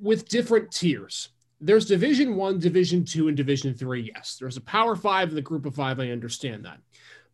with 0.00 0.28
different 0.28 0.70
tiers. 0.70 1.30
There's 1.60 1.86
Division 1.86 2.36
One, 2.36 2.58
Division 2.58 3.04
Two, 3.04 3.28
and 3.28 3.36
Division 3.36 3.74
Three. 3.74 4.12
Yes, 4.14 4.36
there's 4.38 4.56
a 4.56 4.62
Power 4.62 4.96
Five 4.96 5.28
and 5.28 5.36
the 5.36 5.42
Group 5.42 5.66
of 5.66 5.74
Five. 5.74 6.00
I 6.00 6.10
understand 6.10 6.64
that, 6.64 6.78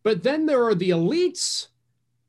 but 0.03 0.23
then 0.23 0.45
there 0.45 0.63
are 0.63 0.75
the 0.75 0.91
elites, 0.91 1.67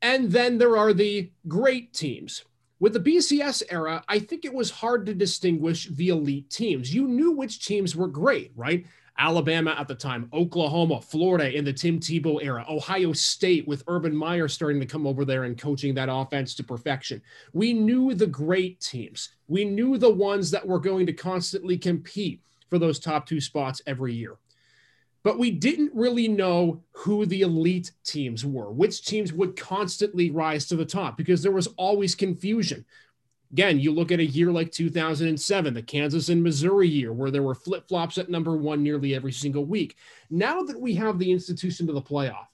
and 0.01 0.31
then 0.31 0.57
there 0.57 0.77
are 0.77 0.93
the 0.93 1.31
great 1.47 1.93
teams. 1.93 2.43
With 2.79 2.93
the 2.93 2.99
BCS 2.99 3.63
era, 3.69 4.03
I 4.09 4.19
think 4.19 4.43
it 4.43 4.53
was 4.53 4.69
hard 4.69 5.05
to 5.05 5.13
distinguish 5.13 5.87
the 5.87 6.09
elite 6.09 6.49
teams. 6.49 6.93
You 6.93 7.07
knew 7.07 7.31
which 7.31 7.65
teams 7.65 7.95
were 7.95 8.09
great, 8.09 8.51
right? 8.57 8.85
Alabama 9.17 9.75
at 9.77 9.87
the 9.87 9.95
time, 9.95 10.29
Oklahoma, 10.33 10.99
Florida 10.99 11.55
in 11.55 11.63
the 11.63 11.73
Tim 11.73 11.99
Tebow 11.99 12.43
era, 12.43 12.65
Ohio 12.69 13.13
State 13.13 13.67
with 13.67 13.83
Urban 13.87 14.15
Meyer 14.15 14.47
starting 14.47 14.79
to 14.79 14.87
come 14.87 15.05
over 15.05 15.23
there 15.23 15.43
and 15.43 15.57
coaching 15.57 15.93
that 15.95 16.09
offense 16.11 16.55
to 16.55 16.63
perfection. 16.63 17.21
We 17.53 17.73
knew 17.73 18.13
the 18.13 18.27
great 18.27 18.79
teams. 18.79 19.29
We 19.47 19.65
knew 19.65 19.97
the 19.97 20.09
ones 20.09 20.49
that 20.51 20.67
were 20.67 20.79
going 20.79 21.05
to 21.05 21.13
constantly 21.13 21.77
compete 21.77 22.41
for 22.69 22.79
those 22.79 22.99
top 22.99 23.27
two 23.27 23.39
spots 23.39 23.81
every 23.85 24.13
year. 24.13 24.37
But 25.21 25.39
we 25.39 25.51
didn't 25.51 25.91
really 25.93 26.27
know 26.27 26.83
who 26.91 27.25
the 27.25 27.41
elite 27.41 27.91
teams 28.03 28.45
were, 28.45 28.71
which 28.71 29.05
teams 29.05 29.31
would 29.31 29.55
constantly 29.55 30.31
rise 30.31 30.65
to 30.67 30.75
the 30.75 30.85
top 30.85 31.17
because 31.17 31.41
there 31.41 31.51
was 31.51 31.67
always 31.77 32.13
confusion. 32.13 32.83
Again, 33.53 33.79
you 33.79 33.91
look 33.91 34.11
at 34.11 34.19
a 34.19 34.25
year 34.25 34.51
like 34.51 34.71
2007, 34.71 35.75
the 35.75 35.81
Kansas 35.83 36.29
and 36.29 36.41
Missouri 36.41 36.87
year, 36.87 37.13
where 37.13 37.29
there 37.29 37.43
were 37.43 37.53
flip 37.53 37.87
flops 37.87 38.17
at 38.17 38.27
number 38.27 38.57
one 38.57 38.81
nearly 38.81 39.13
every 39.13 39.31
single 39.31 39.63
week. 39.63 39.95
Now 40.31 40.63
that 40.63 40.81
we 40.81 40.95
have 40.95 41.19
the 41.19 41.31
institution 41.31 41.85
to 41.85 41.93
the 41.93 42.01
playoff, 42.01 42.47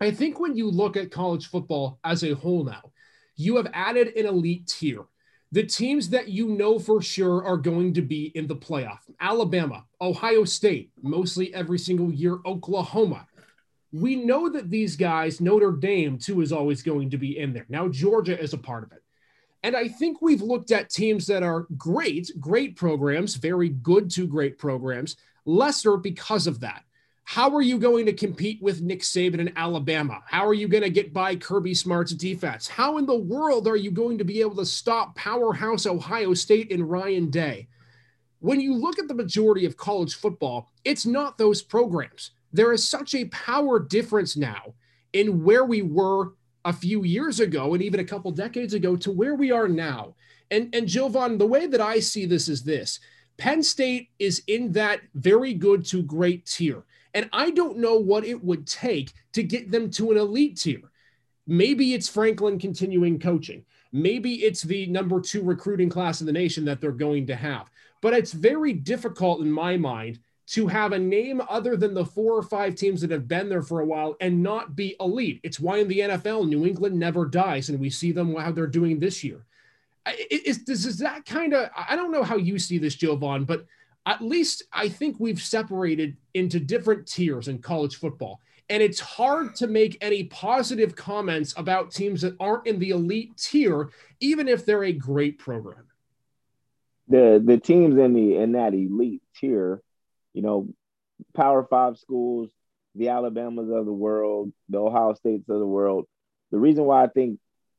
I 0.00 0.12
think 0.12 0.38
when 0.38 0.56
you 0.56 0.70
look 0.70 0.96
at 0.96 1.10
college 1.10 1.48
football 1.48 1.98
as 2.04 2.22
a 2.22 2.36
whole 2.36 2.62
now, 2.62 2.92
you 3.34 3.56
have 3.56 3.66
added 3.74 4.16
an 4.16 4.24
elite 4.24 4.68
tier. 4.68 5.02
The 5.50 5.64
teams 5.64 6.10
that 6.10 6.28
you 6.28 6.46
know 6.46 6.78
for 6.78 7.02
sure 7.02 7.44
are 7.44 7.56
going 7.56 7.92
to 7.94 8.02
be 8.02 8.26
in 8.36 8.46
the 8.46 8.54
playoff 8.54 9.00
Alabama, 9.20 9.84
Ohio 10.00 10.44
State, 10.44 10.92
mostly 11.02 11.52
every 11.52 11.78
single 11.78 12.12
year, 12.12 12.38
Oklahoma. 12.46 13.26
We 13.90 14.14
know 14.14 14.48
that 14.48 14.70
these 14.70 14.94
guys, 14.94 15.40
Notre 15.40 15.72
Dame 15.72 16.18
too, 16.18 16.40
is 16.40 16.52
always 16.52 16.84
going 16.84 17.10
to 17.10 17.18
be 17.18 17.36
in 17.36 17.52
there. 17.52 17.66
Now, 17.68 17.88
Georgia 17.88 18.40
is 18.40 18.52
a 18.52 18.58
part 18.58 18.84
of 18.84 18.92
it. 18.92 18.99
And 19.62 19.76
I 19.76 19.88
think 19.88 20.22
we've 20.22 20.42
looked 20.42 20.70
at 20.70 20.88
teams 20.88 21.26
that 21.26 21.42
are 21.42 21.66
great, 21.76 22.30
great 22.40 22.76
programs, 22.76 23.34
very 23.34 23.68
good 23.68 24.10
to 24.12 24.26
great 24.26 24.58
programs, 24.58 25.16
lesser 25.44 25.96
because 25.96 26.46
of 26.46 26.60
that. 26.60 26.84
How 27.24 27.54
are 27.54 27.62
you 27.62 27.78
going 27.78 28.06
to 28.06 28.12
compete 28.12 28.60
with 28.60 28.80
Nick 28.80 29.02
Saban 29.02 29.38
in 29.38 29.56
Alabama? 29.56 30.20
How 30.26 30.44
are 30.46 30.54
you 30.54 30.66
going 30.66 30.82
to 30.82 30.90
get 30.90 31.12
by 31.12 31.36
Kirby 31.36 31.74
Smart's 31.74 32.12
defense? 32.12 32.66
How 32.66 32.98
in 32.98 33.06
the 33.06 33.14
world 33.14 33.68
are 33.68 33.76
you 33.76 33.92
going 33.92 34.18
to 34.18 34.24
be 34.24 34.40
able 34.40 34.56
to 34.56 34.66
stop 34.66 35.14
powerhouse 35.14 35.86
Ohio 35.86 36.34
State 36.34 36.72
and 36.72 36.90
Ryan 36.90 37.30
Day? 37.30 37.68
When 38.40 38.60
you 38.60 38.74
look 38.74 38.98
at 38.98 39.06
the 39.06 39.14
majority 39.14 39.64
of 39.64 39.76
college 39.76 40.14
football, 40.16 40.72
it's 40.82 41.06
not 41.06 41.38
those 41.38 41.62
programs. 41.62 42.32
There 42.52 42.72
is 42.72 42.88
such 42.88 43.14
a 43.14 43.26
power 43.26 43.78
difference 43.78 44.36
now 44.36 44.74
in 45.12 45.44
where 45.44 45.64
we 45.64 45.82
were 45.82 46.32
a 46.64 46.72
few 46.72 47.04
years 47.04 47.40
ago 47.40 47.74
and 47.74 47.82
even 47.82 48.00
a 48.00 48.04
couple 48.04 48.30
decades 48.30 48.74
ago 48.74 48.96
to 48.96 49.10
where 49.10 49.34
we 49.34 49.50
are 49.50 49.68
now. 49.68 50.14
And 50.50 50.74
and 50.74 50.86
Jovan, 50.86 51.38
the 51.38 51.46
way 51.46 51.66
that 51.66 51.80
I 51.80 52.00
see 52.00 52.26
this 52.26 52.48
is 52.48 52.62
this. 52.62 53.00
Penn 53.36 53.62
State 53.62 54.10
is 54.18 54.42
in 54.48 54.72
that 54.72 55.00
very 55.14 55.54
good 55.54 55.84
to 55.86 56.02
great 56.02 56.44
tier. 56.44 56.84
And 57.14 57.28
I 57.32 57.50
don't 57.50 57.78
know 57.78 57.96
what 57.96 58.24
it 58.24 58.42
would 58.44 58.66
take 58.66 59.12
to 59.32 59.42
get 59.42 59.70
them 59.70 59.90
to 59.92 60.10
an 60.10 60.18
elite 60.18 60.58
tier. 60.58 60.82
Maybe 61.46 61.94
it's 61.94 62.08
Franklin 62.08 62.58
continuing 62.58 63.18
coaching. 63.18 63.64
Maybe 63.92 64.44
it's 64.44 64.62
the 64.62 64.86
number 64.86 65.20
two 65.20 65.42
recruiting 65.42 65.88
class 65.88 66.20
in 66.20 66.26
the 66.26 66.32
nation 66.32 66.64
that 66.66 66.80
they're 66.80 66.92
going 66.92 67.26
to 67.26 67.34
have. 67.34 67.70
But 68.02 68.12
it's 68.12 68.32
very 68.32 68.72
difficult 68.72 69.40
in 69.40 69.50
my 69.50 69.76
mind 69.76 70.20
to 70.50 70.66
have 70.66 70.90
a 70.90 70.98
name 70.98 71.40
other 71.48 71.76
than 71.76 71.94
the 71.94 72.04
four 72.04 72.34
or 72.34 72.42
five 72.42 72.74
teams 72.74 73.00
that 73.00 73.10
have 73.12 73.28
been 73.28 73.48
there 73.48 73.62
for 73.62 73.80
a 73.80 73.86
while 73.86 74.16
and 74.20 74.42
not 74.42 74.74
be 74.74 74.96
elite. 74.98 75.38
It's 75.44 75.60
why 75.60 75.78
in 75.78 75.86
the 75.86 76.00
NFL, 76.00 76.48
New 76.48 76.66
England 76.66 76.98
never 76.98 77.24
dies, 77.24 77.68
and 77.68 77.78
we 77.78 77.88
see 77.88 78.10
them 78.10 78.34
how 78.34 78.50
they're 78.50 78.66
doing 78.66 78.98
this 78.98 79.22
year. 79.22 79.44
Is, 80.28 80.64
is, 80.66 80.86
is 80.86 80.98
that 80.98 81.24
kind 81.24 81.54
of, 81.54 81.70
I 81.76 81.94
don't 81.94 82.10
know 82.10 82.24
how 82.24 82.36
you 82.36 82.58
see 82.58 82.78
this, 82.78 82.96
Joe 82.96 83.14
Jovan, 83.14 83.44
but 83.44 83.64
at 84.06 84.22
least 84.22 84.64
I 84.72 84.88
think 84.88 85.20
we've 85.20 85.40
separated 85.40 86.16
into 86.34 86.58
different 86.58 87.06
tiers 87.06 87.46
in 87.46 87.60
college 87.60 87.96
football. 87.96 88.40
And 88.68 88.82
it's 88.82 88.98
hard 88.98 89.54
to 89.56 89.68
make 89.68 89.98
any 90.00 90.24
positive 90.24 90.96
comments 90.96 91.54
about 91.56 91.92
teams 91.92 92.22
that 92.22 92.34
aren't 92.40 92.66
in 92.66 92.80
the 92.80 92.90
elite 92.90 93.36
tier, 93.36 93.90
even 94.18 94.48
if 94.48 94.66
they're 94.66 94.84
a 94.84 94.92
great 94.92 95.38
program. 95.38 95.84
The 97.08 97.42
the 97.44 97.58
teams 97.58 97.98
in 97.98 98.14
the 98.14 98.36
in 98.36 98.52
that 98.52 98.74
elite 98.74 99.22
tier 99.36 99.82
you 100.32 100.42
know, 100.42 100.68
Power 101.34 101.66
Five 101.68 101.98
schools, 101.98 102.50
the 102.94 103.08
Alabamas 103.08 103.70
of 103.70 103.86
the 103.86 103.92
world, 103.92 104.52
the 104.68 104.78
Ohio 104.78 105.14
States 105.14 105.48
of 105.48 105.58
the 105.58 105.66
world. 105.66 106.06
The 106.50 106.58
reason 106.58 106.84
why 106.84 107.04
I 107.04 107.06
think 107.08 107.38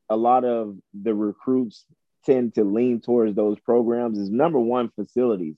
a 0.09 0.15
lot 0.15 0.45
of 0.45 0.77
the 0.93 1.13
recruits 1.13 1.85
tend 2.25 2.55
to 2.55 2.63
lean 2.63 3.01
towards 3.01 3.35
those 3.35 3.59
programs 3.59 4.17
is 4.17 4.29
number 4.29 4.59
one, 4.59 4.89
facilities. 4.95 5.55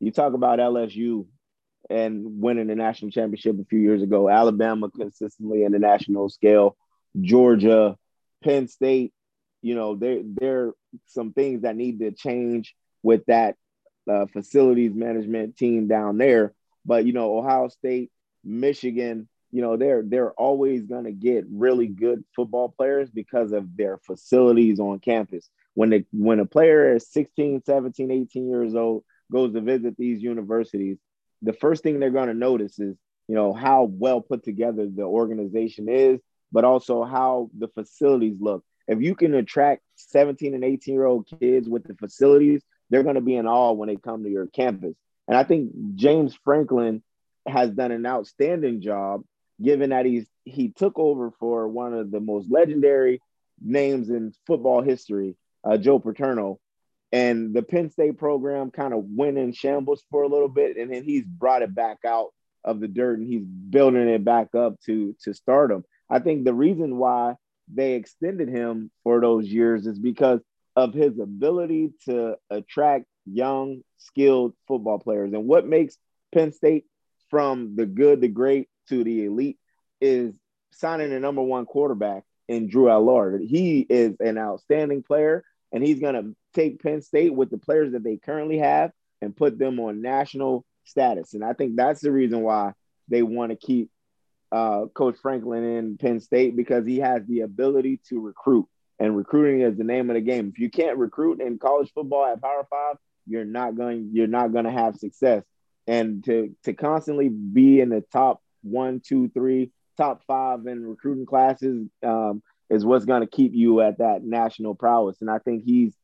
You 0.00 0.10
talk 0.10 0.34
about 0.34 0.58
LSU 0.58 1.26
and 1.88 2.40
winning 2.40 2.66
the 2.66 2.74
national 2.74 3.10
championship 3.10 3.56
a 3.60 3.64
few 3.64 3.78
years 3.78 4.02
ago, 4.02 4.28
Alabama 4.28 4.90
consistently 4.90 5.64
in 5.64 5.72
the 5.72 5.78
national 5.78 6.28
scale, 6.28 6.76
Georgia, 7.20 7.96
Penn 8.42 8.68
State. 8.68 9.12
You 9.62 9.74
know, 9.74 9.94
there 9.94 10.20
there 10.24 10.60
are 10.60 10.72
some 11.06 11.32
things 11.32 11.62
that 11.62 11.76
need 11.76 12.00
to 12.00 12.10
change 12.10 12.74
with 13.02 13.24
that 13.26 13.56
uh, 14.10 14.26
facilities 14.26 14.94
management 14.94 15.56
team 15.56 15.88
down 15.88 16.18
there. 16.18 16.52
But 16.84 17.06
you 17.06 17.12
know, 17.12 17.38
Ohio 17.38 17.68
State, 17.68 18.10
Michigan, 18.44 19.28
you 19.52 19.60
know, 19.60 19.76
they're 19.76 20.02
they're 20.02 20.32
always 20.32 20.82
going 20.82 21.04
to 21.04 21.12
get 21.12 21.44
really 21.50 21.86
good 21.86 22.24
football 22.34 22.70
players 22.70 23.10
because 23.10 23.52
of 23.52 23.76
their 23.76 23.98
facilities 23.98 24.80
on 24.80 24.98
campus. 24.98 25.48
When 25.74 25.90
they 25.90 26.04
when 26.12 26.40
a 26.40 26.46
player 26.46 26.94
is 26.94 27.10
16, 27.12 27.62
17, 27.64 28.10
18 28.10 28.48
years 28.48 28.74
old 28.74 29.04
goes 29.30 29.52
to 29.52 29.60
visit 29.60 29.96
these 29.96 30.22
universities, 30.22 30.98
the 31.42 31.52
first 31.52 31.82
thing 31.82 32.00
they're 32.00 32.10
going 32.10 32.28
to 32.28 32.34
notice 32.34 32.78
is, 32.78 32.96
you 33.28 33.34
know, 33.34 33.52
how 33.52 33.84
well 33.84 34.20
put 34.20 34.42
together 34.42 34.86
the 34.88 35.02
organization 35.02 35.88
is, 35.88 36.18
but 36.50 36.64
also 36.64 37.04
how 37.04 37.50
the 37.56 37.68
facilities 37.68 38.36
look. 38.40 38.64
if 38.88 39.00
you 39.00 39.14
can 39.14 39.34
attract 39.34 39.82
17 39.96 40.54
and 40.54 40.64
18 40.64 40.94
year 40.94 41.06
old 41.06 41.28
kids 41.40 41.68
with 41.68 41.84
the 41.84 41.94
facilities, 41.94 42.62
they're 42.92 43.02
going 43.02 43.14
to 43.14 43.22
be 43.22 43.34
in 43.34 43.46
awe 43.46 43.72
when 43.72 43.88
they 43.88 43.96
come 43.96 44.22
to 44.22 44.30
your 44.30 44.46
campus. 44.46 44.94
And 45.26 45.34
I 45.34 45.44
think 45.44 45.72
James 45.94 46.38
Franklin 46.44 47.02
has 47.46 47.70
done 47.70 47.90
an 47.90 48.04
outstanding 48.04 48.82
job, 48.82 49.22
given 49.60 49.90
that 49.90 50.04
he's 50.04 50.26
he 50.44 50.68
took 50.68 50.98
over 50.98 51.32
for 51.40 51.66
one 51.68 51.94
of 51.94 52.10
the 52.10 52.20
most 52.20 52.50
legendary 52.50 53.22
names 53.60 54.10
in 54.10 54.34
football 54.46 54.82
history, 54.82 55.36
uh, 55.64 55.78
Joe 55.78 55.98
Paterno. 55.98 56.60
And 57.12 57.54
the 57.54 57.62
Penn 57.62 57.90
State 57.90 58.18
program 58.18 58.70
kind 58.70 58.92
of 58.92 59.04
went 59.04 59.38
in 59.38 59.52
shambles 59.52 60.04
for 60.10 60.22
a 60.22 60.28
little 60.28 60.48
bit, 60.48 60.76
and 60.76 60.92
then 60.92 61.02
he's 61.02 61.24
brought 61.24 61.62
it 61.62 61.74
back 61.74 61.98
out 62.06 62.28
of 62.64 62.78
the 62.78 62.88
dirt 62.88 63.18
and 63.18 63.26
he's 63.26 63.42
building 63.42 64.08
it 64.08 64.24
back 64.24 64.54
up 64.54 64.78
to 64.82 65.16
to 65.24 65.32
stardom. 65.32 65.82
I 66.10 66.18
think 66.18 66.44
the 66.44 66.54
reason 66.54 66.98
why 66.98 67.36
they 67.72 67.94
extended 67.94 68.48
him 68.48 68.90
for 69.02 69.20
those 69.20 69.48
years 69.48 69.86
is 69.86 69.98
because 69.98 70.40
of 70.76 70.94
his 70.94 71.18
ability 71.18 71.92
to 72.06 72.36
attract 72.50 73.06
young, 73.26 73.82
skilled 73.98 74.54
football 74.66 74.98
players. 74.98 75.32
And 75.32 75.46
what 75.46 75.66
makes 75.66 75.96
Penn 76.32 76.52
State 76.52 76.86
from 77.30 77.76
the 77.76 77.86
good, 77.86 78.20
the 78.20 78.28
great 78.28 78.68
to 78.88 79.04
the 79.04 79.26
elite 79.26 79.58
is 80.00 80.34
signing 80.72 81.10
the 81.10 81.20
number 81.20 81.42
one 81.42 81.66
quarterback 81.66 82.24
in 82.48 82.68
Drew 82.68 82.86
Allar. 82.86 83.40
He 83.40 83.80
is 83.80 84.16
an 84.20 84.38
outstanding 84.38 85.02
player, 85.02 85.44
and 85.70 85.84
he's 85.84 86.00
going 86.00 86.14
to 86.14 86.34
take 86.54 86.82
Penn 86.82 87.02
State 87.02 87.34
with 87.34 87.50
the 87.50 87.58
players 87.58 87.92
that 87.92 88.02
they 88.02 88.16
currently 88.16 88.58
have 88.58 88.90
and 89.20 89.36
put 89.36 89.58
them 89.58 89.78
on 89.80 90.02
national 90.02 90.64
status. 90.84 91.34
And 91.34 91.44
I 91.44 91.52
think 91.52 91.76
that's 91.76 92.00
the 92.00 92.10
reason 92.10 92.40
why 92.42 92.72
they 93.08 93.22
want 93.22 93.50
to 93.50 93.56
keep 93.56 93.90
uh, 94.50 94.86
Coach 94.92 95.16
Franklin 95.22 95.64
in 95.64 95.96
Penn 95.96 96.20
State 96.20 96.56
because 96.56 96.86
he 96.86 96.98
has 96.98 97.24
the 97.26 97.40
ability 97.40 98.00
to 98.08 98.20
recruit. 98.20 98.66
And 98.98 99.16
recruiting 99.16 99.62
is 99.62 99.76
the 99.76 99.84
name 99.84 100.10
of 100.10 100.14
the 100.14 100.20
game. 100.20 100.52
If 100.54 100.58
you 100.58 100.70
can't 100.70 100.98
recruit 100.98 101.40
in 101.40 101.58
college 101.58 101.90
football 101.92 102.26
at 102.26 102.40
Power 102.40 102.66
Five, 102.70 102.96
you're 103.26 103.44
not 103.44 103.76
going 103.76 104.10
you're 104.12 104.26
not 104.26 104.52
going 104.52 104.64
to 104.64 104.70
have 104.70 104.96
success. 104.96 105.42
And 105.86 106.24
to 106.24 106.54
to 106.64 106.72
constantly 106.72 107.28
be 107.28 107.80
in 107.80 107.88
the 107.88 108.04
top 108.12 108.42
one, 108.62 109.00
two, 109.04 109.28
three, 109.28 109.72
top 109.96 110.22
five 110.26 110.66
in 110.66 110.86
recruiting 110.86 111.26
classes 111.26 111.88
um, 112.02 112.42
is 112.70 112.84
what's 112.84 113.04
going 113.04 113.22
to 113.22 113.26
keep 113.26 113.54
you 113.54 113.80
at 113.80 113.98
that 113.98 114.24
national 114.24 114.74
prowess. 114.74 115.20
And 115.20 115.30
I 115.30 115.38
think 115.38 115.64
he's 115.64 115.94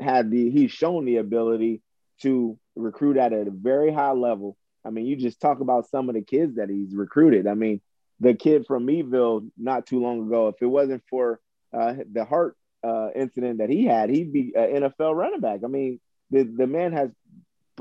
had 0.00 0.30
the 0.30 0.50
he's 0.50 0.70
shown 0.70 1.04
the 1.04 1.16
ability 1.16 1.82
to 2.22 2.58
recruit 2.76 3.16
at 3.16 3.32
a 3.32 3.46
very 3.50 3.92
high 3.92 4.12
level. 4.12 4.56
I 4.84 4.90
mean, 4.90 5.06
you 5.06 5.16
just 5.16 5.40
talk 5.40 5.60
about 5.60 5.88
some 5.88 6.08
of 6.08 6.14
the 6.14 6.22
kids 6.22 6.56
that 6.56 6.70
he's 6.70 6.94
recruited. 6.94 7.46
I 7.46 7.54
mean, 7.54 7.80
the 8.20 8.34
kid 8.34 8.66
from 8.66 8.86
Meadville 8.86 9.46
not 9.56 9.86
too 9.86 10.00
long 10.00 10.26
ago, 10.26 10.48
if 10.48 10.56
it 10.60 10.66
wasn't 10.66 11.02
for 11.08 11.40
uh, 11.72 11.94
the 12.12 12.24
heart 12.24 12.56
uh, 12.84 13.08
incident 13.14 13.58
that 13.58 13.70
he 13.70 13.84
had, 13.84 14.10
he'd 14.10 14.32
be 14.32 14.52
an 14.54 14.82
NFL 14.82 15.14
running 15.14 15.40
back. 15.40 15.60
I 15.64 15.68
mean, 15.68 16.00
the, 16.30 16.44
the 16.44 16.66
man 16.66 16.92
has 16.92 17.10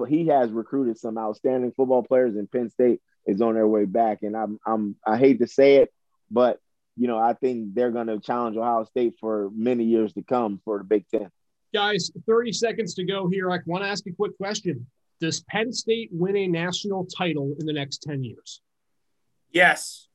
he 0.07 0.27
has 0.27 0.51
recruited 0.51 0.97
some 0.97 1.17
outstanding 1.17 1.71
football 1.71 2.03
players, 2.03 2.35
and 2.35 2.51
Penn 2.51 2.69
State 2.69 3.01
is 3.25 3.41
on 3.41 3.55
their 3.55 3.67
way 3.67 3.85
back. 3.85 4.19
And 4.21 4.35
I'm 4.35 4.59
I'm 4.65 4.95
I 5.05 5.17
hate 5.17 5.39
to 5.39 5.47
say 5.47 5.77
it, 5.77 5.91
but 6.29 6.59
you 6.95 7.07
know 7.07 7.17
I 7.17 7.33
think 7.33 7.73
they're 7.73 7.91
going 7.91 8.07
to 8.07 8.19
challenge 8.19 8.57
Ohio 8.57 8.83
State 8.85 9.15
for 9.19 9.49
many 9.55 9.85
years 9.85 10.13
to 10.13 10.21
come 10.21 10.61
for 10.63 10.77
the 10.77 10.83
Big 10.83 11.05
Ten. 11.09 11.29
Guys, 11.73 12.11
30 12.25 12.53
seconds 12.53 12.93
to 12.95 13.03
go 13.03 13.27
here. 13.27 13.51
I 13.51 13.59
want 13.65 13.83
to 13.83 13.89
ask 13.89 14.05
a 14.07 14.11
quick 14.11 14.37
question. 14.37 14.87
Does 15.19 15.41
Penn 15.41 15.73
State 15.73 16.09
win 16.11 16.35
a 16.37 16.47
national 16.47 17.05
title 17.05 17.55
in 17.59 17.65
the 17.65 17.73
next 17.73 18.03
10 18.03 18.23
years? 18.23 18.61
Yes. 19.51 20.07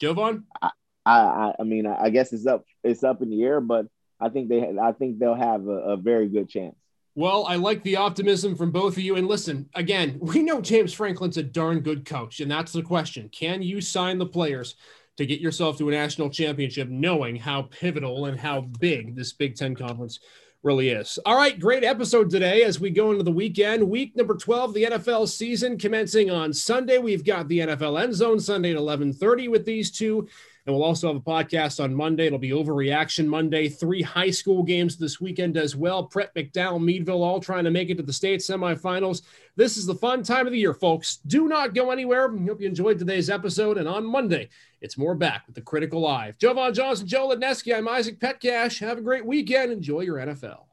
Jovan? 0.00 0.44
I, 0.60 0.70
I, 1.04 1.52
I 1.58 1.62
mean, 1.64 1.86
I 1.86 2.10
guess 2.10 2.32
it's 2.32 2.46
up, 2.46 2.64
it's 2.84 3.02
up 3.02 3.22
in 3.22 3.30
the 3.30 3.42
air, 3.42 3.60
but 3.60 3.86
I 4.20 4.28
think 4.28 4.48
they, 4.48 4.62
I 4.80 4.92
think 4.92 5.18
they'll 5.18 5.34
have 5.34 5.66
a, 5.66 5.70
a 5.70 5.96
very 5.96 6.28
good 6.28 6.48
chance. 6.48 6.76
Well, 7.14 7.44
I 7.46 7.56
like 7.56 7.82
the 7.82 7.96
optimism 7.96 8.56
from 8.56 8.70
both 8.70 8.96
of 8.96 9.02
you. 9.02 9.16
And 9.16 9.26
listen, 9.26 9.68
again, 9.74 10.18
we 10.20 10.42
know 10.42 10.60
James 10.60 10.92
Franklin's 10.92 11.36
a 11.36 11.42
darn 11.42 11.80
good 11.80 12.04
coach, 12.04 12.40
and 12.40 12.50
that's 12.50 12.72
the 12.72 12.82
question: 12.82 13.28
Can 13.30 13.62
you 13.62 13.80
sign 13.80 14.18
the 14.18 14.26
players 14.26 14.76
to 15.16 15.26
get 15.26 15.40
yourself 15.40 15.76
to 15.78 15.88
a 15.88 15.92
national 15.92 16.30
championship, 16.30 16.88
knowing 16.88 17.36
how 17.36 17.62
pivotal 17.62 18.26
and 18.26 18.38
how 18.38 18.62
big 18.62 19.14
this 19.14 19.32
Big 19.32 19.56
Ten 19.56 19.74
conference 19.74 20.20
really 20.62 20.90
is. 20.90 21.18
All 21.26 21.36
right, 21.36 21.58
great 21.58 21.84
episode 21.84 22.30
today 22.30 22.62
as 22.62 22.78
we 22.78 22.90
go 22.90 23.10
into 23.10 23.24
the 23.24 23.32
weekend. 23.32 23.88
Week 23.88 24.16
number 24.16 24.36
12, 24.36 24.74
the 24.74 24.84
NFL 24.84 25.28
season 25.28 25.76
commencing 25.76 26.30
on 26.30 26.52
Sunday. 26.52 26.98
We've 26.98 27.24
got 27.24 27.48
the 27.48 27.58
NFL 27.58 28.00
end 28.00 28.14
zone 28.14 28.38
Sunday 28.38 28.70
at 28.70 28.76
11:30 28.76 29.48
with 29.50 29.64
these 29.64 29.90
two. 29.90 30.28
And 30.64 30.74
we'll 30.74 30.84
also 30.84 31.08
have 31.08 31.16
a 31.16 31.20
podcast 31.20 31.82
on 31.82 31.92
Monday. 31.92 32.26
It'll 32.26 32.38
be 32.38 32.50
Overreaction 32.50 33.26
Monday. 33.26 33.68
Three 33.68 34.00
high 34.00 34.30
school 34.30 34.62
games 34.62 34.96
this 34.96 35.20
weekend 35.20 35.56
as 35.56 35.74
well. 35.74 36.04
Prep, 36.04 36.32
McDowell, 36.36 36.80
Meadville, 36.80 37.24
all 37.24 37.40
trying 37.40 37.64
to 37.64 37.70
make 37.70 37.90
it 37.90 37.96
to 37.96 38.02
the 38.04 38.12
state 38.12 38.40
semifinals. 38.40 39.22
This 39.56 39.76
is 39.76 39.86
the 39.86 39.94
fun 39.96 40.22
time 40.22 40.46
of 40.46 40.52
the 40.52 40.58
year, 40.58 40.72
folks. 40.72 41.16
Do 41.26 41.48
not 41.48 41.74
go 41.74 41.90
anywhere. 41.90 42.28
We 42.28 42.46
Hope 42.46 42.60
you 42.60 42.68
enjoyed 42.68 42.98
today's 42.98 43.28
episode. 43.28 43.76
And 43.76 43.88
on 43.88 44.06
Monday, 44.06 44.50
it's 44.80 44.96
more 44.96 45.16
back 45.16 45.42
with 45.46 45.56
the 45.56 45.62
Critical 45.62 46.00
Live. 46.00 46.38
Jovan 46.38 46.72
Johnson, 46.74 47.08
Joe 47.08 47.28
Ledneski. 47.28 47.76
I'm 47.76 47.88
Isaac 47.88 48.20
Petcash. 48.20 48.78
Have 48.78 48.98
a 48.98 49.02
great 49.02 49.26
weekend. 49.26 49.72
Enjoy 49.72 50.00
your 50.00 50.18
NFL. 50.18 50.66